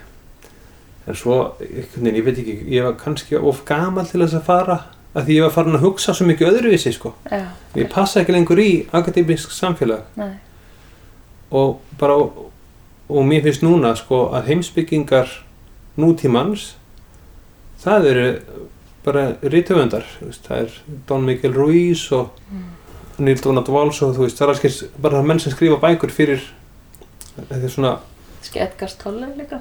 En 1.02 1.18
svo, 1.18 1.36
veginn, 1.58 2.14
ég 2.14 2.26
veit 2.26 2.38
ekki 2.38 2.56
ég 2.70 2.86
var 2.86 2.98
kannski 3.00 3.38
of 3.40 3.64
gamal 3.66 4.06
til 4.06 4.22
þess 4.22 4.38
að 4.38 4.46
fara 4.46 4.78
að 5.12 5.26
því 5.26 5.36
ég 5.36 5.46
var 5.46 5.54
farin 5.56 5.76
að 5.76 5.86
hugsa 5.86 6.14
svo 6.14 6.26
mikið 6.28 6.48
öðruvísi 6.52 6.92
sko. 6.94 7.14
já, 7.28 7.48
ég 7.76 7.90
passa 7.92 8.22
ekki 8.22 8.32
lengur 8.36 8.60
í 8.62 8.86
akademisk 8.92 9.50
samfélag. 9.52 10.04
Nei. 10.16 10.36
Og 11.52 11.80
bara 12.00 12.16
og 13.12 13.26
mér 13.28 13.42
finnst 13.44 13.64
núna 13.64 13.92
sko 13.98 14.28
að 14.32 14.52
heimsbyggingar 14.52 15.32
nútímans 16.00 16.72
það 17.82 18.06
eru 18.12 18.28
bara 19.04 19.24
rítöfundar 19.42 20.06
það 20.46 20.62
er 20.62 20.78
Don 21.08 21.26
Miguel 21.26 21.54
Ruiz 21.56 22.06
og 22.14 22.30
Neil 23.18 23.40
Donald 23.42 23.68
Walsh 23.68 24.04
og 24.06 24.14
þú 24.16 24.26
veist 24.26 24.38
það 24.38 24.48
er 24.48 24.54
alls 24.54 24.80
bara 25.02 25.22
menn 25.26 25.42
sem 25.42 25.52
skrifa 25.52 25.80
bækur 25.82 26.14
fyrir 26.14 26.46
þetta 27.34 27.58
er 27.58 27.74
svona 27.74 27.92
Edgar 28.50 28.90
Tolle 29.02 29.28
líka. 29.38 29.60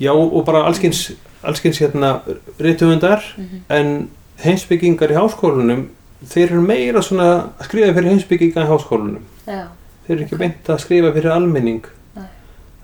Já 0.00 0.12
og 0.14 0.44
bara 0.46 0.64
allskins, 0.66 1.12
allskins 1.42 1.78
hérna 1.82 2.20
rítöfundar 2.58 3.22
en 3.68 4.10
heimsbyggingar 4.44 5.10
í 5.10 5.18
háskólunum 5.18 5.88
þeir 6.26 6.52
eru 6.52 6.60
meira 6.62 7.02
svona 7.02 7.28
að 7.58 7.64
skrifa 7.68 7.94
fyrir 7.94 8.12
heimsbyggingar 8.12 8.66
í 8.66 8.70
háskólunum 8.70 9.24
Já, 9.46 9.64
þeir 10.06 10.14
eru 10.16 10.24
ekki 10.26 10.38
beint 10.38 10.70
að 10.70 10.82
skrifa 10.84 11.12
fyrir 11.14 11.34
almenning. 11.34 11.86
Nei. 12.14 12.28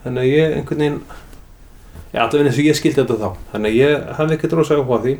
þannig 0.04 0.22
að 0.24 0.32
ég 0.32 0.56
einhvern 0.58 0.82
veginn 0.84 0.98
já, 2.14 2.20
allavega 2.24 2.48
eins 2.50 2.58
og 2.58 2.64
ég 2.68 2.78
skildi 2.78 3.00
þetta 3.02 3.20
þá. 3.20 3.30
Þannig 3.52 3.70
að 3.70 3.78
ég 3.80 4.10
hafði 4.18 4.36
ekkert 4.38 4.58
rosa 4.58 4.78
áhuga 4.78 5.00
því. 5.04 5.14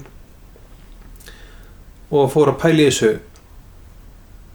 Og 2.14 2.28
fór 2.30 2.52
að 2.52 2.60
pæla 2.62 2.82
í 2.82 2.88
þessu 2.90 3.12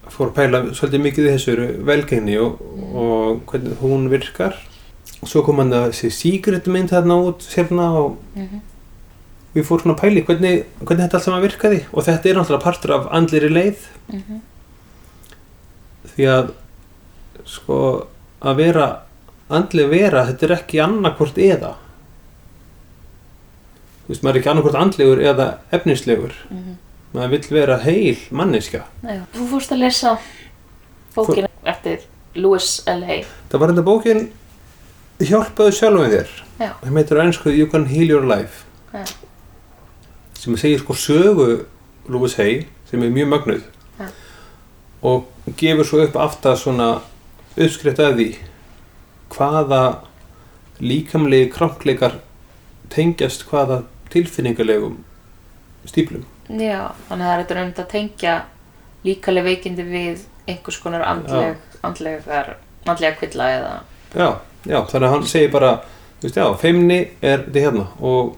fór 0.10 0.32
að 0.32 0.36
pæla 0.40 0.62
svolítið 0.76 1.04
mikið 1.06 1.28
í 1.28 1.34
þessu 1.36 1.68
velgengni 1.88 2.38
og, 2.42 2.60
og 2.96 3.42
hvernig 3.50 3.80
hún 3.84 4.08
virkar 4.12 4.58
svo 5.26 5.42
kom 5.44 5.58
hann 5.58 5.72
að 5.76 5.90
þessi 5.92 6.12
secret 6.12 6.68
mynd 6.68 6.90
þarna 6.94 7.18
út 7.28 7.42
sérna 7.44 7.90
og 8.00 8.18
Mhm. 8.36 8.62
við 9.56 9.64
fórum 9.66 9.82
svona 9.82 9.96
í 10.20 10.24
hvernig, 10.26 10.66
hvernig 10.84 11.04
þetta 11.10 11.14
allt 11.18 11.24
saman 11.24 11.42
virkaði 11.44 11.84
og 11.94 12.04
þetta 12.06 12.26
er 12.30 12.36
náttúrulega 12.36 12.64
partur 12.64 12.92
af 12.94 13.08
andliri 13.12 13.50
leið 13.50 13.78
Mhm. 14.14 14.42
því 16.16 16.24
að 16.28 16.52
sko 17.46 18.08
að 18.42 18.56
vera 18.56 19.00
andlega 19.50 19.90
vera, 19.90 20.26
þetta 20.28 20.44
er 20.44 20.56
ekki 20.56 20.80
annarkvort 20.84 21.36
eða 21.38 21.74
þú 24.06 24.14
veist, 24.14 24.24
maður 24.24 24.36
er 24.36 24.40
ekki 24.42 24.52
annarkvort 24.54 24.80
andlegur 24.80 25.22
eða 25.32 25.48
efnislegur 25.76 26.34
Mhm. 26.50 26.76
maður 27.14 27.30
vill 27.30 27.50
vera 27.60 27.78
heil 27.80 28.18
manneska 28.32 28.84
Já. 29.04 29.26
Þú 29.34 29.48
fórst 29.50 29.72
að 29.72 29.80
lesa 29.80 30.18
bókina 31.16 31.48
eftir 31.66 32.00
Louis 32.36 32.84
L. 32.88 33.04
Hay 33.04 33.26
það 33.50 33.60
var 33.60 33.70
þetta 33.70 33.84
bókin 33.84 34.30
hjálpaðu 35.20 35.76
sjálfum 35.76 36.12
þér. 36.14 36.30
Það 36.60 36.98
heitir 37.00 37.20
á 37.20 37.24
ennsku 37.26 37.52
You 37.54 37.68
Can 37.72 37.88
Heal 37.92 38.10
Your 38.14 38.28
Life. 38.28 38.66
Já. 38.94 39.04
sem 40.40 40.56
segir 40.58 40.80
sko 40.80 40.94
sögu 40.96 41.66
Louis 42.08 42.36
Hay 42.40 42.68
sem 42.90 43.04
er 43.04 43.12
mjög 43.12 43.28
mögnuð. 43.28 43.64
Já. 44.00 44.08
og 45.02 45.28
gefur 45.58 45.84
svo 45.84 46.04
upp 46.04 46.16
aftar 46.16 46.56
svona 46.56 47.02
uppskrift 47.58 48.00
af 48.00 48.16
því 48.16 48.30
hvaða 49.30 49.84
líkamlegi 50.80 51.52
krankleikar 51.52 52.20
tengjast 52.90 53.46
hvaða 53.50 53.84
tilfinningalegum 54.10 55.04
stíplum 55.86 56.26
Já, 56.50 56.96
þannig 57.08 57.26
að 57.26 57.30
það 57.30 57.34
er 57.34 57.42
þetta 57.44 57.58
raunt 57.60 57.80
að 57.80 57.90
tengja 57.92 58.36
líkaleg 59.06 59.44
veikindi 59.46 59.86
við 59.86 60.24
einhvers 60.50 60.80
konar 60.82 61.04
andleg, 61.06 61.60
andlegar, 61.86 62.56
andlega 62.90 63.20
kvilla 63.20 63.50
eða 63.54 63.74
já, 64.16 64.30
já, 64.66 64.80
þannig 64.90 65.08
að 65.08 65.14
hann 65.14 65.28
segir 65.28 65.52
bara 65.52 65.72
þú 66.20 66.28
veist, 66.28 66.36
já, 66.36 66.48
feimni 66.60 67.00
er 67.22 67.46
þetta 67.46 67.60
hérna 67.66 67.86
og 68.02 68.36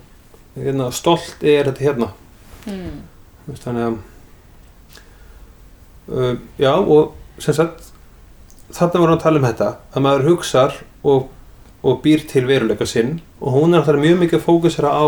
hérna, 0.56 0.92
stolt 0.92 1.44
er 1.44 1.66
þetta 1.72 1.86
hérna 1.88 2.12
mm. 2.68 3.00
Þú 3.46 3.52
veist, 3.56 3.64
þannig 3.66 3.88
að 3.88 3.98
uh, 6.12 6.36
já 6.62 6.74
og 6.78 7.14
sem 7.42 7.56
sagt 7.58 7.88
þarna 8.72 9.02
voru 9.04 9.16
að 9.18 9.24
tala 9.26 9.42
um 9.42 9.48
þetta 9.50 9.70
að 9.98 10.06
maður 10.06 10.28
hugsar 10.30 10.76
og, 11.04 11.30
og 11.84 12.02
býr 12.04 12.26
til 12.30 12.46
veruleika 12.48 12.86
sinn 12.88 13.18
og 13.42 13.56
hún 13.58 13.74
er 13.74 13.82
alltaf 13.82 13.98
mjög 14.00 14.20
mikið 14.22 14.40
að 14.40 14.46
fókusera 14.46 14.92
á 14.94 15.06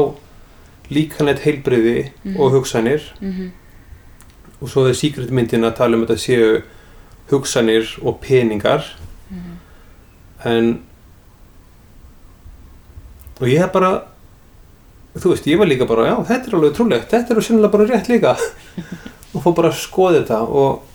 líkanlegt 0.93 1.43
heilbriði 1.45 2.09
Mhm. 2.23 2.39
og 2.39 2.51
hugsanir 2.57 3.11
Mm 3.21 3.51
og 4.63 4.69
svo 4.71 4.85
er 4.87 4.93
secret 4.95 5.27
myndin 5.35 5.65
að 5.67 5.73
tala 5.75 5.97
um 5.97 6.05
þetta 6.05 6.15
séu 6.23 6.61
hugsanir 7.31 7.83
og 8.01 8.21
peningar 8.23 8.85
Mhm. 9.29 9.57
en 10.45 10.69
og 13.39 13.45
ég 13.49 13.69
bara 13.73 13.91
þú 15.17 15.33
veist, 15.33 15.47
ég 15.49 15.59
var 15.61 15.69
líka 15.69 15.87
bara 15.89 16.07
já, 16.09 16.15
þetta 16.29 16.49
er 16.49 16.57
alveg 16.57 16.75
trúlegt, 16.77 17.11
þetta 17.11 17.35
er 17.35 17.45
sennilega 17.45 17.73
bara 17.75 17.89
rétt 17.89 18.09
líka. 18.09 18.33
Og 19.33 19.41
fór 19.41 19.55
bara 19.57 19.71
að 19.73 19.79
skoða 19.81 20.19
þetta 20.19 20.41
og 20.45 20.89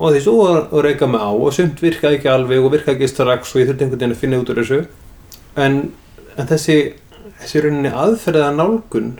og 0.00 0.14
því 0.14 0.20
svo 0.24 0.34
að 0.48 0.78
reyka 0.86 1.06
mig 1.06 1.20
á 1.20 1.28
og 1.28 1.52
sumt 1.52 1.82
virkaði 1.84 2.16
ekki 2.16 2.30
alveg 2.32 2.64
og 2.64 2.72
virkaði 2.72 2.96
ekki 2.96 3.08
strax 3.12 3.50
og 3.52 3.60
ég 3.60 3.68
þurfti 3.68 3.84
einhvern 3.84 4.00
veginn 4.00 4.14
að 4.14 4.22
finna 4.22 4.38
út 4.40 4.50
úr 4.50 4.60
þessu. 4.62 4.78
En, 5.60 5.76
en 6.40 6.48
þessi 6.48 6.76
þessi 7.40 7.62
rauninni 7.64 7.92
aðferða 7.92 8.50
nálgun 8.56 9.14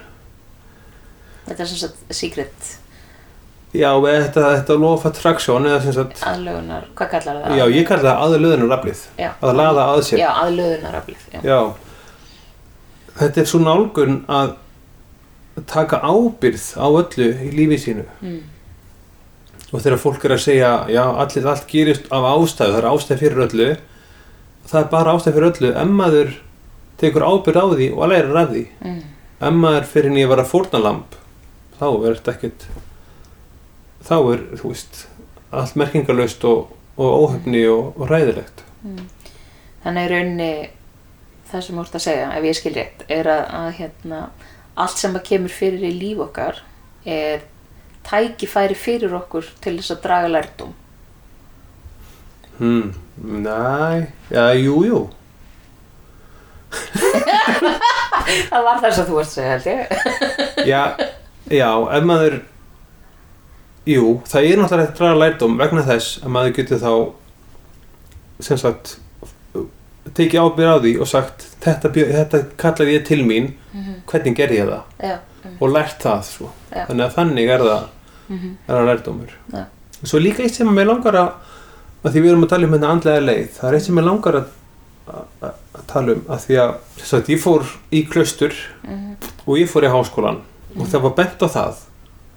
Þetta 1.47 1.65
er 1.65 1.71
sem 1.71 1.81
sagt 1.81 2.15
secret 2.15 2.73
já, 3.73 3.91
þetta, 4.03 4.45
þetta 4.59 4.77
of 4.91 5.05
attraction 5.07 5.67
eða 5.69 5.83
sem 5.85 5.93
sagt, 5.95 6.23
aðlögunar, 6.27 6.85
hvað 6.99 7.11
kallar 7.15 7.37
það? 7.45 7.57
já, 7.61 7.65
ég 7.77 7.87
kalli 7.89 8.07
það 8.09 8.25
aðlöðunar 8.27 8.75
aflið 8.79 9.03
Já. 9.19 9.31
að 9.41 9.55
laða 9.61 9.85
að 9.95 10.01
sér 10.09 10.19
Já, 10.25 10.31
aðlögunaraflið 10.45 11.27
já. 11.35 11.41
Já, 11.45 11.61
þetta 13.21 13.41
er 13.45 13.51
svo 13.53 13.61
nálgun 13.63 14.19
að 14.31 14.57
taka 15.71 16.01
ábyrð 16.03 16.67
á 16.81 16.87
öllu 16.89 17.29
í 17.47 17.51
lífi 17.59 17.79
sínu 17.85 18.05
Mm. 18.23 18.41
og 19.73 19.81
þegar 19.85 20.01
fólk 20.03 20.25
er 20.25 20.33
að 20.35 20.43
segja 20.43 20.71
já, 20.91 21.03
allir, 21.23 21.47
allt 21.47 21.67
gerist 21.71 22.07
af 22.11 22.25
ástæðu, 22.27 22.73
það 22.75 22.79
er 22.83 22.91
ástæð 22.91 23.19
fyrir 23.23 23.43
öllu 23.47 23.69
það 24.71 24.81
er 24.81 24.89
bara 24.91 25.15
ástæð 25.15 25.35
fyrir 25.37 25.51
öllu 25.53 25.73
ef 25.77 25.89
maður 26.01 26.33
tekur 27.01 27.23
ábyrð 27.27 27.61
á 27.63 27.67
því 27.75 27.89
og 27.95 28.09
lærir 28.11 28.37
af 28.43 28.49
því 28.51 28.65
Mm. 28.83 29.01
ef 29.41 29.53
maður 29.63 29.85
fyrir 29.95 30.11
nýja 30.11 30.27
að 30.27 30.33
vera 30.35 30.45
fórnalamb 30.45 31.19
þá 31.81 31.87
er 32.07 32.15
þetta 32.19 32.35
ekkert 32.35 32.67
þá 34.07 34.17
er, 34.19 34.45
þú 34.61 34.73
veist 34.73 35.07
allt 35.51 35.79
merkingarlaust 35.81 36.45
og, 36.49 36.75
og 36.97 37.25
óhefni 37.25 37.65
og, 37.71 37.95
og 37.99 38.11
ræðilegt 38.11 38.65
Þannig 39.81 40.07
í 40.07 40.11
rauninni 40.13 40.53
það 41.51 41.65
sem 41.67 41.81
ert 41.83 41.97
að 41.97 42.05
segja, 42.05 42.27
ef 42.37 42.47
ég 42.47 42.59
skil 42.59 42.75
rétt 42.77 43.07
er 43.11 43.29
að, 43.31 43.43
að 43.61 43.71
hérna, 43.81 44.21
allt 44.81 45.01
sem 45.01 45.17
að 45.17 45.27
kemur 45.31 45.55
fyrir 45.55 45.87
í 45.89 45.95
líf 45.97 46.23
okkar 46.27 46.61
er 47.09 47.47
tækifæri 48.07 48.77
fyrir 48.79 49.15
okkur 49.21 49.49
til 49.63 49.77
þess 49.79 49.95
að 49.97 50.03
draga 50.05 50.31
lærdum 50.31 50.77
hmm, 52.61 52.93
næ, 53.45 54.07
já, 54.31 54.45
jú, 54.61 54.77
jú. 54.89 55.01
Það 58.51 58.63
var 58.63 58.79
það 58.83 58.93
sem 58.95 59.07
þú 59.09 59.17
varst 59.17 59.33
að 59.33 59.35
segja 59.35 59.51
held 59.51 59.67
ég. 59.71 59.79
Já, 60.69 60.83
já, 61.51 61.71
ef 61.97 62.05
maður 62.07 62.37
jú, 63.89 64.21
það 64.29 64.49
er 64.49 64.61
náttúrulega 64.61 64.87
hægt 64.87 64.93
að 64.95 64.99
draga 64.99 65.21
lærdóm 65.23 65.57
vegna 65.61 65.87
þess 65.87 66.21
að 66.25 66.35
maður 66.37 66.57
getur 66.59 66.83
þá 66.83 66.93
sem 68.45 68.61
sagt 68.61 68.97
tekið 70.17 70.45
ábyrð 70.45 70.73
á 70.73 70.79
því 70.83 70.93
og 71.01 71.09
sagt 71.09 71.47
þetta, 71.63 71.91
þetta 71.93 72.41
kallar 72.61 72.91
ég 72.91 73.05
til 73.07 73.21
mín. 73.27 73.53
Hvernig 74.11 74.37
ger 74.39 74.53
ég 74.55 74.69
það? 74.69 74.95
Já, 74.99 75.17
mm, 75.45 75.57
og 75.61 75.75
lært 75.75 76.01
það 76.03 76.23
svo 76.27 76.49
Já. 76.71 76.87
þannig 76.89 77.05
að 77.05 77.15
þannig 77.19 77.53
er 77.55 77.65
það, 77.67 77.85
mhm, 78.29 78.55
er 78.67 78.75
það 78.75 78.89
lærdómur. 78.91 79.35
Já. 79.55 79.65
svo 80.03 80.19
líka 80.23 80.43
eitt 80.43 80.57
sem 80.57 80.69
að 80.69 80.79
mér 80.81 80.91
langar 80.91 81.19
að 81.21 81.31
að 82.01 82.15
því 82.15 82.23
við 82.25 82.31
erum 82.31 82.47
að 82.47 82.53
tala 82.55 82.67
um 82.67 82.75
hérna 82.75 82.91
andlega 82.95 83.25
leið 83.27 83.49
það 83.59 83.69
er 83.69 83.77
eitt 83.77 83.87
sem 83.87 83.99
mér 83.99 84.07
langar 84.07 84.39
að, 84.39 84.53
að, 85.13 85.59
að 85.77 85.83
tala 85.91 86.15
um 86.17 86.23
að 86.33 86.47
því 86.47 86.59
að 86.63 86.73
að 87.19 87.33
ég 87.35 87.43
fór 87.43 87.67
í 87.93 88.03
klaustur 88.09 88.57
mhm, 88.87 89.11
og 89.45 89.61
ég 89.61 89.71
fór 89.71 89.87
í 89.87 89.93
háskólan 89.93 90.41
og 90.79 90.89
það 90.89 91.05
var 91.07 91.17
bent 91.19 91.45
á 91.45 91.49
það 91.51 91.83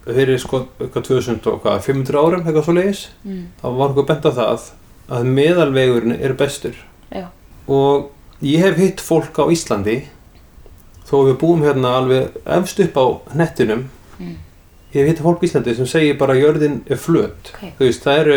fyrir 0.06 0.40
sko 0.42 0.64
eitthvað 0.82 1.06
2000 1.10 1.48
og 1.52 1.62
hvað 1.64 1.82
500 1.88 2.20
árum 2.24 2.42
eitthvað 2.44 2.66
svo 2.68 2.74
leiðis 2.78 3.04
mm, 3.24 3.44
þá 3.62 3.68
var 3.78 3.90
eitthvað 3.94 4.08
bent 4.12 4.26
á 4.28 4.32
það 4.40 4.66
að 5.14 5.30
meðalvegurinn 5.38 6.18
er 6.20 6.34
bestur. 6.40 6.76
Já. 7.14 7.28
og 7.68 8.10
ég 8.44 8.60
hef 8.64 8.78
hitt 8.82 9.02
fólk 9.04 9.38
á 9.40 9.46
Íslandi 9.54 9.98
þó 11.08 11.16
við 11.28 11.36
búum 11.44 11.62
hérna 11.64 11.98
alveg 12.00 12.36
efst 12.60 12.80
upp 12.86 12.98
á 13.00 13.06
nettinum 13.36 13.90
Mm. 14.20 14.36
ég 14.94 15.00
hef 15.02 15.08
hitt 15.10 15.22
fólk 15.26 15.42
á 15.42 15.46
Íslandi 15.48 15.74
sem 15.76 15.88
segir 15.90 16.18
bara 16.20 16.36
að 16.36 16.44
jörðin 16.44 16.76
er 16.86 17.00
flöt. 17.02 17.50
Ok. 17.56 17.72
þú 17.80 17.88
veist 17.88 18.04
það 18.06 18.20
eru 18.24 18.36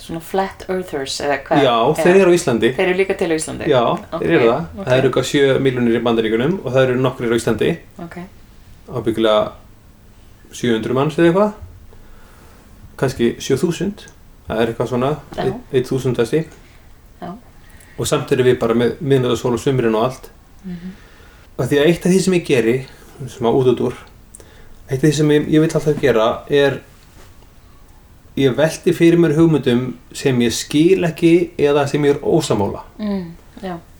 Svona 0.00 0.20
flat 0.24 0.62
earthers 0.70 1.16
eða 1.20 1.34
hvað? 1.44 1.64
Já 1.66 1.74
þeir 1.98 2.16
eru 2.22 2.30
á 2.32 2.34
Íslandi. 2.38 2.70
Þeir 2.76 2.86
eru 2.88 2.98
líka 3.02 3.16
til 3.20 3.28
á 3.28 3.36
Íslandi. 3.36 3.66
Já 3.68 3.80
Ok, 3.84 4.22
þeir 4.22 4.30
eru 4.38 4.46
það. 4.48 4.62
ok. 4.78 4.84
það 4.86 4.94
eru 5.00 5.08
eitthvað 5.10 5.26
7 5.30 5.58
miljonir 5.66 5.98
í 5.98 6.02
bandaríkunum 6.06 6.54
og 6.64 6.70
það 6.72 6.82
eru 6.86 6.94
nokkrir 7.04 7.34
á 7.34 7.36
Íslandi. 7.36 7.70
Ok, 8.06 8.16
ábyggilega 8.96 9.42
700 10.52 10.94
manns 10.96 11.18
eða 11.18 11.30
eitthvað. 11.30 11.52
Kannski 13.00 13.34
7000 13.40 14.08
það 14.50 14.60
er 14.62 14.72
eitthvað 14.72 14.90
svona 14.90 15.10
Já. 15.36 15.52
1000 15.72 16.18
þessi 16.18 16.44
og 18.00 18.08
samt 18.08 18.30
erum 18.32 18.48
við 18.48 18.58
bara 18.60 18.74
með 18.76 19.00
miðnæðarsól 19.04 19.54
og 19.56 19.60
sumurinn 19.60 19.96
og 19.98 20.06
allt. 20.08 20.30
Mhm. 20.64 20.92
og 21.56 21.66
því 21.68 21.78
að 21.80 21.86
eitt 21.88 22.06
af 22.06 22.12
því 22.12 22.20
sem 22.20 22.34
ég 22.34 22.46
geri 22.46 22.86
sem 23.28 23.46
að 23.46 23.56
út 23.58 23.68
út 23.72 23.80
úr 23.80 23.94
eitt 24.90 24.98
af 24.98 25.04
því 25.04 25.12
sem 25.16 25.30
ég, 25.30 25.48
ég 25.48 25.60
vil 25.60 25.70
alltaf 25.74 26.00
gera 26.00 26.26
er 26.48 26.80
ég 28.36 28.56
velti 28.56 28.92
fyrir 28.96 29.18
mér 29.20 29.36
hugmyndum 29.36 29.96
sem 30.12 30.38
ég 30.40 30.52
skil 30.52 31.04
ekki 31.08 31.50
eða 31.58 31.86
sem 31.88 32.04
ég 32.04 32.16
er 32.16 32.20
ósamála 32.24 32.84
mm, 32.98 33.24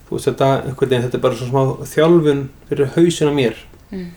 þú 0.09 0.17
veist 0.17 0.29
þetta, 0.29 0.51
þetta 0.77 1.17
er 1.17 1.25
bara 1.25 1.39
svo 1.39 1.49
smá 1.49 1.87
þjálfun 1.87 2.49
fyrir 2.69 2.93
hausin 2.97 3.31
á 3.31 3.35
mér. 3.35 3.57
Mm. 3.91 4.11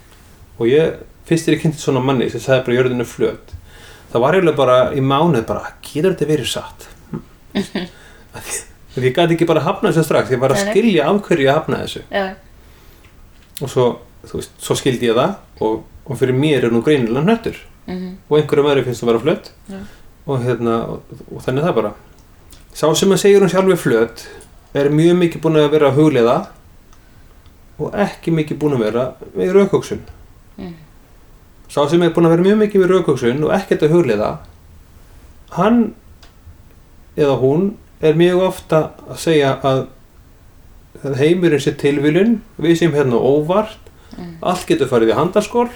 og 0.60 0.68
ég, 0.68 1.00
fyrst 1.28 1.48
er 1.48 1.56
ég 1.58 1.62
kynnt 1.64 1.80
svona 1.82 2.02
manni 2.04 2.30
sem 2.30 2.42
sagði 2.44 2.66
bara 2.68 2.78
jörðinu 2.80 3.06
flöt. 3.08 3.54
Það 4.14 4.22
var 4.22 4.36
eiginlega 4.38 4.58
bara 4.60 4.78
í 4.94 5.02
mánuð 5.02 5.46
bara 5.50 5.72
getur 5.82 6.14
þetta 6.14 6.28
verið 6.30 6.50
satt? 6.52 6.88
Því- 8.94 9.08
ég 9.08 9.16
gæti 9.16 9.34
ekki 9.38 9.48
bara 9.50 9.64
hafna 9.66 9.90
þessu 9.90 10.04
strax 10.06 10.30
ég 10.34 10.42
var 10.42 10.54
að 10.54 10.64
skilja 10.68 11.08
af 11.10 11.22
hverju 11.26 11.48
ég 11.48 11.54
hafna 11.58 11.80
þessu. 11.82 12.04
Já, 12.14 12.26
og 13.62 13.70
svo, 13.72 13.86
veist, 14.34 14.54
svo 14.62 14.76
skildi 14.78 15.10
ég 15.10 15.18
það 15.18 15.34
og, 15.66 15.80
og 16.06 16.20
fyrir 16.20 16.38
mér 16.38 16.68
er 16.68 16.74
nú 16.76 16.84
greinilega 16.86 17.24
hnöttur. 17.26 17.58
Mhm, 17.90 18.12
og 18.30 18.38
einhverjum 18.38 18.70
öðru 18.72 18.84
finnst 18.86 19.04
það 19.04 19.10
vera 19.12 19.24
flöt. 19.26 19.50
Já. 19.70 19.80
og 20.26 20.40
hérna, 20.46 20.76
og, 20.88 21.02
og 21.36 21.42
þannig 21.44 21.60
er 21.64 21.68
það 21.68 21.76
bara. 21.82 21.90
Sá 22.74 22.86
sem 22.96 23.12
að 23.12 23.20
segja 23.26 23.40
hún 23.42 23.50
sjálfur 23.52 23.82
flöt 23.82 24.22
er 24.74 24.88
mjög 24.90 25.18
mikið 25.20 25.42
búin 25.44 25.58
að 25.60 25.72
vera 25.74 25.90
að 25.92 25.98
hugleiða 26.00 26.36
og 27.84 27.98
ekki 28.06 28.32
mikið 28.34 28.58
búin 28.62 28.78
að 28.78 28.86
vera 28.88 29.08
við 29.36 29.52
raukóksun 29.58 30.04
Mm. 30.54 30.76
Sá 31.74 31.84
sem 31.90 32.04
er 32.06 32.14
búin 32.14 32.28
að 32.30 32.36
vera 32.36 32.48
mjög 32.48 32.60
mikið 32.64 32.84
við 32.84 32.92
raukóksun 32.94 33.44
og 33.48 33.54
ekkert 33.58 33.86
að 33.88 33.96
hugleiða 33.98 34.32
hann 35.58 35.80
eða 37.18 37.38
hún 37.42 37.72
er 38.04 38.18
mjög 38.20 38.44
ofta 38.50 38.84
að 39.08 39.22
segja 39.24 39.56
að 39.64 39.88
heimurinn 41.18 41.62
sé 41.64 41.74
tilvílun 41.78 42.38
við 42.62 42.78
sem 42.84 42.94
hérna 42.94 43.18
óvart 43.18 43.80
Mm. 44.14 44.36
allt 44.46 44.68
getur 44.70 44.90
farið 44.92 45.10
í 45.10 45.18
handaskól 45.18 45.70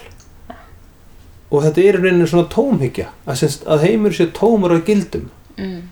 og 1.47 1.63
þetta 1.63 1.83
er 1.87 1.95
rauninni 2.03 2.27
svona 2.29 2.49
tómhyggja 2.51 3.07
að, 3.25 3.43
að 3.65 3.85
heimur 3.87 4.13
sé 4.13 4.27
tómur 4.35 4.75
af 4.75 4.83
gildum. 4.85 5.29
Mm, 5.57 5.87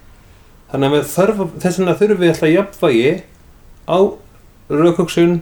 þannig 0.70 0.98
að 1.00 1.08
þarf, 1.10 1.40
þess 1.64 1.80
vegna 1.80 1.96
þurfum 1.98 2.22
við 2.22 2.34
alltaf 2.34 2.52
jafnvægi 2.52 3.14
á 3.90 3.98
raukoksun 4.70 5.34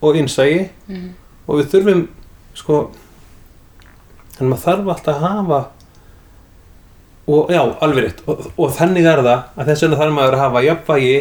og 0.00 0.16
innsægi 0.16 0.62
mm, 0.88 1.10
og 1.44 1.60
við 1.60 1.68
þurfum 1.74 2.02
sko 2.56 2.78
þannig 4.36 4.46
að 4.46 4.52
maður 4.52 4.64
þarf 4.66 4.92
alltaf 4.94 5.16
að 5.16 5.26
hafa 5.26 5.60
og 7.26 7.50
já, 7.50 7.60
alveg 7.82 8.04
rétt. 8.04 8.22
Og, 8.30 8.46
og 8.54 8.72
þannig 8.76 9.08
er 9.10 9.22
það 9.24 9.30
að 9.56 9.70
þess 9.70 9.84
vegna 9.84 10.00
þarf 10.00 10.16
maður 10.16 10.36
að 10.36 10.42
hafa 10.44 10.64
jafnvægi 10.66 11.16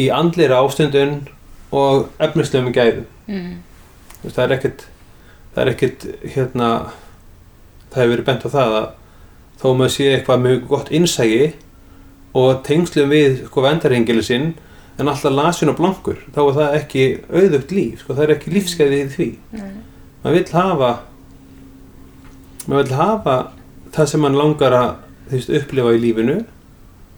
í 0.00 0.08
andlera 0.14 0.60
ástundun 0.60 1.14
og 1.70 2.08
efnislegum 2.22 2.74
gæðum. 2.74 3.06
Mm, 3.30 3.52
það 4.26 4.42
er 4.44 4.56
ekkert 4.58 4.86
það 5.54 5.62
er 5.62 5.72
ekkert 5.74 6.06
hérna 6.34 6.70
það 7.90 8.02
hefur 8.02 8.12
verið 8.14 8.26
bent 8.28 8.46
á 8.46 8.48
það 8.54 8.76
að 8.80 8.88
þó 9.60 9.68
maður 9.76 9.94
sé 9.96 10.08
eitthvað 10.14 10.44
mjög 10.44 10.64
gott 10.70 10.90
innsægi 10.94 11.52
og 12.38 12.60
tengslum 12.66 13.10
við 13.10 13.44
sko 13.48 13.64
vendarhengili 13.64 14.24
sinn 14.24 14.52
en 15.00 15.10
alltaf 15.10 15.34
lasin 15.34 15.72
og 15.72 15.78
blankur 15.80 16.20
þá 16.34 16.40
er 16.44 16.56
það 16.58 16.76
ekki 16.78 17.04
auðugt 17.32 17.74
líf 17.74 18.04
sko, 18.04 18.14
það 18.14 18.24
er 18.26 18.34
ekki 18.36 18.54
lífskeiði 18.54 19.00
í 19.00 19.08
því. 19.14 19.28
Nei, 19.56 19.70
maður 20.22 20.36
vill 20.36 20.54
hafa 20.54 20.90
maður 22.66 22.82
vill 22.82 22.98
hafa 22.98 23.36
það 23.94 24.10
sem 24.12 24.24
mann 24.24 24.38
langar 24.38 24.76
að 24.76 24.90
veist, 25.30 25.52
upplifa 25.60 25.94
í 25.96 26.02
lífinu. 26.04 26.38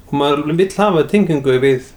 Og 0.08 0.16
maður 0.20 0.56
vill 0.58 0.70
hafa 0.76 1.06
tengingu 1.10 1.58
við 1.62 1.92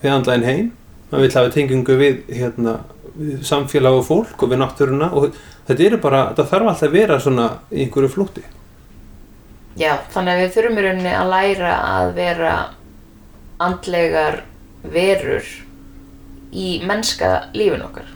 við 0.00 0.14
andlæðin 0.14 0.48
heim. 0.48 0.70
Maður 1.10 1.26
vill 1.26 1.36
hafa 1.38 1.54
tengingu 1.56 1.98
við 2.00 2.22
hérna, 2.32 2.78
við 3.16 3.42
samfélag 3.46 4.00
og 4.00 4.06
fólk 4.08 4.42
og 4.42 4.52
við 4.52 4.62
náttúruna. 4.62 5.10
Og 5.12 5.36
þetta 5.68 6.00
bara, 6.02 6.24
þarf 6.38 6.56
alltaf 6.62 6.88
að 6.88 6.96
vera 6.96 7.20
svona 7.20 7.50
í 7.70 7.84
einhverju 7.84 8.14
flútti 8.14 8.46
já, 9.78 9.94
þannig 10.12 10.34
að 10.34 10.42
við 10.42 10.52
þurfum 10.56 10.78
í 10.78 10.84
rauninni 10.86 11.14
að 11.14 11.32
læra 11.34 11.74
að 11.86 12.12
vera 12.18 12.54
andlegar 13.60 14.42
verur 14.82 15.48
í 16.50 16.68
mennska 16.86 17.30
lífin 17.54 17.84
okkar. 17.84 18.08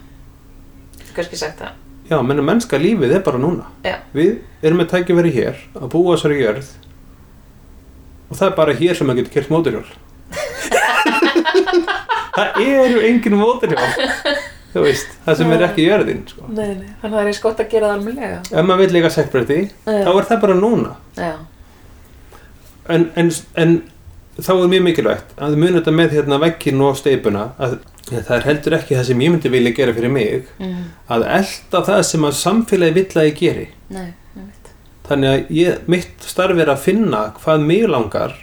Kannski 1.14 1.38
sagt 1.38 1.60
það 1.62 1.83
já, 2.10 2.16
menna 2.22 2.42
mennska 2.44 2.78
lífið 2.80 3.14
er 3.18 3.22
bara 3.26 3.38
núna. 3.40 3.64
Já. 3.84 3.96
við 4.14 4.38
erum 4.62 4.78
með 4.82 4.90
tækifæri 4.94 5.32
hér 5.34 5.54
að 5.80 5.88
búa 5.94 6.16
þessari 6.16 6.40
jörð 6.42 6.68
og 8.30 8.36
það 8.38 8.48
er 8.50 8.56
bara 8.58 8.74
hér 8.80 8.94
sem 8.98 9.06
maður 9.08 9.20
getur 9.22 9.34
kert 9.38 9.50
móturhjól 9.52 9.88
það 12.36 12.48
eru 12.64 12.98
engin 13.08 13.36
móturhjól 13.38 13.92
þú 14.74 14.82
veist, 14.82 15.10
það 15.24 15.36
sem 15.38 15.52
er 15.54 15.62
ekki 15.68 15.84
jörðin 15.86 16.22
sko. 16.28 16.42
nei, 16.50 16.72
nei, 16.74 16.88
þannig 17.00 17.04
að 17.04 17.10
það 17.14 17.20
er 17.22 17.28
eins 17.30 17.42
gott 17.44 17.60
að 17.62 17.68
gera 17.70 17.86
það 17.90 17.96
almennilega. 17.98 18.38
Ef 18.50 18.64
maður 18.66 18.80
vil 18.82 18.94
líka 18.96 19.10
sektbreytti 19.14 19.58
þá 19.86 20.10
er 20.10 20.26
það 20.30 20.40
bara 20.42 20.56
núna. 20.58 20.90
En, 22.94 23.02
en, 23.16 23.30
en 23.62 23.70
þá 24.38 24.52
er 24.54 24.70
mjög 24.72 24.84
mikilvægt 24.88 25.34
að 25.38 25.56
muni 25.60 25.78
þetta 25.78 25.94
með 25.94 26.16
hérna 26.18 26.40
veggin 26.42 26.84
og 26.84 26.98
steipuna 26.98 27.46
að 27.58 27.78
það 28.10 28.34
er 28.36 28.46
heldur 28.48 28.76
ekki 28.78 28.98
það 28.98 29.08
sem 29.08 29.24
ég 29.24 29.32
myndi 29.32 29.52
vilja 29.52 29.74
gera 29.76 29.94
fyrir 29.96 30.12
mig 30.12 30.50
mm, 30.58 30.82
að 31.14 31.26
elda 31.38 31.82
það 31.88 32.02
sem 32.10 32.28
að 32.28 32.36
samfélagi 32.40 32.96
vill 32.98 33.20
að 33.20 33.28
ég 33.30 33.38
geri. 33.40 33.66
Nei, 33.94 34.08
þannig 35.08 35.30
að 35.30 35.56
ég, 35.56 35.88
mitt 35.88 36.28
starf 36.28 36.60
er 36.60 36.72
að 36.72 36.84
finna 36.84 37.26
hvað 37.38 37.66
mig 37.70 37.88
langar 37.88 38.36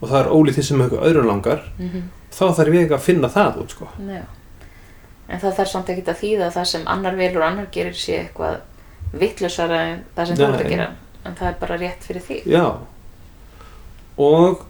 og 0.00 0.08
það 0.08 0.18
er 0.20 0.32
ólítið 0.32 0.66
sem 0.68 0.82
eitthvað 0.84 1.06
öðru 1.10 1.26
langar 1.26 1.68
mm 1.80 2.08
þá 2.40 2.44
þarf 2.56 2.76
ég 2.78 2.94
að 2.94 3.04
finna 3.04 3.30
það 3.32 3.60
út 3.64 3.74
sko. 3.74 3.88
En 5.30 5.42
það 5.42 5.58
þarf 5.58 5.70
samt 5.72 5.92
ekkert 5.92 6.10
að 6.14 6.22
þýða 6.22 6.46
að 6.48 6.56
það 6.56 6.68
sem 6.72 6.88
annar 6.90 7.18
velur 7.18 7.42
og 7.42 7.46
annar 7.50 7.68
gerir 7.74 7.98
sé 7.98 8.16
eitthvað 8.24 9.20
vittlusara 9.20 9.82
en 9.90 10.00
það 10.16 10.30
sem 10.30 10.40
þú 10.40 10.46
ert 10.46 10.64
að 10.64 10.72
gera. 10.74 10.88
En 11.20 11.36
það 11.38 11.50
er 11.50 11.60
bara 11.60 11.78
rétt 11.80 12.06
fyrir 12.06 12.26
þig. 12.26 12.48
já. 12.48 12.64
Og 14.20 14.64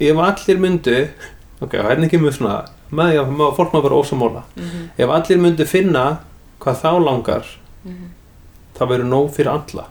ef 0.00 0.22
allir 0.26 0.60
myndu 0.64 0.96
ok, 1.60 1.72
hérna 1.72 2.08
ekki 2.08 2.20
mjög 2.20 2.38
svona 2.38 2.58
með 2.90 3.12
því 3.12 3.18
að 3.22 3.56
fólk 3.56 3.74
má 3.74 3.80
bara 3.80 4.00
ósamóla 4.02 4.44
Mm 4.56 4.88
ef 4.98 5.10
allir 5.16 5.38
myndu 5.38 5.66
finna 5.66 6.04
hvað 6.60 6.80
þá 6.82 6.92
langar 7.04 7.44
-hmm. 7.86 8.08
það 8.78 8.88
verður 8.88 9.08
nóg 9.08 9.30
fyrir 9.34 9.50
alla. 9.50 9.84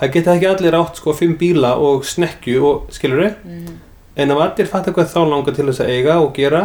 Það 0.00 0.12
geta 0.12 0.34
ekki 0.34 0.46
allir 0.46 0.74
átt 0.74 0.96
sko 0.96 1.12
fimm 1.12 1.36
bíla 1.36 1.74
og 1.76 2.04
snekju 2.04 2.64
og 2.64 2.86
skilur 2.90 3.22
þau 3.22 3.34
Mm 3.44 3.80
en 4.16 4.30
ef 4.30 4.42
allir 4.44 4.68
fattar 4.68 4.92
hvað 4.96 5.12
þá 5.12 5.20
langar 5.28 5.54
til 5.56 5.66
þess 5.70 5.80
að 5.80 5.92
eiga 5.94 6.18
og 6.20 6.34
gera 6.36 6.62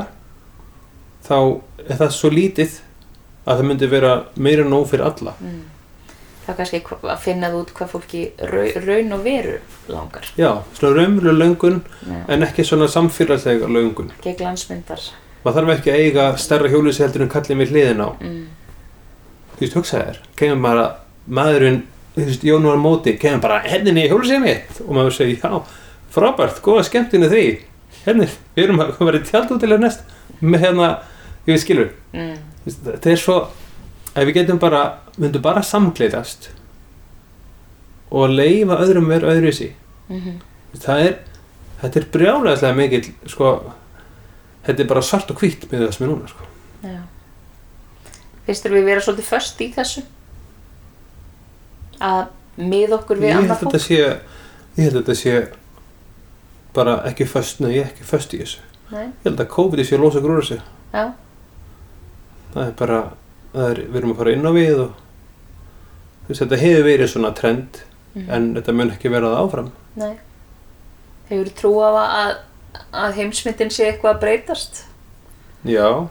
þá 1.27 1.37
er 1.87 1.99
það 2.01 2.13
svo 2.15 2.31
lítið 2.33 2.77
að 3.47 3.53
það 3.53 3.67
myndi 3.69 3.89
vera 3.91 4.13
meira 4.35 4.67
nóg 4.67 4.87
fyrir 4.91 5.07
alla 5.07 5.35
er 6.53 6.57
kannski 6.57 6.81
að 7.03 7.19
finna 7.23 7.47
það 7.51 7.59
út 7.61 7.71
hvað 7.77 7.89
fólki 7.93 8.21
rau, 8.51 8.67
raun 8.87 9.13
og 9.17 9.23
veru 9.23 9.55
langar. 9.89 10.25
já, 10.37 10.51
svona 10.79 10.95
raunveruleg 10.97 11.37
löngun 11.41 11.81
Já. 12.07 12.17
en 12.27 12.43
ekki 12.43 12.63
svona 12.65 12.87
samfélagslega 12.87 13.67
löngun 13.67 14.11
Gegn 14.23 14.43
landsmyndar. 14.43 14.99
maður 15.45 15.59
þarf 15.61 15.73
ekki 15.77 15.91
að 15.91 15.99
eiga 16.05 16.37
stærra 16.37 16.69
hjólísi 16.69 17.03
heldur 17.03 17.21
en 17.27 17.29
kallið 17.29 17.57
við 17.63 17.71
hliðin 17.75 18.01
á 18.03 18.09
Mm. 18.21 18.47
þú 19.57 19.59
veist, 19.61 19.73
hugsa 19.73 19.97
þér, 20.03 20.17
kemur 20.35 20.61
bara 20.61 20.87
maðurinn, 21.27 21.81
þú 22.15 22.25
veist, 22.25 22.43
Jón 22.43 22.63
var 22.63 22.77
á 22.77 22.81
móti 22.81 23.17
kemur 23.19 23.41
bara, 23.41 23.59
henninni 23.65 24.05
í 24.05 24.09
hjólísið 24.11 24.41
mitt 24.43 24.81
og 24.87 24.93
maður 24.95 25.11
segir, 25.17 25.39
já, 25.43 25.63
frábært, 26.13 26.61
góða 26.61 26.83
skemmtinu 26.85 27.29
því 27.29 27.45
henni, 28.05 28.27
við 28.55 28.63
erum 28.63 28.79
að 28.79 28.97
vera 28.99 29.17
í 29.19 29.25
tjaldútilega 29.27 29.79
næst 29.81 30.01
með 30.41 30.59
hérna, 30.65 30.89
ég 31.47 31.53
veit 31.55 31.61
skilur 31.65 31.89
Mm. 32.13 32.37
Þú 32.67 32.73
þetta 32.83 33.11
er 33.11 33.15
svo 33.21 33.47
ef 34.17 34.25
við 34.25 34.33
getum 34.41 34.59
bara, 34.61 34.83
myndum 35.21 35.43
bara 35.45 35.61
samkleitast 35.65 36.49
og 38.09 38.31
leifa 38.33 38.79
öðrum 38.81 39.09
að 39.09 39.15
vera 39.17 39.33
öðru 39.35 39.53
sí 39.55 39.71
Mm 40.07 40.37
það 40.77 41.03
er, 41.03 41.13
þetta 41.81 41.99
er 41.99 42.07
brjálæðislega 42.13 42.77
mikill 42.77 43.05
sko, 43.31 43.51
þetta 44.67 44.83
er 44.83 44.89
bara 44.91 45.03
svart 45.05 45.31
og 45.33 45.41
hvítt 45.41 45.67
með 45.71 45.85
það 45.85 45.93
sem 45.95 46.05
er 46.05 46.11
núna 46.11 46.31
sko. 46.31 46.47
Finnst 48.47 48.63
þér 48.65 48.75
við 48.77 48.87
vera 48.87 49.03
svolítið 49.03 49.27
föst 49.27 49.61
í 49.63 49.67
þessu? 49.75 50.03
Að 52.07 52.27
mið 52.61 52.95
okkur 52.99 53.21
við 53.21 53.31
ég 53.31 53.39
annað 53.41 53.55
að 53.57 53.63
fólk? 53.65 53.79
sé 53.83 53.97
ég 53.97 54.83
held 54.85 54.93
að 54.93 54.99
þetta 55.01 55.15
sé 55.19 55.35
bara 56.77 56.97
ekki 57.09 57.25
föst, 57.27 57.61
nei, 57.63 57.79
ekki 57.81 58.05
föst 58.05 58.35
í 58.37 58.41
þessu 58.43 58.63
Nei, 58.91 59.07
ég 59.09 59.25
held 59.25 59.41
að 59.41 59.49
COVID 59.55 59.83
sé 59.87 59.97
losa 59.99 60.21
grúra 60.23 60.45
sig 60.45 60.61
já. 60.93 61.09
það 62.53 62.61
er 62.63 62.75
bara, 62.79 62.99
er, 63.71 63.77
við 63.87 63.95
erum 64.01 64.11
að 64.13 64.17
fara 64.21 64.31
inn 64.37 64.47
á 64.47 64.51
við 64.55 64.79
og 64.85 64.91
þú 66.25 66.29
veist, 66.31 66.41
þetta 66.43 66.59
hefur 66.63 66.83
verið 66.91 67.07
svona 67.13 67.33
trend 67.35 67.83
Mhm. 68.17 68.29
en 68.33 68.45
þetta 68.55 68.73
mun 68.73 68.89
ekki 68.91 69.09
vera 69.13 69.27
það 69.29 69.41
áfram 69.45 69.67
Nei. 69.95 70.13
Hefur 71.29 71.49
trú 71.59 71.71
á 71.85 71.89
að, 71.93 72.35
að 72.93 73.13
heimsmyndin 73.19 73.69
sé 73.69 73.83
eitthvað 73.91 74.15
að 74.15 74.21
breytast? 74.23 74.79
Já, 75.67 76.07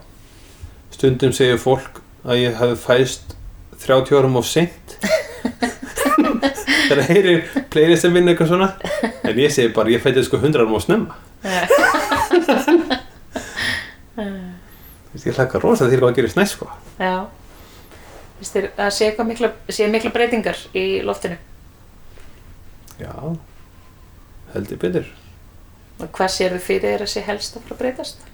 stundum 0.95 1.33
segir 1.33 1.59
fólk 1.59 2.01
að 2.25 2.37
ég 2.45 2.55
hafi 2.61 2.77
fæst 2.77 3.35
30 3.83 4.15
árum 4.21 4.37
of 4.39 4.47
seint 4.47 4.97
þegar 6.87 7.01
það 7.03 7.11
heyrir 7.11 7.43
playlist 7.75 8.03
sem 8.07 8.15
vinna 8.15 8.31
eitthvað 8.35 8.49
svona 8.53 8.71
en 9.27 9.37
ég 9.43 9.51
segi 9.51 9.73
bara, 9.75 9.91
ég 9.91 10.01
fætti 10.05 10.23
sko 10.27 10.37
100 10.39 10.63
árum 10.63 10.75
of 10.79 10.85
snemma 10.87 11.15
Þú 14.17 15.23
ég 15.27 15.37
hlakka 15.39 15.61
rosa 15.63 15.89
til 15.91 15.99
hvað 16.01 16.13
að 16.13 16.17
gerist 16.21 16.39
næst 16.39 16.57
sko 16.59 16.69
Já. 17.01 17.27
Finnst 18.39 18.57
þér 18.57 18.71
að 18.77 18.95
sé, 18.99 19.11
mikla, 19.25 19.53
sé 19.73 19.91
mikla 19.91 20.13
breytingar 20.13 20.63
í 20.77 20.87
loftinu? 21.07 21.37
Já, 23.01 23.13
heldur 24.55 24.81
betur. 24.81 25.13
Og 26.01 26.09
hvað 26.13 26.33
sér 26.35 26.57
við 26.57 26.65
fyrir 26.67 26.91
þér 26.91 27.07
að 27.07 27.13
sé 27.15 27.23
helst 27.25 27.57
að 27.57 27.65
fara 27.69 27.77
að 27.77 27.85
breytast? 27.85 28.27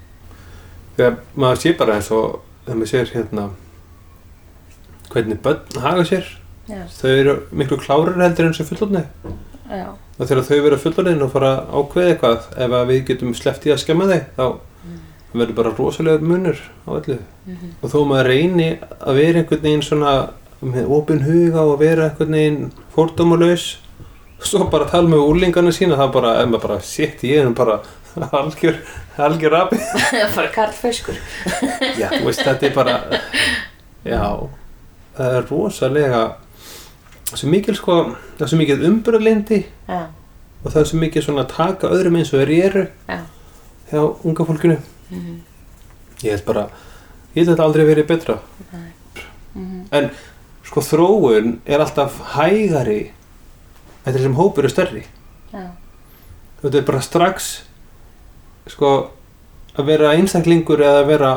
þegar 0.96 1.18
maður 1.38 1.60
sé 1.62 1.72
bara 1.78 1.96
eins 1.98 2.10
og 2.12 2.40
þegar 2.64 2.78
maður 2.78 2.90
sér 2.92 3.12
hérna 3.16 3.46
hvernig 5.12 5.40
börn 5.44 5.80
haga 5.84 6.04
sér. 6.08 6.28
Já, 6.70 6.82
þau 6.94 7.10
eru 7.10 7.36
miklu 7.58 7.78
klárar 7.80 8.20
heldur 8.22 8.48
en 8.48 8.54
sem 8.56 8.68
fullorðni. 8.68 9.02
Já, 9.72 9.88
og 9.92 10.28
þegar 10.28 10.46
þau 10.48 10.58
vera 10.66 10.80
fullorðin 10.80 11.24
og 11.24 11.32
fara 11.32 11.54
að 11.56 11.72
ákveða 11.78 12.12
eitthvað 12.12 12.46
ef 12.66 12.76
við 12.90 13.02
getum 13.10 13.34
sleppt 13.36 13.66
í 13.66 13.72
að 13.74 13.82
skemma 13.82 14.08
þeim 14.10 14.28
þá 14.36 14.46
verður 15.34 15.54
bara 15.56 15.72
rosalega 15.78 16.20
munur 16.20 16.58
á 16.86 16.90
öllu 16.98 17.18
Mhm. 17.46 17.70
og 17.82 17.90
þó 17.90 17.98
maður 18.06 18.26
reyni 18.30 18.78
að 19.00 19.14
vera 19.18 19.38
einhvern 19.42 19.62
veginn 19.62 19.82
svona 19.82 20.28
með 20.62 20.90
opin 20.94 21.22
huga 21.26 21.60
og 21.66 21.78
vera 21.80 22.10
einhvern 22.10 22.30
veginn 22.36 22.72
fordómalaus 22.94 23.64
svo 24.42 24.64
bara 24.70 24.84
tala 24.90 25.08
með 25.08 25.24
úrlingana 25.26 25.72
sína 25.72 25.96
það 25.96 26.12
bara, 26.12 26.32
ef 26.42 26.48
maður 26.48 26.62
bara, 26.68 26.80
shit, 26.80 27.22
ég 27.22 27.42
er 27.46 27.50
bara 27.50 27.80
algjör, 28.42 28.76
algjör 29.18 29.54
api 29.60 29.76
það 30.12 30.28
fara 30.34 30.48
karlföskur. 30.54 31.14
já, 32.00 32.08
þú 32.12 32.24
veist, 32.26 32.42
þetta 32.44 32.66
er 32.66 32.74
bara 32.74 32.96
já, 34.04 34.48
það 35.16 35.36
er 35.38 35.46
rosalega 35.50 36.22
svo 37.32 37.48
mikil 37.48 37.74
sko, 37.78 37.96
það 38.36 38.44
er 38.46 38.50
svo 38.52 38.58
mikil 38.60 38.82
umbröðlindi 38.90 39.62
Já, 39.88 40.00
og 40.64 40.70
það 40.72 40.80
er 40.82 40.88
svo 40.90 40.98
mikil 41.00 41.22
svona 41.24 41.42
að 41.46 41.54
taka 41.56 41.88
öðrum 41.94 42.18
eins 42.20 42.32
og 42.34 42.42
þeir 42.42 42.52
eru 42.66 42.82
já. 43.08 43.18
hjá 43.90 44.02
unga 44.24 44.44
fólkinu 44.50 44.76
Mhm. 45.10 45.40
ég 46.22 46.30
held 46.30 46.44
bara, 46.46 46.66
ég 47.34 47.42
held 47.44 47.48
að 47.48 47.54
þetta 47.56 47.64
aldrei 47.66 47.84
verið 47.94 48.06
betra 48.06 48.38
Mhm. 49.54 49.86
en 49.92 50.10
sko 50.64 50.80
þróun 50.80 51.58
er 51.66 51.80
alltaf 51.80 52.18
hægari 52.36 53.10
eftir 54.06 54.22
sem 54.22 54.34
hópur 54.34 54.64
er 54.64 54.68
stærri 54.72 55.04
Já, 55.52 55.66
þetta 56.62 56.78
er 56.78 56.82
bara 56.88 57.00
strax 57.00 57.62
sko 58.68 59.10
að 59.76 59.84
vera 59.86 60.14
einstaklingur 60.16 60.78
eða 60.80 61.02
að 61.02 61.06
vera 61.06 61.32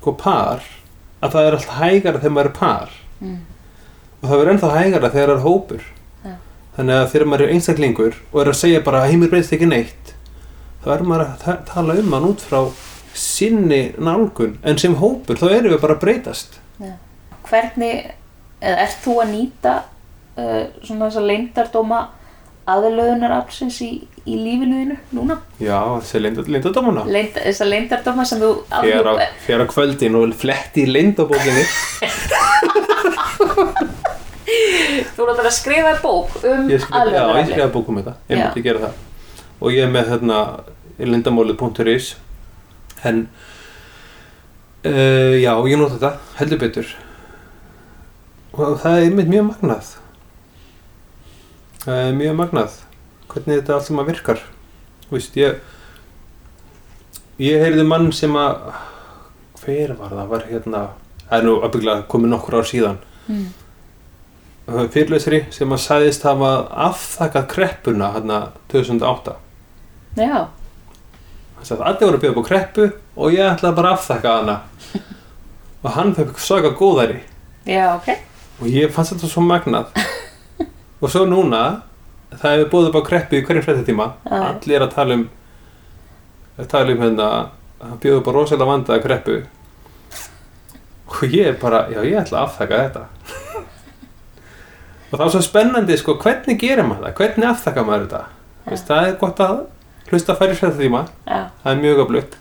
sko 0.00 0.12
par 0.18 0.62
að 1.22 1.32
það 1.32 1.46
er 1.46 1.52
alltaf 1.58 1.78
hægara 1.78 2.18
þegar 2.20 2.34
maður 2.34 2.46
er 2.50 2.58
par 2.58 2.90
mm. 3.20 3.38
og 4.22 4.28
það 4.30 4.36
verður 4.40 4.52
ennþá 4.54 4.70
hægara 4.78 5.10
þegar 5.10 5.28
það 5.28 5.36
er 5.36 5.44
hópur 5.46 5.82
Já. 6.24 6.34
þannig 6.76 6.94
að 7.00 7.10
þegar 7.12 7.26
maður 7.30 7.44
er 7.46 7.54
einstaklingur 7.54 8.14
og 8.32 8.40
er 8.42 8.50
að 8.52 8.60
segja 8.64 8.80
bara 8.84 9.02
að 9.04 9.10
heimur 9.12 9.28
breytist 9.32 9.52
ekki 9.52 9.68
neitt 9.70 10.14
þá 10.84 10.88
er 10.96 11.02
maður 11.04 11.26
að 11.26 11.38
ta- 11.44 11.60
tala 11.74 11.94
um 12.00 12.12
hann 12.12 12.28
út 12.30 12.40
frá 12.40 12.62
sinni 13.14 13.82
nálgun 13.98 14.58
en 14.62 14.78
sem 14.78 14.94
hópur 15.00 15.40
þá 15.40 15.46
erum 15.50 15.74
við 15.74 15.82
bara 15.82 15.96
að 15.96 16.04
breytast. 16.04 16.60
Já. 16.80 16.94
Hvernig, 17.50 18.12
eða 18.60 18.86
ert 18.86 19.02
þú 19.04 19.18
að 19.24 19.32
nýta 19.34 19.76
uh, 20.38 20.64
svona 20.84 21.08
þessa 21.08 21.26
leyndardóma 21.26 22.00
aðlöðunar 22.70 23.32
aflsins 23.40 23.80
í, 23.82 23.90
í 24.28 24.36
lífinu 24.38 24.76
þínu 24.80 24.96
núna? 25.16 25.38
já, 25.58 25.78
þessi 26.02 26.20
lindadómana 26.22 27.02
Leynd, 27.08 27.34
þessa 27.38 27.66
leyndardóma 27.66 28.26
sem 28.28 28.42
þú 28.42 28.50
á 28.70 28.78
kvöldin 29.72 30.18
og 30.20 30.34
fletti 30.38 30.84
í 30.84 30.90
lindabókinni 30.90 31.64
Þú 35.14 35.26
lótar 35.28 35.46
að 35.46 35.54
skrifa 35.54 35.92
bók 36.02 36.32
um 36.42 36.66
skrifa, 36.70 37.04
já, 37.12 37.22
ég 37.38 37.50
skrifa 37.50 37.68
bókum 37.70 37.98
um 37.98 38.02
þetta. 38.02 38.14
Ég 38.30 38.40
myndi 38.40 38.62
gera 38.64 38.80
það. 38.82 38.94
Og 39.60 39.74
ég 39.76 39.84
er 39.84 39.92
með 39.92 40.08
þarna 40.10 40.38
lindamólið.is 41.10 42.08
en 43.08 43.24
uh, 44.84 45.34
já, 45.40 45.52
ég 45.70 45.80
nota 45.80 45.96
þetta 45.96 46.38
heldur 46.40 46.62
betur. 46.62 46.94
Og 48.56 48.78
það 48.82 48.96
er 48.96 49.08
einmitt 49.08 49.30
mjög 49.30 49.46
magnað. 49.52 49.92
Það 51.84 52.00
er 52.04 52.16
mjög 52.18 52.38
magnað 52.40 52.78
hvernig 53.30 53.60
þetta 53.60 53.76
allt 53.76 53.88
sem 53.88 54.00
að 54.02 54.10
virkar. 54.10 54.42
Þú 55.06 55.16
veist, 55.16 55.38
ég 55.38 55.60
ég 57.40 57.62
heyrði 57.62 57.86
mann 57.88 58.10
sem 58.12 58.34
að 58.36 58.74
hver 59.60 59.94
var 59.96 60.12
það, 60.12 60.26
var 60.32 60.44
hérna 60.48 60.82
það 61.30 61.38
er 61.38 61.46
nú 61.46 61.56
að 61.64 62.06
komið 62.10 62.32
nokkur 62.34 62.58
ár 62.60 62.68
síðan. 62.68 63.00
Mm. 63.30 63.48
fyrirlesari 64.90 65.44
sem 65.54 65.72
að 65.72 65.82
sagðist 65.84 66.24
hafa 66.26 66.50
afþakkað 66.88 67.46
kreppuna 67.50 68.10
hérna 68.14 68.38
2008 68.72 69.36
Já, 70.18 70.48
sagði 71.66 71.86
allir 71.88 72.06
voru 72.06 72.18
að 72.18 72.24
bjóða 72.24 72.32
upp 72.34 72.40
á 72.40 72.48
kreppu 72.48 72.86
og 73.16 73.34
ég 73.34 73.52
ætlaði 73.52 73.76
bara 73.78 73.92
að 73.92 73.98
afþakka 73.98 74.34
hana. 74.38 74.56
Og 75.84 75.92
hann 75.94 76.10
fekk 76.16 76.40
svaka 76.40 76.70
góðæri. 76.76 77.20
Já, 77.64 77.94
ok. 77.94 78.08
og 78.60 78.66
ég 78.68 78.90
fannst 78.92 79.14
þetta 79.14 79.30
svo 79.32 79.44
magnað. 79.44 79.94
Og 81.00 81.08
svo 81.08 81.24
núna 81.28 81.62
það 82.34 82.56
hefur 82.56 82.70
búið 82.74 82.90
upp 82.90 82.98
á 83.00 83.08
kreppu 83.08 83.38
í 83.38 83.44
hverjum 83.46 83.64
fréttatíma. 83.64 84.10
Já. 84.28 84.40
allir 84.50 84.76
er 84.76 84.84
að 84.86 84.94
tala 84.94 85.16
um 85.16 85.24
að 86.60 86.68
tala 86.68 86.92
um 86.92 87.00
hérna 87.04 87.28
að 87.80 87.96
bjóða 88.02 88.20
upp 88.20 88.28
á 88.28 88.32
rosalega 88.36 88.70
vandaða 88.70 89.04
kreppu. 89.06 89.38
Og 91.10 91.22
ég 91.32 91.48
er 91.50 91.56
bara, 91.60 91.86
já 91.90 92.02
ég 92.04 92.20
ætla 92.20 92.42
að 92.42 92.48
afþakka 92.48 92.82
þetta. 92.84 93.04
Og 95.10 95.16
það 95.16 95.24
var 95.24 95.32
svo 95.34 95.42
spennandi 95.42 95.96
sko, 95.98 96.14
hvernig 96.22 96.60
gerir 96.60 96.86
maður 96.86 97.08
það, 97.08 97.16
hvernig 97.18 97.48
afþakka 97.50 97.86
maður 97.86 98.04
þetta? 98.04 98.22
Veist, 98.68 98.90
það 98.90 99.08
er 99.08 99.16
gott 99.18 99.40
að 99.42 99.62
hlusta 100.10 100.34
að 100.34 100.40
færi 100.42 100.58
fréttatíma. 100.58 101.02
Já, 101.26 101.40
það 101.62 101.72
er 101.72 101.82
mjög 101.84 102.04
öflugt 102.06 102.38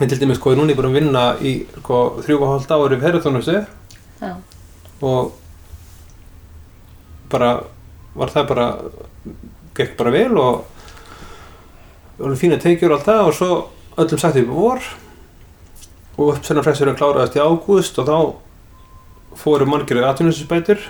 en 0.00 0.08
til 0.08 0.16
dæmis 0.16 0.38
sko, 0.40 0.54
ég 0.54 0.56
er 0.56 0.62
núna 0.62 0.74
búin 0.78 0.88
að 0.88 0.96
vinna 0.96 1.22
í 1.44 1.50
sko, 1.74 1.96
þrjú 2.24 2.38
og 2.40 2.50
hálft 2.54 2.70
ári 2.72 2.96
við 2.96 3.02
herratónustu 3.04 3.56
já, 3.60 4.30
og 5.04 5.34
bara 7.30 7.50
var 8.14 8.32
það 8.32 8.48
bara 8.48 8.66
gekk 9.76 9.96
bara 9.98 10.14
vel 10.14 10.38
og 10.40 10.64
alveg 12.20 12.40
fína 12.40 12.58
teikjur 12.60 12.92
og 12.92 12.98
allt 12.98 13.08
það. 13.08 13.22
Og 13.28 13.36
svo 13.36 13.50
öllum 14.00 14.20
sagt 14.20 14.40
upp 14.40 14.52
vor. 14.54 14.88
Og 16.20 16.34
uppsennarfræsturinn 16.34 16.98
kláraðist 16.98 17.38
í 17.38 17.44
ágúst 17.44 18.00
og 18.02 18.08
þá 18.10 19.38
fóru 19.40 19.68
margir 19.70 20.02
atvinninsbætur 20.04 20.82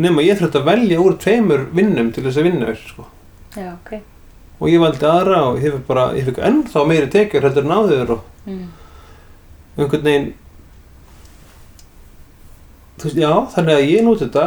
nema 0.00 0.24
ég 0.24 0.40
þurfti 0.40 0.58
að 0.58 0.70
velja 0.70 1.02
úr 1.02 1.18
tveimur 1.20 1.66
vinnum 1.76 2.08
til 2.14 2.24
þess 2.24 2.40
að 2.40 2.46
vinna 2.48 2.70
þér 2.70 2.80
sko. 2.88 3.04
Já, 3.56 3.72
ok. 3.74 4.00
og 4.60 4.68
ég 4.68 4.80
valdi 4.80 5.06
aðra 5.06 5.42
og 5.50 5.58
ég 5.62 5.72
fikk 5.72 5.86
bara 5.86 6.12
ég 6.14 6.24
fikk 6.28 6.38
ennþá 6.38 6.86
meiri 6.86 7.08
tekjur 7.10 7.42
heldur 7.48 7.64
en 7.64 7.76
áður 7.78 8.10
og 8.16 8.20
Mm. 8.46 8.68
einhvern 9.78 10.02
veginn 10.02 10.32
þú 13.00 13.04
veist, 13.08 13.18
já, 13.20 13.30
þannig 13.54 13.76
að 13.78 13.88
ég 13.90 14.04
nút 14.06 14.22
þetta 14.24 14.44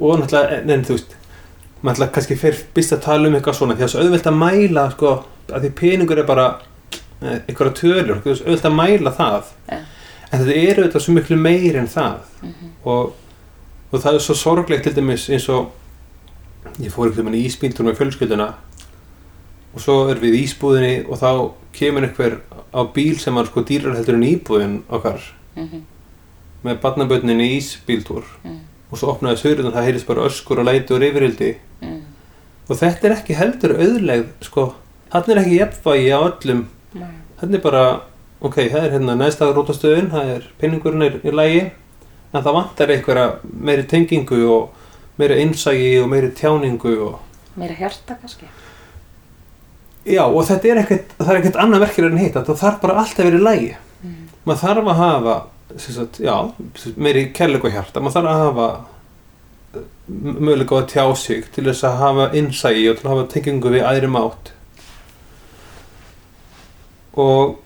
og 0.00 0.18
náttúrulega, 0.20 0.58
en 0.74 0.84
þú 0.84 0.96
veist 0.96 1.14
maður 1.84 1.88
náttúrulega 1.90 2.12
kannski 2.16 2.36
fyrir 2.40 2.62
byrst 2.76 2.94
að 2.96 3.02
tala 3.04 3.28
um 3.28 3.34
eitthvað 3.38 3.58
svona 3.58 3.74
því 3.76 3.82
að 3.84 3.84
það 3.84 3.88
er 3.88 3.94
svo 3.94 4.04
auðvelt 4.04 4.28
að 4.30 4.38
mæla 4.42 4.84
sko, 4.94 5.12
að 5.52 5.64
því 5.66 5.72
peningur 5.80 6.18
er 6.22 6.28
bara 6.28 6.46
eh, 7.22 7.40
einhverja 7.48 7.74
tölur, 7.80 8.22
þú 8.24 8.30
veist, 8.32 8.44
auðvelt 8.46 8.68
að 8.70 8.78
mæla 8.80 9.12
það 9.18 9.52
Ja. 9.70 9.78
en 10.32 10.40
þetta 10.40 10.56
er 10.64 10.80
auðvitað 10.82 11.04
svo 11.06 11.14
miklu 11.18 11.36
meir 11.40 11.76
en 11.80 11.86
það 11.88 12.18
Mhm. 12.42 12.70
og, 12.84 13.12
og 13.92 14.00
það 14.00 14.14
er 14.14 14.18
svo 14.28 14.34
sorglegt 14.34 14.84
til 14.84 14.94
dæmis 14.94 15.28
eins 15.30 15.48
og 15.48 15.70
ég 16.82 16.90
fór 16.92 17.06
einhvern 17.08 17.28
veginn 17.30 17.40
í 17.40 17.46
ísbíltur 17.48 17.86
með 17.86 17.98
fjölskylduna 18.00 18.48
og 19.74 19.80
svo 19.82 19.96
er 20.10 20.20
við 20.22 20.36
í 20.38 20.42
ísbúðinni 20.46 20.92
og 21.10 21.18
þá 21.18 21.30
kemur 21.74 22.06
einhver 22.06 22.36
á 22.74 22.80
bíl 22.94 23.16
sem 23.18 23.34
var 23.34 23.46
sko 23.50 23.62
dýrar 23.66 23.96
heldur 23.98 24.14
en 24.18 24.26
íbúðin 24.28 24.76
okkar 24.88 25.20
Mhm. 25.56 25.82
með 26.64 26.78
barnabötnin 26.82 27.40
í 27.40 27.58
ísbíltúr 27.58 28.24
Mm. 28.44 28.58
og 28.90 28.98
svo 28.98 29.12
opnaði 29.14 29.36
sögurinn 29.42 29.66
og 29.66 29.74
það 29.74 29.84
heyrðist 29.86 30.06
bara 30.06 30.26
öskur 30.28 30.58
og 30.58 30.66
læti 30.66 30.90
og 30.94 31.00
reyfirildi 31.00 31.56
Mm. 31.82 32.00
og 32.68 32.76
þetta 32.76 33.04
er 33.04 33.16
ekki 33.16 33.34
heldur 33.34 33.76
auðlegð 33.78 34.26
sko, 34.40 34.74
hann 35.12 35.24
er 35.30 35.36
ekki 35.42 35.58
jafnvægi 35.60 36.10
á 36.10 36.20
öllum 36.30 36.64
hann 37.40 37.54
er 37.54 37.58
bara, 37.60 38.00
ok, 38.40 38.54
það 38.68 38.84
er 38.84 38.90
hérna 38.98 39.14
næsta 39.16 39.52
rótastöðun, 39.52 40.10
það 40.10 40.28
er 40.36 40.42
pinningurinn 40.60 41.02
er 41.02 41.20
í 41.24 41.30
lægi 41.30 41.70
en 42.34 42.42
það 42.42 42.54
vantar 42.54 42.88
einhverja 42.90 43.38
meiri 43.60 43.82
tengingu 43.86 44.48
og 44.48 44.70
meiri 45.18 45.40
einsægi 45.44 45.90
og 46.02 46.08
meiri 46.10 46.30
tjáningu 46.34 46.94
og 47.08 47.18
Meira 47.56 47.74
hjarta 47.78 48.16
kannski. 48.20 48.46
já, 50.06 50.22
og 50.26 50.42
þetta 50.48 50.68
er 50.72 50.80
ekkert, 50.82 51.12
það 51.18 51.30
er 51.34 51.40
ekkert 51.40 51.56
annað 51.62 51.80
verkefni 51.86 52.10
en 52.10 52.18
hitt, 52.18 52.34
það 52.34 52.58
þarf 52.62 52.80
bara 52.82 52.94
alltaf 53.02 53.26
í 53.26 53.38
lægi 53.38 53.74
Mm. 54.04 54.16
maður 54.46 54.60
þarf 54.60 54.88
að 54.92 54.96
hafa 54.96 55.36
sagt, 55.78 56.18
já, 56.20 56.34
meiri 56.96 57.32
kærleik 57.32 57.64
og 57.64 57.72
hjarta. 57.72 58.00
Maður 58.00 58.12
þarf 58.18 58.28
að 58.28 58.42
hafa 58.44 58.66
m- 60.08 60.36
möguleika 60.44 60.76
á 60.76 60.78
að 60.82 60.90
tjá 60.92 61.16
sig 61.16 61.44
til 61.54 61.64
þess 61.64 61.84
að 61.88 61.96
hafa 61.98 62.26
innsægi 62.36 62.90
og 62.90 62.98
til 62.98 63.06
að 63.08 63.14
hafa 63.16 63.28
tengingu 63.32 63.70
við 63.72 63.86
æðri 63.88 64.10
mátt 64.12 64.50
og 67.16 67.56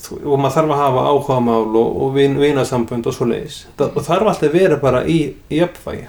þú- 0.00 0.20
og 0.24 0.38
maður 0.40 0.54
þarf 0.56 0.70
að 0.74 0.80
hafa 0.80 1.04
áhugamál 1.10 1.76
og, 1.76 2.02
og 2.02 2.14
vin, 2.14 2.38
vinasambönd 2.38 3.06
og 3.06 3.14
svo 3.14 3.26
leiðis 3.26 3.64
og 3.78 4.00
þarf 4.06 4.30
alltaf 4.30 4.48
að 4.48 4.52
vera 4.56 4.76
bara 4.80 5.04
í, 5.04 5.34
í 5.50 5.60
uppvægi 5.66 6.06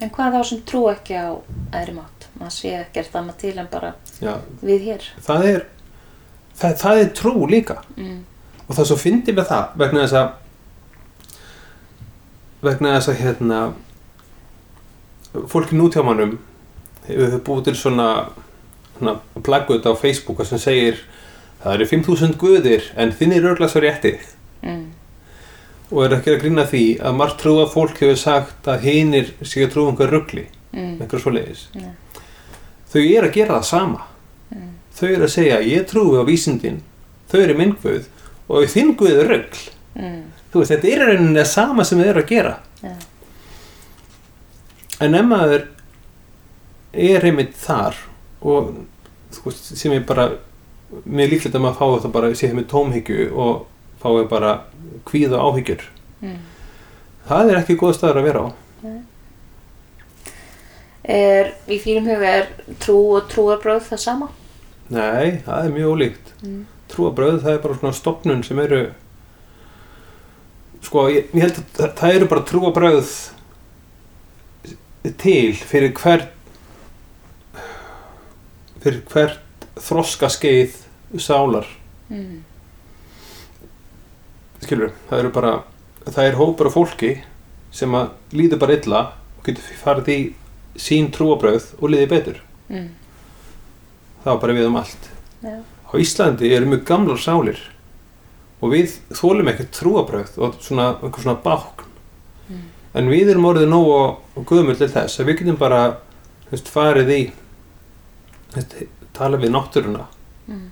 En 0.00 0.10
hvað 0.10 0.34
þá 0.34 0.40
sem 0.48 0.60
trú 0.66 0.82
ekki 0.90 1.14
á 1.16 1.30
æðri 1.72 1.94
mátt? 1.96 2.26
Maður 2.40 2.54
sé 2.56 2.72
ekkert 2.80 3.14
annað 3.20 3.36
til 3.44 3.58
en 3.62 3.68
bara 3.70 3.92
já, 4.20 4.34
við 4.62 4.80
hér. 4.88 5.04
það 5.26 5.44
er 5.52 5.60
það, 6.58 6.72
það 6.82 7.00
er 7.04 7.12
trú 7.20 7.46
líka 7.50 7.76
Mm. 7.96 8.24
og 8.68 8.74
það 8.76 8.88
svo 8.90 8.96
fyndið 8.96 9.34
með 9.38 9.46
það 9.52 9.76
vegna 9.82 10.02
þess 10.06 10.16
að 10.18 10.28
vegna 12.64 12.94
þess 12.96 13.08
að 13.12 13.20
hérna 13.20 13.58
fólk 15.52 15.72
í 15.74 15.78
nútjámanum 15.78 16.36
hefur 17.08 17.40
búið 17.46 17.64
til 17.68 17.76
svona, 17.78 18.08
svona 18.98 19.16
plaggut 19.44 19.86
á 19.86 19.92
Facebook 19.98 20.44
sem 20.48 20.58
segir 20.62 21.00
það 21.62 21.74
eru 21.78 21.88
5000 21.90 22.36
guðir 22.40 22.86
en 22.96 23.12
þinn 23.12 23.34
er 23.36 23.48
örgla 23.52 23.68
svo 23.68 23.82
rétti 23.84 24.14
mm, 24.62 24.84
og 25.94 26.00
er 26.04 26.16
ekki 26.16 26.32
að 26.34 26.40
grína 26.42 26.64
því 26.66 26.82
að 27.06 27.18
margt 27.20 27.38
trúa 27.42 27.66
fólk 27.70 28.00
hefur 28.02 28.18
sagt 28.18 28.66
að 28.70 28.86
hinir 28.88 29.30
séu 29.46 29.68
að 29.68 29.74
trúa 29.76 29.92
einhver 29.92 30.10
ruggli, 30.10 30.44
mm, 30.74 30.96
einhver 30.98 31.22
svo 31.22 31.30
leiðis 31.34 31.68
Nei. 31.78 31.92
þau 32.90 33.00
eru 33.04 33.28
að 33.28 33.36
gera 33.36 33.58
það 33.60 33.68
sama. 33.70 34.06
Mm. 34.50 34.72
þau 34.98 35.08
eru 35.08 35.28
að 35.28 35.34
segja 35.36 35.60
ég 35.62 35.86
trúi 35.90 36.18
á 36.18 36.24
vísindin. 36.26 36.80
Þau 37.30 37.38
eru 37.40 37.56
minn 37.58 37.76
guð 37.82 38.08
og 38.48 38.66
þinn 38.74 38.94
guð 38.98 39.20
er 39.22 39.30
ruggl 39.30 39.62
mm, 39.94 40.22
þú 40.52 40.62
veist, 40.62 40.74
þetta 40.74 40.90
er 40.90 41.06
rauninni 41.08 41.38
það 41.40 41.52
sama 41.52 41.86
sem 41.86 42.02
þau 42.02 42.08
eru 42.10 42.24
að 42.24 42.32
gera. 42.34 42.56
Ja, 42.82 42.96
en 45.04 45.14
ef 45.18 45.30
maður 45.30 45.68
er 46.94 47.26
einmitt 47.26 47.54
þar 47.58 47.96
og 48.44 48.74
þú 49.34 49.46
veist, 49.48 49.70
sem 49.78 49.94
ég 49.94 50.04
bara 50.06 50.28
mér 51.04 51.32
líklegt 51.32 51.56
að 51.56 51.64
maður 51.64 51.80
fái 51.80 52.02
það 52.04 52.14
bara 52.14 52.34
sé 52.38 52.50
með 52.54 52.68
tómhyggju 52.70 53.30
og 53.34 53.64
fái 54.04 54.28
bara 54.30 54.52
kvíða 55.08 55.40
áhyggjur 55.40 55.82
mm. 56.22 56.38
það 57.28 57.50
er 57.54 57.60
ekki 57.62 57.78
góð 57.80 57.96
staður 57.98 58.20
að 58.22 58.28
vera 58.30 58.44
á 58.44 58.48
Er, 61.04 61.50
í 61.68 61.76
þínum 61.82 62.06
huga 62.08 62.28
er 62.38 62.46
trú 62.80 62.94
og 63.18 63.26
trúarbröð 63.28 63.82
það 63.90 64.00
sama? 64.00 64.28
nei, 64.88 65.40
það 65.44 65.66
er 65.66 65.74
mjög 65.74 65.90
ólíkt 65.96 66.30
Mm. 66.44 66.62
trúabröð, 66.92 67.38
það 67.42 67.54
er 67.54 67.60
bara 67.64 67.74
svona 67.80 67.96
stopnun 67.96 68.42
sem 68.44 68.58
eru 68.60 68.80
sko, 70.84 71.06
ég, 71.08 71.30
ég 71.32 71.40
held 71.46 71.60
að 71.80 71.94
það, 71.96 72.14
eru 72.18 72.26
bara 72.28 72.44
trúabröð 72.50 73.12
til 75.22 75.54
fyrir 75.56 75.92
hvert 75.96 76.28
fyrir 78.84 79.00
hvert 79.12 79.68
þroska 79.80 80.28
skeið 80.32 80.76
sálar 81.20 81.68
Mm. 82.12 82.42
Skilur, 84.66 84.92
það 85.10 85.18
eru 85.22 85.30
bara 85.34 85.52
það 86.04 86.24
er 86.28 86.38
hópur 86.40 86.66
af 86.70 86.74
fólki 86.76 87.12
sem 87.74 87.94
að 87.96 88.10
líður 88.32 88.60
bara 88.62 88.76
illa 88.78 89.00
og 89.38 89.44
getur 89.46 89.78
farið 89.82 90.10
í 90.14 90.18
sín 90.80 91.10
trúabröð 91.14 91.70
og 91.80 91.90
líði 91.92 92.08
betur 92.10 92.40
Mm. 92.70 92.88
það 94.24 94.30
var 94.32 94.38
bara 94.40 94.54
við 94.56 94.66
um 94.70 94.76
allt 94.80 95.08
Já. 95.44 95.58
á 95.60 95.92
Íslandi 96.00 96.48
eru 96.56 96.66
mjög 96.70 96.84
gamlar 96.88 97.18
sálir 97.20 97.58
og 98.62 98.72
við 98.72 98.94
þólum 99.12 99.50
ekkert 99.52 99.72
trúabröð 99.76 100.38
og 100.38 100.54
svona, 100.64 100.94
svona 101.20 101.36
bákn 101.44 101.84
Mm. 102.50 102.62
en 102.94 103.08
við 103.08 103.30
erum 103.34 103.44
orðið 103.48 103.68
nógu 103.68 103.92
og 104.36 104.44
guðmjöld 104.48 104.78
til 104.78 104.88
þess 104.88 105.20
að 105.20 105.26
við 105.30 105.38
getum 105.42 105.56
bara 105.60 105.96
veist, 106.50 106.68
farið 106.68 107.08
í 107.12 107.20
veist, 108.54 108.74
tala 109.12 109.36
við 109.40 109.50
náttúruna 109.54 110.06
Mm. 110.48 110.70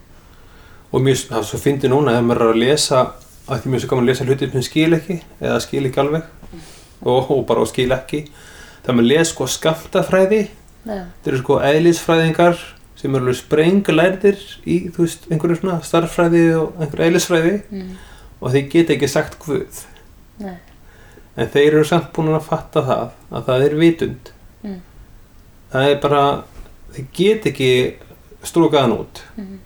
og 0.92 1.00
mjög, 1.00 1.28
það 1.28 1.38
er 1.38 1.44
svo 1.48 1.58
fyndi 1.58 1.88
núna 1.88 2.12
þegar 2.12 2.26
maður 2.28 2.42
er 2.42 2.52
að 2.54 2.60
lesa 2.60 3.04
að 3.48 3.62
því 3.64 3.70
mjög 3.72 3.80
svo 3.82 3.88
gaman 3.90 4.04
að 4.04 4.10
lesa 4.12 4.24
hlutir 4.28 4.52
sem 4.52 4.62
skil 4.66 4.92
ekki 4.96 5.16
eða 5.40 5.60
skil 5.64 5.86
ekki 5.88 6.00
alveg 6.02 6.22
og, 7.02 7.30
og 7.30 7.40
bara 7.48 7.64
skil 7.66 7.90
ekki 7.96 8.20
þegar 8.82 8.96
maður 8.98 9.08
les 9.10 9.32
sko 9.32 9.46
skammtafræði 9.50 10.42
Já. 10.86 10.98
þetta 11.22 11.30
eru 11.32 11.40
sko 11.42 11.58
eðlisfræðingar 11.66 12.60
sem 12.98 13.14
eru 13.14 13.24
alveg 13.24 13.38
sprenglærdir 13.40 14.38
í 14.66 14.76
þú 14.94 15.04
veist 15.06 15.26
einhverju 15.30 15.58
svona 15.60 15.80
starffræði 15.86 16.44
og 16.60 16.78
einhverju 16.82 17.08
eðlisfræði 17.08 17.54
Mm. 17.72 17.90
og 18.42 18.50
þeir 18.54 18.68
geta 18.72 18.92
ekki 18.96 19.08
sagt 19.08 19.38
guð 19.42 19.82
Nei. 20.42 20.56
en 21.36 21.48
þeir 21.54 21.68
eru 21.76 21.84
samt 21.86 22.12
búin 22.14 22.32
að 22.34 22.46
fatta 22.46 22.82
það 22.86 23.04
að 23.32 23.44
það 23.50 23.66
er 23.68 23.76
vitund 23.82 24.32
Mm. 24.62 24.80
það 25.72 25.90
er 25.90 26.00
bara 26.02 26.22
þeir 26.94 27.06
geta 27.18 27.48
ekki 27.50 27.70
strókaðan 28.46 28.96
út 29.00 29.22
Mm. 29.38 29.58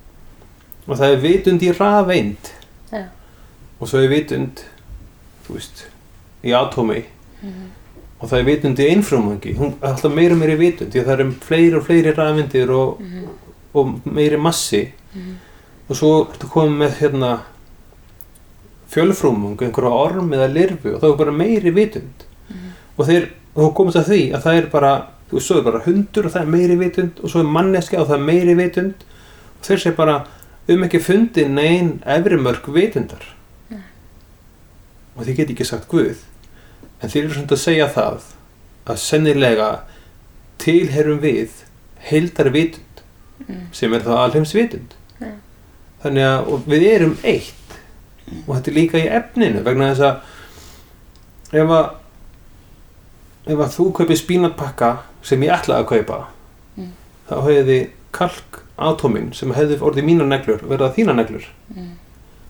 og 0.89 0.97
það 0.99 1.12
er 1.12 1.20
vitund 1.24 1.62
í 1.62 1.72
rafeind 1.77 2.53
Já. 2.93 3.05
Og 3.81 3.89
svo 3.89 3.99
er 4.03 4.09
vitund 4.09 4.62
þú 5.47 5.55
veist 5.59 5.87
í 6.45 6.51
atómi 6.57 7.05
Mm. 7.43 7.66
og 8.20 8.31
það 8.31 8.39
er 8.39 8.45
vitund 8.45 8.79
í 8.81 8.87
einfrumungi 8.91 9.57
hún 9.59 9.74
er 9.83 9.89
alltaf 9.93 10.12
meira 10.14 10.33
og 10.35 10.41
meiri 10.41 10.57
vitund 10.57 10.91
því 10.93 11.01
að 11.03 11.07
það 11.07 11.18
eru 11.20 11.33
fleiri 11.45 11.74
og 11.77 11.85
fleiri 11.87 12.12
rafeindir 12.16 12.70
og, 12.70 13.01
Mm. 13.01 13.29
og 13.74 14.01
meiri 14.07 14.37
massi 14.41 14.93
Mm. 15.14 15.37
og 15.91 15.97
svo 15.97 16.24
ertu 16.33 16.47
komið 16.49 16.77
með 16.79 16.97
hérna 17.01 17.41
fjölfrumung, 18.91 19.57
einhverja 19.61 19.91
orm 19.91 20.31
eða 20.33 20.49
lirfu 20.53 20.95
og 20.95 21.01
þá 21.03 21.07
er 21.12 21.16
bara 21.16 21.33
meiri 21.33 21.70
vitund 21.74 22.24
Mhm. 22.49 22.72
og 22.99 23.07
þeir, 23.07 23.29
þú 23.57 23.74
komast 23.74 23.97
að 23.97 24.09
því 24.11 24.33
að 24.35 24.43
það 24.43 24.57
er 24.59 24.66
bara, 24.70 25.07
þú 25.31 25.33
veist, 25.37 25.47
svo 25.47 25.59
er 25.59 25.62
bara 25.62 25.81
hundur 25.85 26.24
og 26.27 26.33
það 26.33 26.43
er 26.43 26.47
meiri 26.47 26.77
vitund 26.79 27.20
og 27.22 27.31
svo 27.31 27.41
er 27.41 27.45
manneska 27.51 28.01
og 28.01 28.09
það 28.09 28.14
er 28.14 28.27
meiri 28.27 28.55
vitund 28.55 28.95
og 29.59 29.62
þeir 29.66 29.77
sé 29.83 29.97
bara 29.97 30.27
höfum 30.68 30.85
ekki 30.89 31.01
fundið 31.01 31.49
neinn 31.51 32.03
efri 32.07 32.37
mörg 32.39 32.66
vitundar. 32.72 33.22
Og 35.17 35.25
þeir 35.25 35.37
get 35.37 35.51
ekki 35.55 35.64
sagt 35.64 35.89
Guð 35.89 36.17
en 37.03 37.09
þeir 37.12 37.25
eru 37.25 37.35
svona 37.35 37.53
að 37.57 37.62
segja 37.64 37.89
það 37.93 38.27
að 38.87 38.97
sennilega 39.03 39.69
tilherum 40.62 41.21
við 41.21 41.51
heildar 42.11 42.51
vitund 42.55 42.83
Mm. 43.47 43.67
sem 43.73 43.93
er 43.95 44.01
það 44.01 44.17
alheims 44.23 44.53
vitund 44.57 44.95
Já. 45.21 45.29
þannig 46.03 46.25
að 46.25 46.62
við 46.73 46.85
erum 46.89 47.19
eitt 47.23 47.75
og 48.47 48.55
þetta 48.57 48.71
er 48.71 48.75
líka 48.79 48.99
í 49.03 49.11
efninu 49.19 49.61
vegna 49.67 49.91
þess 49.93 50.01
að 50.07 51.61
ef 51.61 51.69
að 51.77 51.91
ef 53.53 53.61
að 53.61 53.75
þú 53.77 53.87
kaupir 53.99 54.17
spínatpakka 54.19 54.89
sem 55.23 55.45
ég 55.45 55.53
ætlaði 55.53 55.85
að 55.85 55.91
kaupa 55.93 56.19
Mm. 56.79 56.89
þá 57.29 57.35
hefði 57.45 57.79
kalk 58.12 58.62
átómin 58.79 59.31
sem 59.35 59.53
hefði 59.53 59.79
orðið 59.85 60.05
mínar 60.09 60.27
neglur 60.33 60.64
verða 60.69 60.91
þínar 60.97 61.17
neglur 61.21 61.45
Mm. 61.77 61.93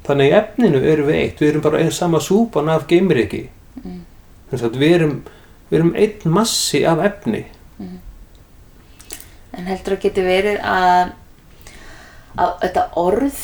Þannig 0.07 0.31
í 0.31 0.37
efninu 0.39 0.81
erum 0.93 1.07
við 1.11 1.21
eitt. 1.23 1.41
Við 1.43 1.49
erum 1.53 1.63
bara 1.67 1.81
einn 1.83 1.93
sama 1.93 2.21
súpan 2.21 2.69
af 2.73 2.87
geimriki 2.91 3.49
Mm. 3.77 4.01
Að 4.53 4.77
við 4.81 4.93
erum 4.97 5.17
við 5.71 5.77
erum 5.79 5.91
einn 6.01 6.33
massi 6.33 6.81
af 6.89 6.99
efni. 7.05 7.43
En 9.57 9.67
heldur 9.69 9.97
að 9.97 10.03
geti 10.07 10.23
verið 10.25 10.59
að, 10.65 11.13
að 12.41 12.51
þetta 12.65 12.85
orð 13.03 13.43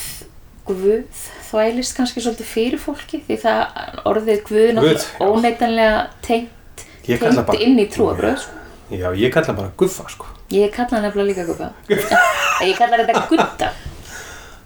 Guð 0.63 1.23
þvælist 1.49 1.97
kannski 1.99 2.23
svolítið 2.23 2.47
fyrir 2.47 2.79
fólki? 2.81 3.19
Því 3.27 3.37
það 3.43 3.63
orðið 4.09 4.43
Guð 4.49 4.69
náttúrulega 4.77 5.29
óneitanlega 5.29 6.03
tengt, 6.23 6.85
tengt 7.07 7.41
bara- 7.47 7.59
inn 7.67 7.81
í 7.83 7.87
trúabröð 7.91 8.37
sko. 8.45 8.61
já, 8.93 9.09
ég 9.19 9.33
kalla 9.35 9.53
bara 9.57 9.73
guffa 9.77 10.07
sko. 10.09 10.27
Ég 10.53 10.71
kalla 10.73 11.01
nefnilega 11.03 11.29
líka 11.33 11.45
Guffa. 11.49 11.71
Ég 12.69 12.77
kalla 12.79 12.99
þetta 13.03 13.27
Gutta 13.31 13.73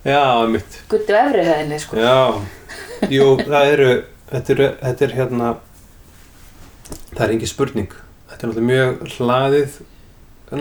já, 0.06 0.22
mitt 0.54 0.78
Guttu 0.90 1.16
efri 1.18 1.44
höðinni 1.46 1.78
sko. 1.82 1.98
Já, 1.98 2.16
jú, 3.12 3.28
það 3.42 3.70
eru, 3.74 3.90
þetta 4.30 4.54
er, 4.56 4.64
þetta 4.82 5.06
er 5.08 5.14
hérna, 5.18 5.52
það 7.12 7.22
er 7.26 7.34
engin 7.36 7.50
spurning. 7.52 7.92
Þetta 8.30 8.40
er 8.40 8.50
náttúrulega 8.52 8.70
mjög 8.72 9.14
hlaðið 9.16 9.78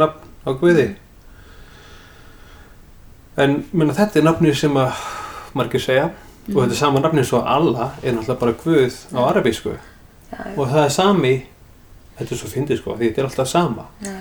nafn 0.01 0.29
á 0.45 0.49
Guði. 0.61 0.87
En 3.35 3.57
menna, 3.75 3.93
þetta 3.97 4.21
er 4.21 4.25
nafnir 4.29 4.55
sem 4.57 4.77
að 4.79 5.01
margir 5.55 5.81
segja 5.83 6.05
og 6.53 6.59
þetta 6.61 6.75
er 6.75 6.79
sama 6.79 7.01
nafnir 7.03 7.25
svo 7.27 7.41
Allah 7.41 7.95
er 8.03 8.13
náttúrulega 8.15 8.39
bara 8.39 8.55
Guð 8.61 8.95
á 9.11 9.19
arabísku 9.25 9.73
Já, 9.73 10.37
já, 10.37 10.53
og 10.55 10.69
það 10.71 10.81
er 10.83 10.93
sami, 10.93 11.33
þetta 12.17 12.33
er 12.35 12.39
svo 12.39 12.49
fyndið 12.51 12.79
sko, 12.81 12.95
því 12.97 13.09
þetta 13.09 13.21
er 13.21 13.27
alltaf 13.29 13.49
sama. 13.49 13.85
já. 14.03 14.15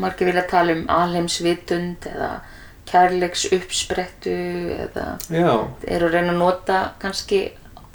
Margir 0.00 0.30
vilja 0.30 0.44
tala 0.48 0.72
um 0.76 0.84
alheimsvitund 0.88 2.06
eða 2.08 2.30
kærleiks 2.90 3.46
uppsprettu 3.54 4.34
eða 4.86 5.06
Já, 5.30 5.52
eru 5.86 6.10
að 6.10 6.16
reyna 6.16 6.34
að 6.34 6.42
nota 6.42 6.80
kannski 7.02 7.40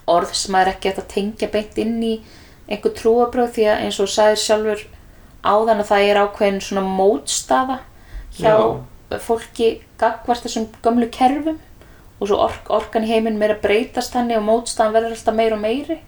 orð 0.10 0.34
sem 0.38 0.56
maður 0.56 0.72
er 0.72 0.76
ekki 0.76 0.92
hægt 0.92 1.04
að 1.04 1.14
tengja 1.14 1.52
beint 1.54 1.80
inn 1.82 1.98
í 2.06 2.16
einhver 2.70 2.96
trúabröð 2.98 3.54
því 3.58 3.68
að 3.70 3.86
eins 3.86 4.00
og 4.00 4.08
þú 4.08 4.16
sagðir 4.16 4.42
sjálfur 4.44 4.84
áðan 5.46 5.84
að 5.84 5.90
það 5.92 6.08
er 6.10 6.22
ákveðin 6.24 6.64
svona 6.66 6.86
mótstaða 6.88 7.80
hjá 8.40 8.52
Já. 8.56 9.20
fólki 9.22 9.70
gagvart 10.02 10.46
þessum 10.46 10.68
gömlu 10.84 11.10
kerfum 11.14 11.60
og 12.20 12.30
svo 12.30 12.40
ork, 12.48 12.70
orkan 12.72 13.06
í 13.06 13.12
heiminn 13.12 13.40
meira 13.40 13.58
breytast 13.62 14.16
þannig 14.16 14.40
og 14.40 14.48
mótstaðan 14.48 14.96
verður 14.96 15.18
alltaf 15.18 15.38
meira 15.38 15.58
og 15.58 15.64
meiri 15.64 16.00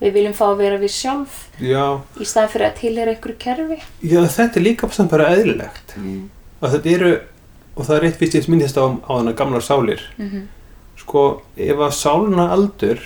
við 0.00 0.14
viljum 0.16 0.36
fá 0.36 0.46
að 0.48 0.60
vera 0.62 0.80
við 0.80 0.94
sjálf 0.96 1.40
já, 1.60 2.00
í 2.16 2.26
staðan 2.26 2.52
fyrir 2.54 2.68
að 2.70 2.78
tilhera 2.80 3.14
einhverju 3.14 3.40
kerfi 3.44 3.78
já, 4.00 4.20
þetta 4.24 4.60
er 4.60 4.64
líka 4.64 4.88
samt 4.96 5.12
bara 5.12 5.32
eðlilegt. 5.34 5.96
mm. 6.00 6.28
Og 6.60 6.72
þetta 6.74 6.90
eru, 6.92 7.10
og 7.80 7.86
það 7.88 7.96
er 7.96 8.08
eitt 8.10 8.20
fyrst 8.20 8.36
ég 8.36 8.48
minnist 8.52 8.76
á, 8.76 8.84
á 8.84 9.12
hana 9.16 9.32
gamlar 9.32 9.64
sálir. 9.64 10.04
Mm 10.20 10.48
sko, 11.00 11.24
ef 11.58 11.80
að 11.80 11.96
sáluna 11.96 12.48
aldur 12.54 13.00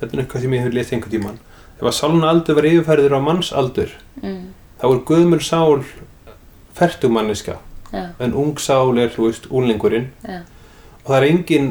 þetta 0.00 0.10
er 0.10 0.22
eitthvað 0.22 0.44
sem 0.44 0.56
ég 0.56 0.64
hefur 0.64 0.76
lesið 0.76 0.96
einhvern 0.96 1.14
tímann 1.14 1.38
ef 1.76 1.86
að 1.86 1.96
sáluna 1.98 2.32
aldur 2.32 2.58
var 2.58 2.68
yfirfærður 2.70 3.16
á 3.16 3.20
mannsaldur 3.22 3.94
mm. 4.22 4.42
þá 4.80 4.86
er 4.90 5.00
gömul 5.10 5.40
sál 5.44 5.80
fertumanniska 6.76 7.58
Já, 7.94 8.08
en 8.20 8.34
ung 8.34 8.56
sál 8.58 8.98
er, 8.98 9.12
þú 9.14 9.28
veist, 9.28 9.44
úlingurinn 9.54 10.08
já, 10.26 10.40
og 11.04 11.10
það 11.12 11.18
er 11.18 11.28
engin 11.30 11.68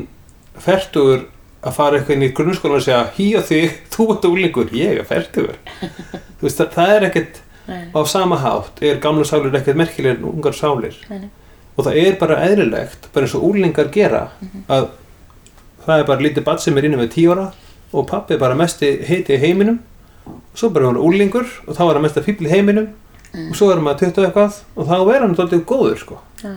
fertugur 0.63 1.25
að 1.65 1.75
fara 1.75 1.97
eitthvað 1.97 2.15
inn 2.15 2.27
í 2.27 2.33
grunnskólan 2.37 2.79
og 2.79 2.85
segja 2.85 3.01
hí 3.17 3.25
og 3.35 3.43
þig, 3.49 3.79
þú 3.91 4.05
ert 4.13 4.27
úlingur, 4.29 4.69
ég 4.77 4.99
er 5.01 5.07
fertugur. 5.09 5.57
Þú 6.37 6.45
veist, 6.45 6.59
það, 6.59 6.69
það 6.75 6.91
er 6.93 7.05
ekkert 7.07 7.39
nei, 7.65 7.79
á 7.89 7.99
sama 8.07 8.37
hátt. 8.39 8.83
Er 8.85 9.01
gamla 9.01 9.25
sálir 9.25 9.57
ekkert 9.57 9.79
merkilegir 9.81 10.19
en 10.19 10.27
ungar 10.29 10.53
sálir? 10.55 10.99
Nei. 11.09 11.25
Og 11.75 11.85
það 11.85 11.97
er 12.01 12.19
bara 12.19 12.37
eðlilegt, 12.45 13.09
bara 13.13 13.27
eins 13.27 13.35
og 13.35 13.43
úlingar 13.49 13.89
gera 13.91 14.29
að 14.71 14.89
það 15.85 15.99
er 15.99 16.07
bara 16.09 16.23
lítið 16.25 16.45
badd 16.47 16.61
sem 16.63 16.77
er 16.77 16.87
við 16.89 17.09
10 17.13 17.33
ára 17.33 17.47
og 17.93 18.07
pappi 18.09 18.35
er 18.35 18.39
bara 18.41 18.57
mesti 18.57 18.91
heiti 19.07 19.35
í 19.35 19.41
heiminum. 19.41 19.79
Og 20.25 20.57
svo 20.57 20.69
bara 20.73 20.85
er 20.87 20.93
hann 20.93 21.01
úlingur 21.01 21.45
og 21.67 21.75
þá 21.75 21.83
er 21.85 21.93
hann 21.93 22.05
mesta 22.07 22.23
fíbl 22.25 22.47
í 22.47 22.51
heiminum. 22.51 22.87
Og 23.35 23.55
svo 23.55 23.69
er 23.69 23.77
hann 23.77 23.85
maður 23.85 24.07
20 24.09 24.25
eitthvað 24.25 24.61
og 24.75 24.89
þá 24.89 24.95
er 25.13 25.21
hann 25.25 25.35
dálítið 25.37 25.65
góður 25.69 25.99
sko. 26.01 26.19
Já, 26.41 26.55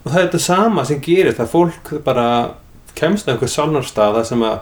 og 0.00 0.08
það 0.08 0.18
er 0.18 0.26
þetta 0.26 0.42
sama 0.46 0.84
sem 0.88 1.00
gerir 1.04 1.36
það 1.36 1.52
fólk 1.54 1.92
bara 2.04 2.26
kemst 2.98 3.28
á 3.28 3.32
einhver 3.32 3.52
sálnarstað 3.52 4.16
þar 4.18 4.28
sem 4.32 4.44
að 4.48 4.58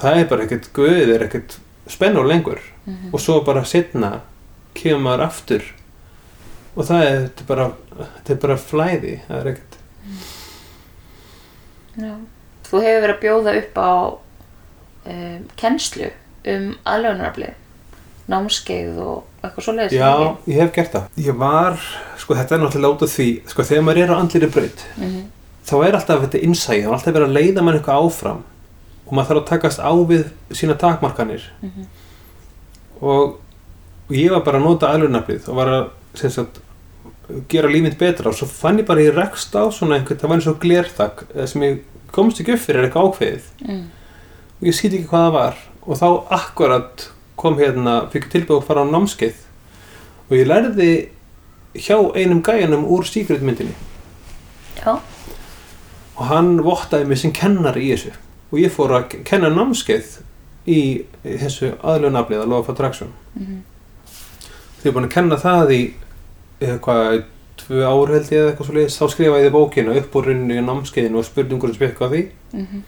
það 0.00 0.20
er 0.20 0.30
bara 0.30 0.46
ekkert 0.46 0.70
guðið 0.76 1.14
er 1.16 1.26
ekkert 1.26 1.58
spennur 1.90 2.28
lengur. 2.30 2.60
Mhm. 2.86 3.12
og 3.12 3.20
svo 3.20 3.40
bara 3.44 3.64
setna 3.64 4.20
kemur 4.74 5.02
maður 5.04 5.26
aftur 5.26 5.62
og 6.76 6.84
það 6.86 7.04
er, 7.06 7.16
þetta 7.28 7.42
er 7.42 7.48
bara 7.50 7.66
þetta 8.16 8.32
er 8.36 8.40
bara 8.44 8.56
flæði 8.56 9.14
það 9.28 9.40
er 9.40 9.48
ekkert 9.54 9.78
já. 12.00 12.12
Þú 12.70 12.80
hefur 12.84 13.00
verið 13.02 13.14
að 13.16 13.22
bjóða 13.24 13.54
upp 13.60 13.80
á 13.82 13.92
um, 15.10 15.40
kennslu 15.58 16.10
um 16.50 16.68
aðlögunaraflið, 16.88 17.56
námskeið 18.30 19.00
og 19.02 19.24
eitthvað 19.42 19.64
svoleiðis. 19.66 19.96
já, 19.98 20.10
ég 20.46 20.60
hef 20.62 20.72
gert 20.76 20.94
það 20.94 21.24
ég 21.26 21.36
var, 21.40 21.80
sko 22.20 22.36
þetta 22.38 22.54
er 22.56 22.62
náttúrulega 22.62 22.94
út 22.94 23.02
af 23.08 23.12
því 23.16 23.26
sko 23.50 23.66
þegar 23.66 23.84
maður 23.88 24.02
er 24.04 24.14
á 24.14 24.20
andlýri 24.22 24.50
braut 24.54 24.84
Mm 24.96 25.08
-hmm. 25.10 25.24
þá 25.66 25.74
er 25.86 25.94
alltaf 25.98 26.22
þetta 26.24 26.42
innsæði, 26.46 26.82
þá 26.82 26.88
er 26.88 26.92
alltaf 26.94 27.14
verið 27.14 27.28
að 27.28 27.36
leiða 27.38 27.62
mann 27.62 27.74
eitthvað 27.78 28.04
áfram 28.06 28.42
og 29.06 29.12
maður 29.12 29.28
þarf 29.28 29.42
að 29.42 29.48
takast 29.50 29.78
á 29.82 29.92
við 30.06 30.24
sína 30.52 30.74
takmarkanir 30.78 31.42
Mhm. 31.62 31.86
og, 33.00 33.40
og 34.08 34.14
ég 34.14 34.30
var 34.30 34.40
bara 34.44 34.58
að 34.58 34.64
nota 34.64 34.86
aðlunaflið 34.94 35.48
og 35.48 35.54
var 35.56 35.66
að 35.68 35.88
sagt, 36.18 36.60
gera 37.50 37.70
lífið 37.70 37.96
betra. 38.00 38.32
Og 38.32 38.38
svo 38.38 38.48
fann 38.50 38.80
ég 38.80 38.88
bara 38.88 39.04
ég 39.04 39.14
rekst 39.16 39.54
á 39.54 39.66
svona 39.74 39.98
einhvern, 39.98 40.18
það 40.20 40.32
var 40.32 40.40
eins 40.40 40.50
og 40.50 40.60
glerþak 40.62 41.24
eh, 41.34 41.46
sem 41.50 41.66
ég 41.66 41.80
komst 42.14 42.42
ekki 42.42 42.56
upp 42.56 42.64
fyrir 42.64 42.88
eitthvað 42.88 43.10
ákveðið. 43.10 43.50
Mm. 43.68 43.84
og 44.60 44.66
ég 44.66 44.76
skýt 44.76 44.96
ekki 44.98 45.10
hvað 45.12 45.26
það 45.28 45.36
var. 45.38 45.62
Og 45.86 46.00
þá 46.00 46.08
akkurat 46.36 47.06
kom 47.40 47.56
hérna, 47.56 47.94
fikk 48.12 48.28
tilbúið 48.32 48.60
að 48.60 48.66
fara 48.68 48.84
á 48.84 48.92
námskeið. 48.92 49.38
Og 50.28 50.36
ég 50.36 50.50
lærði 50.50 50.90
hjá 51.74 51.96
einum 52.18 52.42
gæjanum 52.42 52.84
úr 52.90 53.06
síkretmyndinni 53.06 53.76
Já, 54.80 54.96
og 56.16 56.26
hann 56.26 56.56
vottaði 56.64 57.06
mig 57.06 57.20
sem 57.20 57.32
kennar 57.36 57.76
í 57.78 57.90
þessu. 57.92 58.12
Og 58.50 58.58
ég 58.62 58.72
fór 58.74 58.94
að 58.96 59.18
kenna 59.28 59.50
námskeið 59.52 60.16
í 60.70 60.80
þessu 61.24 61.74
aðlunaflið 61.80 62.42
að 62.42 62.52
lofa 62.52 62.74
attraction. 62.74 63.12
Mhm. 63.34 63.60
Ég 64.80 64.86
er 64.86 64.92
búin 64.96 65.08
að 65.08 65.14
kenna 65.14 65.36
það 65.36 65.70
í 65.76 65.80
eða 66.60 66.78
hvað, 66.84 67.22
tvö 67.60 67.82
ár 67.84 68.12
held 68.14 68.30
ég 68.32 68.38
eða 68.40 68.50
eitthvað 68.52 68.66
svo 68.66 68.74
leiðis, 68.78 68.96
þá 69.00 69.06
skrifaði 69.12 69.44
ég 69.48 69.52
bókina 69.52 69.96
upp 70.00 70.14
úr 70.16 70.24
runni 70.30 70.56
í 70.56 70.64
námskeiðinu 70.64 71.18
og 71.20 71.24
spurningur 71.28 71.68
sem 71.72 71.76
spekka 71.80 72.08
því 72.12 72.22
Mhm. 72.52 72.82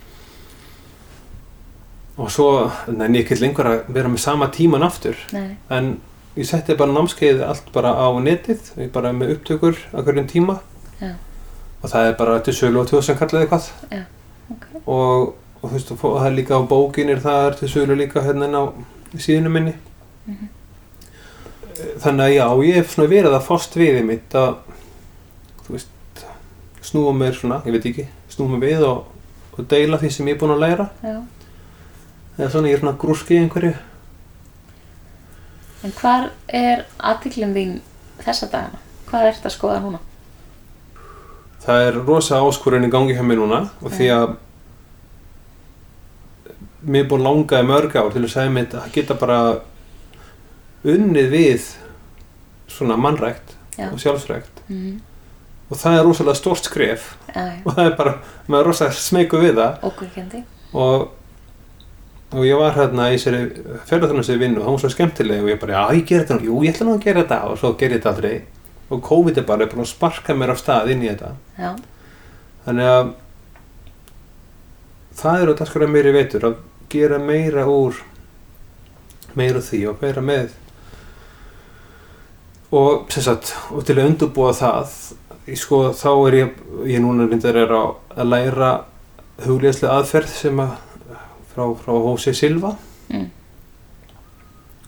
og 2.23 2.31
svo, 2.31 2.47
neina 2.93 3.19
ég 3.19 3.25
ekki 3.25 3.39
lengur 3.41 3.69
að 3.69 3.85
vera 3.95 4.09
með 4.13 4.21
sama 4.21 4.49
tíman 4.53 4.85
aftur 4.85 5.17
nei, 5.33 5.57
en 5.73 5.95
ég 6.37 6.47
setti 6.49 6.75
bara 6.77 6.93
námskeið 6.93 7.41
allt 7.47 7.71
bara 7.73 7.93
á 7.97 8.09
netið, 8.21 8.61
ég 8.85 8.91
bara 8.93 9.13
með 9.17 9.37
upptökur 9.39 9.77
á 9.93 9.99
hverjum 10.05 10.29
tíma 10.29 10.59
Já. 11.01 11.15
og 11.83 11.91
það 11.91 12.09
er 12.11 12.17
bara 12.21 12.41
til 12.41 12.55
sölu 12.55 12.83
og 12.83 12.91
tjóðsam 12.91 13.17
kallaði 13.21 13.49
hvað 13.49 13.71
Já, 13.93 14.03
ok. 14.53 14.67
og, 14.87 15.35
og 15.63 15.71
þú 15.71 15.73
veist, 15.73 15.93
og 15.93 15.99
það 16.21 16.27
er 16.27 16.37
líka 16.37 16.59
á 16.61 16.63
bókinir 16.69 17.21
það 17.25 17.47
er 17.49 17.59
til 17.63 17.69
sölu 17.73 17.97
líka 17.97 18.21
hérna 18.25 18.49
á 18.53 18.63
síðinu 19.17 19.49
minni 19.53 19.75
Mhm. 20.27 20.49
Þannig 22.03 22.25
að 22.25 22.35
já, 22.35 22.47
ég 22.69 22.79
hef 22.81 22.93
svona 22.95 23.13
verið 23.13 23.37
að 23.37 23.47
fást 23.47 23.79
við 23.79 24.01
í 24.01 24.05
mitt 24.07 24.37
að 24.39 24.57
þú 25.67 25.77
veist, 25.77 26.25
snúa 26.83 27.15
mér 27.17 27.39
svona, 27.39 27.63
ég 27.67 27.77
veit 27.77 27.89
ekki 27.93 28.09
snúa 28.33 28.53
mér 28.53 28.65
við 28.67 28.85
og, 28.89 29.07
og 29.55 29.71
deila 29.71 30.01
því 30.01 30.13
sem 30.13 30.29
ég 30.31 30.37
er 30.37 30.43
búin 30.43 30.55
að 30.57 30.63
læra 30.65 30.89
já. 31.05 31.17
eða 32.39 32.53
svona 32.55 32.71
ég 32.71 32.79
er 32.79 32.85
svona 32.85 33.01
grúski 33.01 33.41
einhverju 33.41 33.75
En 35.83 35.91
hvar 35.99 36.29
er 36.47 36.85
aðtiklinn 37.03 37.55
þín 37.57 37.71
þessa 38.23 38.47
dagana? 38.53 38.79
Hvað 39.09 39.29
ert 39.33 39.47
að 39.49 39.55
skoða 39.57 39.81
núna? 39.83 39.99
Það 41.63 41.87
er 41.89 41.99
rosa 42.07 42.39
áskorun 42.39 42.87
í 42.87 42.91
gangi 42.91 43.17
hjá 43.17 43.23
mér 43.27 43.41
núna 43.41 43.59
og 43.83 43.91
því 43.91 44.11
að 44.15 44.37
mér 46.83 47.05
er 47.05 47.11
búin 47.11 47.27
langaði 47.27 47.67
mörg 47.67 47.97
ár 47.99 48.11
til 48.15 48.23
að 48.23 48.31
segja 48.31 48.55
mér 48.55 48.79
að 48.79 48.95
geta 48.95 49.19
bara 49.19 49.41
unnið 50.85 51.33
við 51.33 51.67
svona 52.73 52.97
mannrækt 52.99 53.57
Já. 53.79 53.89
og 53.93 53.99
sjálfsrækt. 54.01 54.63
Mm. 54.69 55.01
og 55.73 55.79
það 55.81 55.99
er 55.99 56.07
rosalega 56.07 56.37
stórt 56.37 56.67
skref. 56.69 57.17
Já, 57.33 57.45
og 57.65 57.75
það 57.77 57.87
er 57.87 57.97
bara, 57.97 58.15
maður 58.47 58.61
er 58.63 58.71
rosalega 58.71 58.97
smeyku 59.01 59.41
við 59.41 59.55
það. 59.61 59.77
Okkurkendi. 59.89 60.43
og, 60.73 61.07
og 62.33 62.43
ég 62.49 62.59
var 62.61 62.77
hérna 62.77 63.07
í 63.13 63.21
sér 63.21 63.39
ferðarþjónusið 63.89 64.43
vinnu 64.43 64.61
og 64.61 64.67
það 64.67 64.75
var 64.77 64.83
svo 64.85 64.91
skemmtileg 64.97 65.45
og 65.45 65.53
ég 65.53 65.63
bara, 65.63 65.79
já 65.79 65.97
ég 66.01 66.05
ger 66.09 66.27
þetta 66.27 66.45
jú 66.45 66.59
ég 66.65 66.75
ætla 66.75 66.89
nú 66.89 66.97
að 66.99 67.07
gera 67.07 67.23
þetta. 67.25 67.41
Og 67.53 67.59
svo 67.63 67.73
ger 67.81 67.95
ég 67.95 68.03
þetta 68.03 68.13
aldrei. 68.13 68.35
Og 68.93 69.01
COVID 69.07 69.39
er 69.41 69.49
bara 69.49 69.69
búin 69.71 69.85
að 69.87 69.93
sparka 69.95 70.37
mér 70.37 70.53
af 70.53 70.61
stað 70.61 70.93
inn 70.93 71.05
í 71.05 71.09
þetta. 71.09 71.33
Já, 71.57 71.73
Þannig 72.63 72.87
að 72.87 73.09
það 75.19 75.45
eru 75.45 75.55
dagskrá 75.59 75.89
meiri 75.91 76.13
veitur 76.15 76.45
að 76.47 76.59
gera 76.93 77.19
meira 77.19 77.65
úr 77.67 77.97
meira 79.39 79.63
því 79.65 79.81
og 79.91 80.03
vera 80.03 80.23
með 80.25 80.53
og 82.73 83.11
sem 83.13 83.23
sagt 83.27 83.53
og 83.71 83.85
til 83.85 83.99
að 83.99 84.09
undurbúa 84.11 84.53
það 84.57 84.95
sko 85.59 85.83
þá 85.99 86.09
er 86.29 86.37
ég 86.39 86.63
ég 86.89 87.03
núna 87.05 87.27
myndar 87.29 87.57
er 87.59 87.73
á 87.75 87.83
að 88.17 88.31
læra 88.33 88.71
hugleðslega 89.45 89.99
aðferð 89.99 90.33
sem 90.33 90.61
að 90.63 90.75
frá, 91.53 91.65
frá 91.83 91.93
H.C. 91.93 92.35
Silva 92.39 92.77
Mm. 93.13 93.27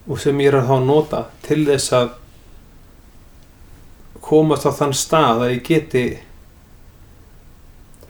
og 0.08 0.16
sem 0.22 0.38
ég 0.40 0.48
er 0.48 0.54
að 0.62 0.68
þá 0.70 0.76
nota 0.86 1.18
til 1.44 1.58
þess 1.66 1.92
að 1.92 2.12
komast 4.24 4.64
á 4.64 4.72
þann 4.72 4.94
stað 4.96 5.42
að 5.44 5.52
ég 5.52 5.64
geti 5.66 6.04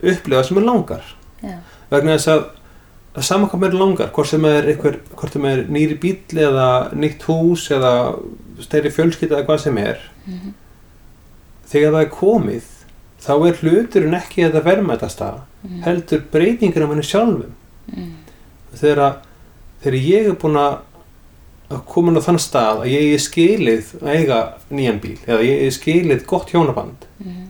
upplefa 0.04 0.44
sem 0.46 0.60
er 0.60 0.66
langar 0.68 1.08
já, 1.42 1.56
vegna 1.90 2.14
þess 2.14 2.30
að 2.34 2.44
að 3.14 3.26
saman 3.28 3.50
hvað 3.50 3.62
mér 3.64 3.76
langar 3.78 4.12
hvort 4.14 4.30
sem 4.30 4.46
er 4.48 4.70
er 5.50 5.64
nýri 5.70 5.98
bíl 6.02 6.38
eða 6.46 6.68
nýtt 6.98 7.26
hús 7.28 7.68
eða 7.74 7.92
stærri 8.62 8.90
fjölskylda 8.90 9.36
eða 9.40 9.46
hvað 9.46 9.60
sem 9.60 9.78
er 9.78 9.98
Mhm. 10.26 10.52
þegar 11.68 11.92
það 11.92 12.02
er 12.04 12.10
komið 12.10 12.62
þá 13.24 13.48
er 13.48 13.54
hluturinn 13.62 14.14
ekki 14.20 14.42
þetta 14.44 14.62
verðmætasta 14.64 15.30
Mhm. 15.64 15.82
heldur 15.82 16.22
breytingur 16.32 16.82
af 16.82 16.88
henni 16.88 17.02
sjálfum 17.02 17.52
Mm. 17.96 18.12
þegar, 18.76 18.98
að- 18.98 19.16
þegar 19.82 19.98
ég 20.00 20.26
er 20.28 20.34
búin 20.34 20.56
að 20.56 20.78
að 21.70 21.84
koma 21.86 22.10
inn 22.12 22.18
á 22.18 22.24
þann 22.24 22.38
stað 22.38 22.80
að 22.82 22.90
ég 22.92 23.14
er 23.14 23.18
skilið 23.18 23.84
að 24.02 24.08
eiga 24.16 24.52
nýjan 24.70 25.00
bíl 25.00 25.18
eða 25.26 25.40
ég 25.42 25.62
er 25.66 25.70
skilið 25.70 26.26
gott 26.26 26.50
hjónaband 26.50 27.06
Mhm. 27.20 27.48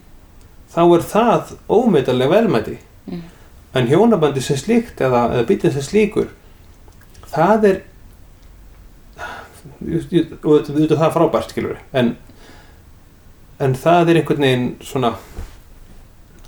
þá 0.74 0.94
er 0.94 1.02
það 1.02 1.56
ómeitalega 1.68 2.28
velmæti 2.30 2.76
Mm. 3.10 3.20
en 3.74 3.86
hjónabandi 3.88 4.40
sem 4.40 4.56
slíkt 4.56 4.96
eða, 5.00 5.30
eða 5.34 5.46
bílinn 5.46 5.72
sem 5.72 5.82
slíkur 5.82 6.28
það 7.32 7.64
er 7.64 7.80
og 9.84 10.68
það 10.68 11.06
er 11.06 11.14
frábært 11.14 11.50
skilur 11.52 11.78
en, 11.92 12.14
en 13.60 13.74
það 13.78 14.10
er 14.14 14.20
einhvern 14.22 14.44
veginn 14.46 14.68
svona 14.84 15.14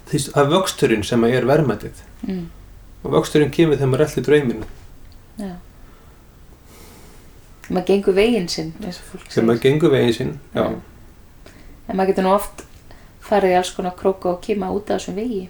það 0.09 0.41
er 0.43 0.51
vöxturinn 0.55 1.05
sem 1.05 1.25
er 1.31 1.47
verðmætið 1.49 2.03
Mm. 2.27 2.47
og 3.05 3.13
vöxturinn 3.13 3.51
kemur 3.53 3.77
þegar 3.77 3.91
maður 3.93 4.03
er 4.03 4.09
allir 4.11 4.25
drauminu 4.27 4.65
Já. 5.39 5.51
Maður 7.69 7.87
gengur 7.91 8.15
veginn 8.17 8.47
sinn, 8.49 8.73
sem 9.29 9.47
maður 9.47 9.61
gengur 9.65 9.91
veginn 9.93 10.15
sinn 10.15 10.33
já. 10.55 10.63
Já. 10.63 10.79
En 11.89 11.97
maður 11.99 12.13
getur 12.13 12.27
nú 12.27 12.33
oft 12.35 12.63
farið 13.27 13.53
í 13.53 13.59
alls 13.59 13.71
konar 13.75 13.95
króka 13.99 14.31
og 14.33 14.41
kima 14.45 14.71
út 14.75 14.91
af 14.91 15.01
þessum 15.01 15.17
vegi 15.19 15.49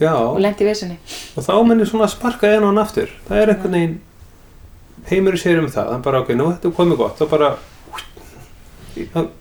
Já, 0.00 0.14
og 0.16 0.38
lendi 0.40 0.64
í 0.64 0.68
vesinni. 0.68 0.96
og 1.36 1.44
þá 1.44 1.52
mennir 1.68 1.86
svona 1.88 2.06
að 2.08 2.14
sparka 2.16 2.48
einn 2.50 2.64
og 2.64 2.78
aftur 2.82 3.10
það 3.28 3.42
er 3.42 3.52
einhvern 3.54 3.76
veginn 3.78 3.98
heimur 5.08 5.36
sér 5.38 5.58
um 5.62 5.66
það, 5.70 5.92
hann 5.92 6.02
bara 6.02 6.20
ok, 6.20 6.28
nú 6.34 6.50
þetta 6.52 6.68
er 6.68 6.76
komið 6.76 6.96
gott 6.96 7.18
þá 7.18 7.28
bara 7.30 7.56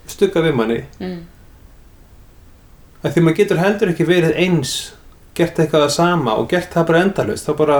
stugga 0.07 0.41
við 0.45 0.55
manni 0.55 0.79
Mm. 0.99 1.19
að 3.03 3.13
því 3.13 3.21
maður 3.25 3.35
getur 3.37 3.57
heldur 3.63 3.89
ekki 3.93 4.05
verið 4.07 4.35
eins 4.37 4.93
gert 5.35 5.57
eitthvað 5.59 5.85
það 5.87 5.91
sama 5.95 6.33
og 6.37 6.49
gert 6.49 6.71
það 6.73 6.87
bara 6.87 7.01
endalaust 7.03 7.47
þá 7.47 7.53
bara 7.57 7.79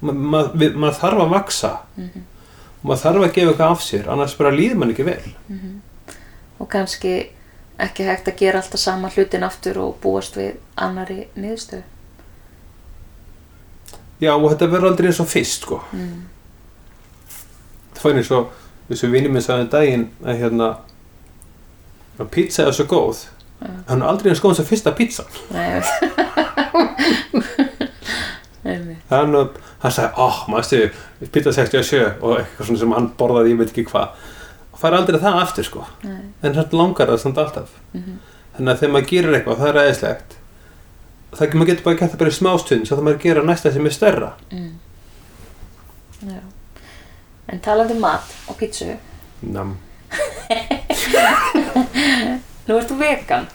ma 0.00 0.12
ma 0.12 0.42
við- 0.54 0.74
maður 0.74 0.98
þarf 1.00 1.22
að 1.26 1.30
vaksa 1.36 1.72
Mm 1.96 2.28
og 2.82 2.88
maður 2.90 3.02
þarf 3.02 3.22
að 3.24 3.32
gefa 3.34 3.50
eitthvað 3.52 3.70
af 3.72 3.82
sér 3.86 4.08
annars 4.10 4.32
bara 4.34 4.50
líður 4.50 4.74
mann 4.76 4.90
ekki 4.90 5.04
vel 5.04 5.32
Og 6.58 6.68
kannski 6.68 7.28
ekki 7.78 8.04
hægt 8.06 8.26
að 8.28 8.36
gera 8.38 8.58
alltaf 8.58 8.80
sama 8.80 9.08
hlutin 9.10 9.42
aftur 9.46 9.78
og 9.78 10.00
búast 10.02 10.34
við 10.36 10.56
annari 10.76 11.28
niðurstöðu. 11.36 11.82
já 14.20 14.32
og 14.34 14.50
þetta 14.50 14.68
verður 14.70 14.90
aldrei 14.90 15.06
eins 15.10 15.20
og 15.20 15.28
fyrst 15.30 15.62
sko 15.62 15.80
Mm. 15.92 16.24
Eins 18.10 18.30
og 18.34 18.50
þessu 18.88 19.10
vinni 19.12 19.30
minn 19.32 19.44
sagði 19.44 19.66
um 19.66 19.70
daginn 19.72 20.08
að 20.24 20.40
hérna 20.42 20.68
að 22.18 22.30
pizza 22.34 22.66
er 22.66 22.76
svo 22.76 22.84
góð 22.90 23.26
hann 23.88 24.02
er 24.02 24.08
aldrei 24.10 24.32
eins 24.32 24.42
góð 24.42 24.56
sem 24.58 24.66
fyrsta 24.66 24.92
pizza. 24.96 25.24
Hann, 29.12 29.34
hann 29.82 29.92
sagði, 29.92 30.12
oh, 30.22 30.36
maður 30.48 30.64
stu 30.64 31.26
pizza 31.34 31.52
67 31.52 32.22
og 32.22 32.36
eitthvað 32.38 32.68
svona 32.68 32.80
sem 32.80 32.92
hann 32.94 33.08
borðaði 33.18 33.50
ég 33.52 33.58
veit 33.58 33.72
ekki 33.72 33.84
hvað. 33.90 34.14
Og 34.72 34.78
fær 34.80 34.96
aldrei 34.96 35.18
það 35.20 35.40
aftur 35.42 35.66
sko. 35.66 35.82
Nei. 36.06 36.30
en 36.46 36.54
hann 36.56 36.76
langar 36.78 37.10
það 37.10 37.20
samt 37.24 37.40
alltaf. 37.42 37.74
Mhm. 37.92 38.20
þannig 38.56 38.72
að 38.72 38.80
þegar 38.80 38.92
maður 38.94 39.10
gerir 39.10 39.34
eitthvað 39.36 39.60
það 39.60 39.68
er 39.68 39.76
ræðislegt 39.78 40.34
það 41.32 41.44
ekki, 41.46 41.58
maður 41.58 41.70
getur 41.70 41.84
bara 41.86 41.98
gert 42.00 42.12
það 42.12 42.22
bara 42.22 42.32
í 42.32 42.36
smástund 42.36 42.88
svo 42.88 42.96
það 42.98 43.06
maður 43.06 43.22
gera 43.22 43.44
næsta 43.48 43.72
sem 43.72 43.86
er 43.86 43.94
stærra. 43.96 44.32
Mm. 44.52 44.72
Já. 46.28 46.40
En 47.52 47.60
talandi 47.60 47.92
um 47.94 48.00
mat 48.00 48.34
og 48.48 48.56
pítsu 48.60 48.94
Nam. 49.42 49.74
Nú 52.68 52.76
ert 52.78 52.88
þú 52.90 52.96
vegan, 53.00 53.46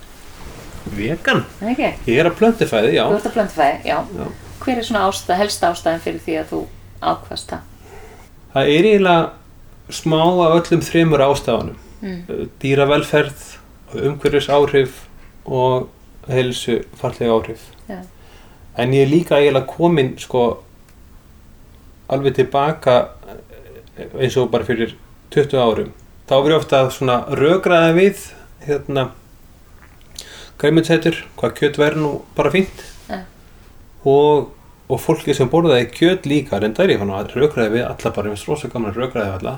vegan, 0.98 1.44
ekki? 1.72 1.90
ég 2.12 2.20
er 2.22 2.28
að 2.30 2.36
plöntifæði, 2.42 2.92
já 2.98 3.06
Þú 3.08 3.16
ert 3.18 3.28
að 3.30 3.36
blöndfæði, 3.38 3.78
já. 3.88 3.98
Já. 4.18 4.28
Hver 4.64 4.78
er 4.82 4.88
svona 4.88 5.04
ástæð, 5.08 5.38
helsta 5.42 5.70
ástæðin 5.72 6.02
fyrir 6.04 6.22
því 6.26 6.36
að 6.42 6.50
þú 6.52 6.60
ákvast 7.12 7.52
það? 7.54 7.62
það 8.54 8.72
er 8.74 8.88
eiginlega 8.90 9.94
smá 9.94 10.20
af 10.26 10.56
öllum 10.62 10.82
þremur 10.92 11.26
ástafanum 11.30 11.84
Mm. 11.98 12.50
dýravelferð, 12.62 13.40
umhverfis 14.06 14.48
áhrif 14.54 15.00
og 15.50 15.88
heilsu 16.30 16.76
farlega 17.00 17.32
áhrif 17.34 17.64
Já. 17.90 18.04
en 18.78 18.92
ég 18.94 19.02
er 19.02 19.10
líka 19.10 19.40
eiginlega 19.40 19.66
komin 19.72 20.12
sko 20.22 20.44
alveg 22.14 22.36
tilbaka 22.38 22.98
eh, 23.26 23.40
eins 23.98 24.38
og 24.38 24.52
bara 24.54 24.68
fyrir 24.68 24.96
20 25.34 25.58
árum 25.62 25.92
þá 26.28 26.34
verður 26.36 26.54
ég 26.56 26.60
ofta 26.62 26.82
svona 26.92 27.18
rökraða 27.40 27.94
við 27.98 28.26
hérna 28.68 29.08
græmitsætur, 30.58 31.20
hvað 31.38 31.54
kjöt 31.60 31.78
verður 31.82 32.02
nú 32.04 32.12
bara 32.38 32.52
fínt 32.54 32.84
Ja. 33.08 33.22
og, 34.04 34.50
og 34.90 35.00
fólki 35.00 35.34
sem 35.38 35.50
borðaði 35.52 35.90
kjöt 35.94 36.26
líka 36.28 36.58
er 36.88 36.94
ég 36.96 37.00
fann 37.00 37.14
að 37.16 37.36
rökraði 37.38 37.76
við 37.78 37.86
alla 37.88 38.12
bara 38.16 38.32
eins 38.34 38.48
rosa 38.50 38.68
gaman 38.72 38.92
að 38.92 38.98
rökraði 39.04 39.30
við 39.30 39.38
alla 39.40 39.54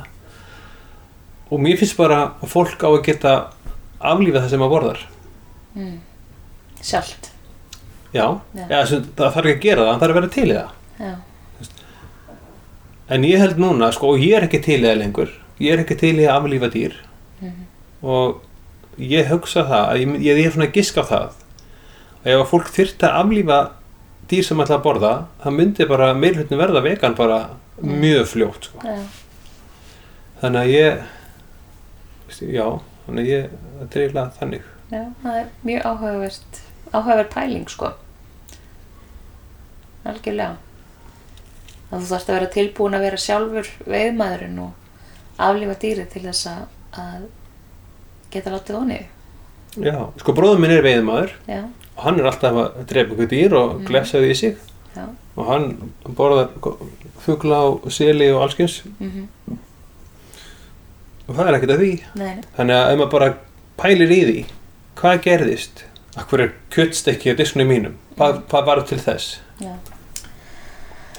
og 1.50 1.64
mér 1.64 1.80
finnst 1.82 1.98
bara 1.98 2.20
að 2.44 2.52
fólk 2.52 2.84
á 2.86 2.90
að 2.92 3.04
geta 3.08 3.34
aflífað 4.00 4.44
það 4.46 4.50
sem 4.56 4.60
maður 4.66 4.76
borðar 4.78 5.08
Mm. 5.80 6.00
Sjálft, 6.82 7.28
já, 8.12 8.24
Já. 8.58 8.64
ja. 8.72 8.80
það 8.90 9.34
þarf 9.36 9.50
ekki 9.52 9.54
að 9.54 9.66
gera 9.68 9.84
það, 9.84 9.90
það 9.92 10.00
þarf 10.02 10.10
að 10.10 10.18
vera 10.18 10.30
til 10.34 10.46
í 10.50 10.56
það 10.56 11.04
já. 11.06 11.12
En 13.10 13.26
ég 13.26 13.42
held 13.42 13.58
núna, 13.58 13.90
sko, 13.94 14.14
og 14.14 14.22
ég 14.22 14.38
er 14.38 14.46
ekki 14.46 14.62
til 14.64 14.82
það 14.84 15.00
lengur. 15.02 15.32
Ég 15.60 15.74
er 15.74 15.84
ekki 15.84 15.98
til 15.98 16.16
í 16.20 16.28
að 16.28 16.36
aflífa 16.38 16.70
dýr. 16.74 16.96
Mhm. 17.42 17.66
Og 18.04 18.42
ég 19.00 19.28
hugsa 19.32 19.64
það, 19.66 19.86
að 19.90 20.02
ég, 20.04 20.22
ég 20.28 20.46
er 20.46 20.52
svona 20.52 20.68
að 20.70 20.78
giska 20.78 21.02
á 21.02 21.10
það. 21.10 21.30
Að 22.24 22.32
ef 22.34 22.44
að 22.44 22.50
fólk 22.52 22.70
þyrfti 22.76 23.08
að 23.08 23.18
aflífa 23.24 23.60
dýr 24.30 24.46
sem 24.46 24.62
ætla 24.62 24.78
að 24.78 24.84
borða, 24.86 25.14
það 25.44 25.56
myndi 25.58 25.88
bara 25.90 26.14
meirhlutin 26.14 26.60
verða 26.62 26.84
vegan 26.86 27.16
bara 27.18 27.40
mjög 27.82 28.28
fljótt, 28.28 28.70
sko. 28.70 28.84
já. 28.84 29.00
Þannig 30.42 30.62
að 30.62 30.74
ég, 30.74 31.02
veist, 32.28 32.44
já, 32.46 32.66
þannig 33.06 33.26
að 33.26 33.32
ég, 33.34 33.50
það 33.80 33.96
er 33.96 34.04
eiginlega 34.04 34.38
þannig. 34.40 34.68
Já, 34.90 35.02
það 35.24 35.40
er 35.40 35.50
mjög 35.68 35.88
áhugavert, 35.90 36.62
áhugaverð 36.94 37.32
pæling, 37.34 37.66
sko. 37.74 37.92
Algjörlega. 40.06 40.56
Að 41.90 42.04
þú 42.04 42.08
þarfst 42.12 42.30
að 42.30 42.36
vera 42.38 42.50
tilbúin 42.54 42.94
að 42.98 43.06
vera 43.08 43.18
sjálfur 43.18 43.70
veiðmaðurinn 43.90 44.60
og 44.62 44.72
aflífa 45.42 45.76
dýrið 45.82 46.10
til 46.14 46.22
þess 46.28 46.48
að, 46.52 46.66
að 47.02 47.24
geta 48.34 48.52
látið 48.54 48.76
onni. 48.82 49.00
Já, 49.80 49.96
sko, 50.22 50.34
bróður 50.38 50.60
minn 50.64 50.72
er 50.76 50.84
veiðmaður 50.86 51.32
Já, 51.48 51.64
og 51.96 52.04
hann 52.04 52.20
er 52.20 52.28
alltaf 52.30 52.56
að 52.62 52.78
drepa 52.90 53.14
ykkur 53.16 53.30
dýr 53.32 53.54
og 53.58 53.74
Mm. 53.80 53.86
glefsa 53.90 54.18
því 54.22 54.30
í 54.32 54.36
sig. 54.38 54.58
já. 54.96 55.06
Og 55.38 55.46
hann 55.48 55.66
borðar 56.18 56.50
fugla 57.24 57.60
og 57.70 57.92
seli 57.92 58.32
og 58.34 58.42
allskins 58.48 58.82
Mm 59.00 59.28
og 61.30 61.36
það 61.38 61.48
er 61.48 61.56
ekkert 61.60 61.72
að 61.76 61.82
því. 61.84 61.90
Nei. 62.18 62.36
Þannig 62.58 62.76
að 62.76 62.92
ef 62.92 62.98
maður 63.00 63.12
bara 63.14 63.28
pælir 63.78 64.12
í 64.16 64.20
því, 64.26 64.38
hvað 64.98 65.20
gerðist? 65.28 65.84
Akkur 66.18 66.42
er 66.42 66.54
kjötstekki 66.74 67.30
á 67.32 67.38
diskunni 67.38 67.68
mínum? 67.70 67.94
Hvað, 68.18 68.40
hvað 68.50 68.66
var 68.66 68.82
til 68.90 68.98
þess? 68.98 69.28
Já. 69.62 69.76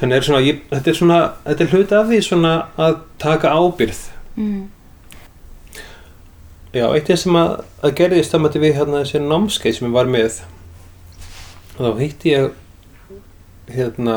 Þannig 0.01 0.16
er 0.16 0.24
svona, 0.24 0.40
ég, 0.46 0.61
þetta 0.70 0.90
er 0.90 0.96
svona, 0.96 1.18
þetta 1.44 1.64
er 1.66 1.72
hluti 1.74 1.96
af 1.98 2.07
því 2.09 2.20
svona 2.24 2.53
að 2.80 2.94
taka 3.20 3.51
ábyrð. 3.53 3.98
Mm. 4.40 4.62
Já, 6.72 6.86
eitt 6.94 7.09
því 7.11 7.16
sem 7.18 7.36
að, 7.40 7.53
að 7.84 7.94
gerðist 7.98 8.32
þá 8.34 8.38
mætti 8.44 8.61
við 8.62 8.76
hérna 8.78 9.01
þessi 9.03 9.20
námskeið 9.24 9.76
sem 9.76 9.88
ég 9.88 9.94
var 9.96 10.11
með. 10.11 10.38
Og 11.76 11.80
þá 11.82 12.01
hitti 12.05 12.30
ég 12.32 12.51
hérna 13.74 14.16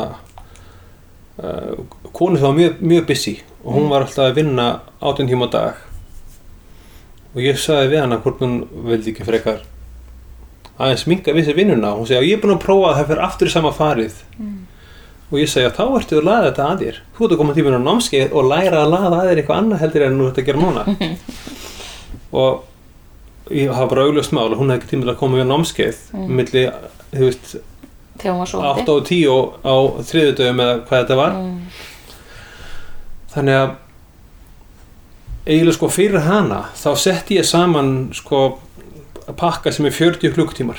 uh, 1.42 1.74
konu 2.14 2.40
var 2.42 2.54
mjög, 2.56 2.78
mjög 2.80 3.06
busy 3.10 3.36
og 3.64 3.74
hún 3.76 3.84
Mm. 3.86 3.90
var 3.90 4.04
alltaf 4.04 4.24
að 4.30 4.34
vinna 4.38 4.66
18 5.00 5.28
tíma 5.30 5.46
á 5.48 5.50
dag 5.50 5.74
og 7.34 7.40
ég 7.42 7.56
sagði 7.58 7.88
við 7.94 8.00
hana 8.04 8.18
hvort 8.22 8.42
hún 8.44 8.56
vildi 8.86 9.10
ekki 9.14 9.24
frekar 9.26 9.62
aðeins 10.78 11.06
minga 11.10 11.32
við 11.34 11.46
sér 11.48 11.56
vinnuna 11.56 11.92
og 11.94 12.02
hún 12.02 12.06
segi 12.10 12.18
að 12.20 12.26
ég 12.28 12.36
er 12.36 12.42
búin 12.44 12.54
að 12.56 12.64
prófa 12.66 12.90
að 12.90 12.98
það 13.00 13.08
fer 13.12 13.22
aftur 13.28 13.48
í 13.50 13.54
sama 13.54 13.72
farið 13.74 14.18
Mm. 14.38 14.63
Og 15.34 15.40
ég 15.42 15.50
segi 15.50 15.66
að 15.66 15.74
þá 15.80 15.84
ertu 15.98 16.18
að 16.20 16.26
laða 16.28 16.46
þetta 16.50 16.66
að 16.70 16.82
þér 16.84 16.98
þú 17.18 17.24
ert 17.26 17.34
að 17.34 17.40
koma 17.42 17.54
tíminn 17.56 17.74
á 17.74 17.86
námskeið 17.88 18.34
og 18.38 18.48
læra 18.52 18.82
að 18.84 18.92
laða 18.94 19.18
að 19.18 19.28
þér 19.30 19.40
eitthvað 19.42 19.60
annað 19.64 19.82
heldur 19.84 20.04
en 20.06 20.18
nú 20.20 20.28
þetta 20.30 20.42
að 20.44 20.48
gera 20.48 20.62
núna 20.62 20.84
og 22.44 23.52
ég 23.54 23.72
hafa 23.74 23.90
bara 23.90 24.04
augljóst 24.08 24.32
mál 24.36 24.46
að 24.48 24.58
hún 24.62 24.70
hefði 24.72 24.80
ekki 24.82 24.92
tíminn 24.94 25.12
að 25.12 25.18
koma 25.20 25.42
á 25.42 25.46
námskeið 25.50 25.98
Mm. 26.14 26.28
milli, 26.38 26.62
þú 27.12 27.24
veist, 27.28 27.54
Þegar 28.14 28.30
hún 28.32 28.38
var 28.44 28.46
svo 28.46 28.60
8 28.62 28.92
og 28.94 29.06
10 29.08 29.24
á 29.66 29.74
þriðudöfum 30.06 30.60
eða 30.64 30.74
hvað 30.86 31.00
þetta 31.02 31.16
var 31.18 31.32
Mm. 31.34 31.56
þannig 33.34 33.56
að 33.58 33.72
eiginlega 35.46 35.76
sko 35.76 35.88
fyrir 35.92 36.22
hana 36.24 36.60
þá 36.78 36.90
setti 36.96 37.36
ég 37.40 37.44
saman 37.48 37.90
sko 38.16 38.44
pakka 39.36 39.72
sem 39.72 39.86
er 39.88 39.92
40 39.96 40.32
klukktímar 40.36 40.78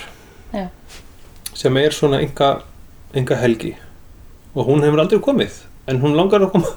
Já. 0.53 0.67
sem 1.53 1.77
er 1.77 1.89
svona 1.93 2.21
enga, 2.23 2.61
enga 3.13 3.35
helgi 3.41 3.75
og 4.55 4.67
hún 4.69 4.83
hefur 4.85 5.03
aldrei 5.03 5.21
komið 5.21 5.61
en 5.91 6.01
hún 6.01 6.17
langar 6.17 6.45
að 6.47 6.55
koma 6.55 6.71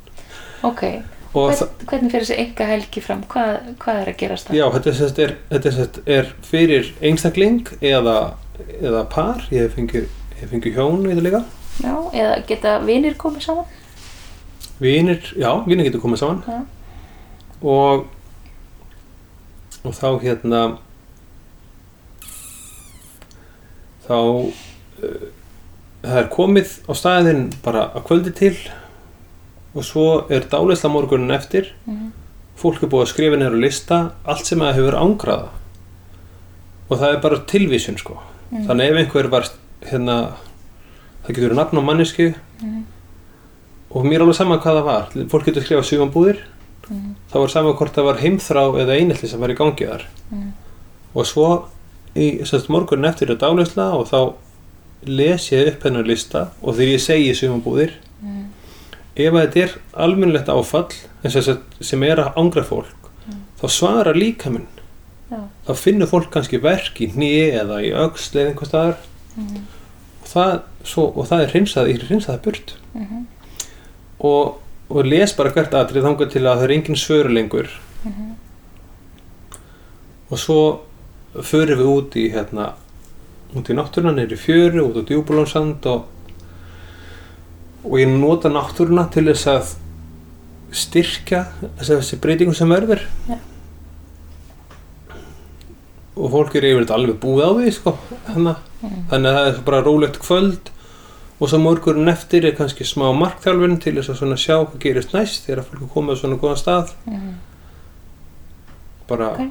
Ok, 0.70 0.82
Hvern, 1.30 1.68
hvernig 1.86 2.10
fyrir 2.10 2.24
þessi 2.24 2.36
enga 2.42 2.66
helgi 2.66 3.00
fram? 3.04 3.20
Hvað, 3.30 3.68
hvað 3.78 3.98
er 4.00 4.08
að 4.10 4.16
gerast 4.18 4.48
það? 4.48 4.56
Já, 4.58 4.64
þetta 4.74 4.90
er, 4.90 4.96
er, 5.24 5.34
þetta 5.52 5.70
er, 5.70 6.00
er 6.16 6.30
fyrir 6.42 6.88
einstakling 7.06 7.70
eða, 7.78 8.16
eða 8.80 9.04
par, 9.12 9.44
ég 9.54 9.68
hef 9.68 9.76
fengið, 9.78 10.08
fengið 10.50 10.74
hjón 10.74 11.06
í 11.06 11.14
það 11.14 11.22
líka. 11.28 11.42
Já, 11.80 11.94
eða 12.10 12.34
geta 12.50 12.74
vinir 12.82 13.14
komið 13.20 13.46
saman? 13.46 13.76
Vinir, 14.80 15.22
já, 15.38 15.50
vinir 15.68 15.86
getur 15.86 16.02
komið 16.02 16.22
saman 16.24 16.42
Já. 16.48 16.58
og, 17.62 18.06
og 19.84 19.96
þá 19.96 20.08
hérna, 20.24 20.62
þá 24.08 24.16
uh, 24.18 25.28
það 26.02 26.16
er 26.22 26.28
komið 26.32 26.70
á 26.88 26.92
staðinn 26.96 27.42
bara 27.64 27.90
að 27.94 28.04
kvöldi 28.08 28.32
til 28.38 28.54
og 29.74 29.84
svo 29.86 30.06
er 30.32 30.40
dálisla 30.50 30.90
morgunin 30.90 31.30
eftir 31.36 31.72
Mhm. 31.86 32.12
fólk 32.56 32.82
er 32.82 32.88
búið 32.88 33.06
að 33.06 33.12
skrifa 33.12 33.36
nefnir 33.36 33.56
á 33.56 33.64
lista 33.64 33.98
allt 34.26 34.46
sem 34.46 34.58
það 34.58 34.74
hefur 34.74 34.96
ángraða 35.00 35.48
og 36.90 36.98
það 36.98 37.14
er 37.14 37.20
bara 37.20 37.36
tilvísun 37.46 37.98
sko 37.98 38.18
Mhm. 38.50 38.66
þannig 38.66 38.90
ef 38.90 38.96
einhver 38.96 39.28
var 39.30 39.44
hérna 39.82 40.32
það 41.24 41.34
getur 41.36 41.54
nafn 41.54 41.78
á 41.78 41.82
mannesku 41.84 42.34
Mhm. 42.62 42.84
og 43.90 44.04
mér 44.04 44.14
er 44.14 44.20
alveg 44.20 44.34
sama 44.34 44.58
hvað 44.58 44.80
það 44.80 44.84
var 44.84 45.06
fólk 45.28 45.44
getur 45.44 45.62
skrifað 45.62 45.88
sjöfambúðir 45.90 46.38
Mhm. 46.90 47.14
þá 47.32 47.34
var 47.40 47.48
sama 47.48 47.72
hvort 47.72 47.92
það 47.94 48.04
var 48.04 48.16
heimþrá 48.18 48.64
eða 48.82 48.98
einhelli 48.98 49.28
sem 49.28 49.40
var 49.40 49.48
í 49.50 49.56
gangi 49.56 49.86
þar 49.86 50.02
Mhm. 50.32 50.52
og 51.14 51.24
svo 51.26 51.64
í 52.16 52.40
morgunin 52.68 53.08
eftir 53.08 53.30
er 53.30 53.36
dálisla 53.36 53.92
og 53.94 54.06
þá 54.08 54.32
les 55.06 55.50
ég 55.52 55.68
upp 55.72 55.82
hennar 55.84 56.04
lista 56.06 56.50
og 56.62 56.74
þegar 56.76 56.92
ég 56.94 57.00
segi 57.00 57.32
sjöfambúðir 57.34 57.92
Mhm. 58.22 58.44
ef 59.16 59.32
að 59.32 59.46
þetta 59.46 59.62
er 59.62 59.70
almennilegt 59.94 60.48
áfall 60.48 60.92
sem 61.80 62.02
er 62.02 62.16
að 62.16 62.34
ángra 62.36 62.64
fólk 62.64 63.10
þá 63.60 63.68
svarar 63.68 64.14
líkaminn 64.14 64.66
Já. 65.30 65.38
þá 65.66 65.74
finnur 65.76 66.06
fólk 66.08 66.30
kannski 66.30 66.60
verk 66.60 67.00
í 67.00 67.08
hné 67.14 67.52
eða 67.62 67.80
í 67.84 67.92
öxl 67.92 68.36
eða 68.40 68.50
einhver 68.52 68.66
staðar 68.68 68.96
Mhm. 69.36 69.56
og 70.22 70.26
það, 70.28 70.60
svo, 70.84 71.16
og 71.16 71.26
það 71.28 71.40
er 71.42 71.46
hreinsað, 71.52 71.88
ég 71.88 71.94
er 72.02 72.06
hreinsað 72.08 72.34
það 72.38 72.42
burt 72.42 72.74
Mhm. 72.94 73.26
og, 74.20 74.58
og 74.90 75.04
les 75.06 75.32
bara 75.32 75.50
hvert 75.50 75.70
atrið 75.72 76.02
þangað 76.02 76.30
til 76.32 76.42
að 76.42 76.56
það 76.58 76.64
er 76.64 76.70
engin 76.76 76.96
svöru 76.96 77.32
lengur 77.32 77.68
Mhm. 78.04 78.34
og 80.30 80.38
svo 80.38 80.80
förum 81.34 81.78
við 81.78 81.86
út 81.86 82.16
í 82.16 82.32
hérna 82.32 82.72
út 83.56 83.70
í 83.70 83.74
náttúruna, 83.76 84.14
neyri 84.14 84.38
fjöru, 84.38 84.86
út 84.90 85.00
á 85.00 85.02
djúbulónsand 85.08 85.86
og 85.90 86.08
og 87.84 87.96
ég 87.96 88.10
nota 88.12 88.50
náttúruna 88.52 89.06
til 89.12 89.24
þess 89.30 89.46
að 89.48 89.70
styrkja 90.76 91.44
þessi, 91.80 92.18
breytingum 92.20 92.54
sem 92.54 92.68
verður 92.70 93.00
Já. 93.26 93.38
og 96.20 96.28
fólk 96.34 96.58
er 96.58 96.66
yfirleitt 96.68 96.92
alveg 96.94 97.16
búið 97.22 97.46
á 97.48 97.50
því 97.56 97.72
sko, 97.78 97.94
hana. 98.28 98.54
þannig 99.10 99.30
að 99.30 99.38
það 99.38 99.48
er 99.48 99.62
bara 99.70 99.82
rólegt 99.86 100.20
kvöld 100.20 100.70
og 101.40 101.48
svo 101.48 101.60
morgurinn 101.62 102.12
eftir 102.12 102.44
er 102.44 102.56
kannski 102.58 102.84
smá 102.84 103.08
markþjálfun 103.16 103.80
til 103.80 103.96
þess 103.96 104.20
að 104.20 104.36
sjá 104.42 104.58
hvað 104.60 104.78
gerist 104.84 105.16
næst 105.16 105.48
þegar 105.48 105.64
fólk 105.70 105.86
er 105.86 105.92
komið 105.94 106.12
á 106.12 106.20
svona 106.20 106.40
góðan 106.42 106.60
stað 106.60 106.94
bara 109.08 109.32
Ok. 109.32 109.48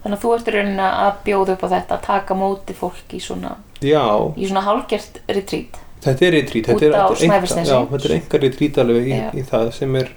Þannig 0.00 0.16
að 0.16 0.22
þú 0.22 0.30
ert 0.34 0.46
í 0.48 0.52
rauninni 0.54 0.86
að 0.88 1.16
bjóða 1.26 1.54
upp 1.54 1.64
á 1.64 1.68
þetta, 1.74 1.96
að 1.96 2.04
taka 2.06 2.36
móti 2.40 2.76
fólk 2.76 3.12
í 3.12 3.20
svona, 3.20 3.50
já, 3.84 4.04
í 4.32 4.46
svona 4.48 4.62
hálgert 4.64 5.20
retreat. 5.28 5.76
þetta 6.00 6.26
er 6.26 6.32
retrít 6.38 6.70
þetta 6.70 6.86
er, 6.86 6.94
þetta 6.96 7.60
er 7.60 7.90
þetta 7.90 8.14
enga 8.16 8.40
retrít 8.46 8.78
alveg 8.80 9.10
í, 9.10 9.18
í 9.36 9.44
það 9.50 9.72
sem 9.76 9.98
er 10.00 10.14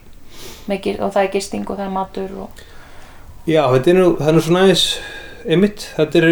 Mikið, 0.71 1.01
og 1.03 1.11
það 1.11 1.25
er 1.25 1.31
gisting 1.34 1.65
og 1.67 1.75
það 1.75 1.86
er 1.86 1.91
matur 1.91 2.36
og... 2.45 2.61
Já, 3.43 3.65
þetta 3.73 3.91
er 3.91 3.97
nú, 3.97 4.05
það 4.15 4.29
er 4.31 4.38
nú 4.38 4.43
svona 4.45 4.61
aðeins 4.63 4.86
einmitt, 5.43 5.88
þetta 5.97 6.21
er 6.21 6.27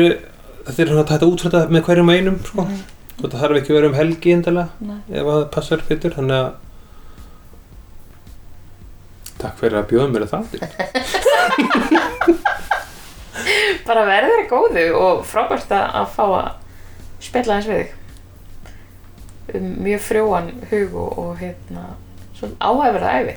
þetta 0.66 0.84
er 0.86 0.92
svona 0.94 1.18
að 1.18 1.28
útræta 1.28 1.62
með 1.68 1.86
hverjum 1.90 2.12
einum 2.16 2.40
sko. 2.48 2.64
Mhm. 2.64 2.82
og 3.22 3.26
það 3.28 3.40
þarf 3.44 3.60
ekki 3.60 3.74
að 3.74 3.78
vera 3.78 3.90
um 3.92 3.98
helgi 4.00 4.36
endalega, 4.38 4.70
Nei. 4.80 5.00
ef 5.12 5.26
að 5.26 5.36
það 5.36 5.48
passar 5.58 5.88
fyrir 5.90 6.16
þannig 6.18 6.38
að 6.40 6.52
Takk 9.42 9.58
fyrir 9.58 9.80
að 9.80 9.88
bjóða 9.90 10.10
mér 10.14 10.24
að 10.28 10.34
það 10.36 10.44
Bara 13.88 14.06
verður 14.08 14.36
þér 14.38 14.50
góðu 14.52 14.86
og 15.00 15.24
frábært 15.28 15.72
að 15.78 16.08
fá 16.16 16.24
að 16.28 16.52
spjalla 17.22 17.58
eins 17.58 17.70
við 17.70 17.82
þig. 17.82 17.98
Um 19.58 19.72
mjög 19.84 20.04
frjóan 20.06 20.52
hug 20.72 20.94
og, 21.02 21.18
og 21.20 21.32
hérna, 21.42 21.86
svona 22.38 22.56
áhæfurða 22.72 23.16
æfi. 23.22 23.36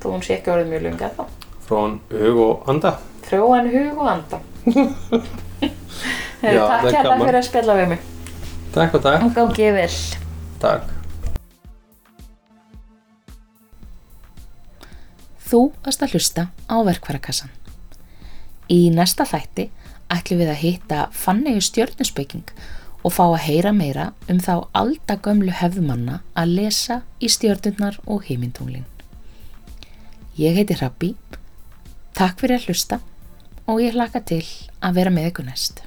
Þó 0.00 0.06
hún 0.14 0.24
sé 0.24 0.38
ekki 0.38 0.52
orðið 0.54 0.70
mjög 0.72 0.86
lunga 0.88 1.10
þá. 1.16 1.24
frá 1.64 1.78
hug 2.12 2.40
og 2.44 2.68
anda 2.68 2.90
Frjóan 3.24 3.70
hug 3.72 4.00
og 4.04 4.08
anda. 4.12 4.38
Heyrðu, 4.64 6.58
Já, 6.58 6.60
það 6.60 6.82
Takk 6.84 6.90
hérna 6.92 7.16
fyrir 7.22 7.38
að 7.38 7.46
spjalla 7.46 7.76
við 7.78 7.88
mig. 7.94 8.02
Takk 8.74 8.96
og 8.98 9.04
takk, 9.06 9.24
Gangi 9.38 9.68
vel. 9.78 9.94
takk 10.60 10.90
Þú 15.44 15.60
varst 15.84 16.02
að 16.02 16.14
hlusta 16.16 16.46
á 16.66 16.76
verkvarakassan. 16.88 17.52
Í 18.72 18.88
næsta 18.94 19.26
þætti 19.28 19.68
ætlum 20.12 20.40
við 20.40 20.50
að 20.52 20.62
hitta 20.62 21.00
fannegu 21.12 21.60
stjörnusbygging 21.64 22.52
og 23.04 23.12
fá 23.12 23.24
að 23.26 23.42
heyra 23.44 23.72
meira 23.76 24.10
um 24.32 24.40
þá 24.40 24.68
aldagömlu 24.72 25.52
hefðmanna 25.52 26.20
að 26.38 26.54
lesa 26.58 27.00
í 27.20 27.28
stjörnurnar 27.28 27.98
og 28.08 28.24
heimintunglin. 28.28 28.86
Ég 30.40 30.56
heiti 30.56 30.78
Hrabbi, 30.78 31.12
takk 32.16 32.40
fyrir 32.40 32.58
að 32.58 32.70
hlusta 32.70 33.00
og 33.68 33.82
ég 33.84 33.94
hlaka 33.96 34.24
til 34.24 34.42
að 34.80 34.96
vera 35.00 35.12
með 35.12 35.30
ykkur 35.32 35.50
næst. 35.50 35.84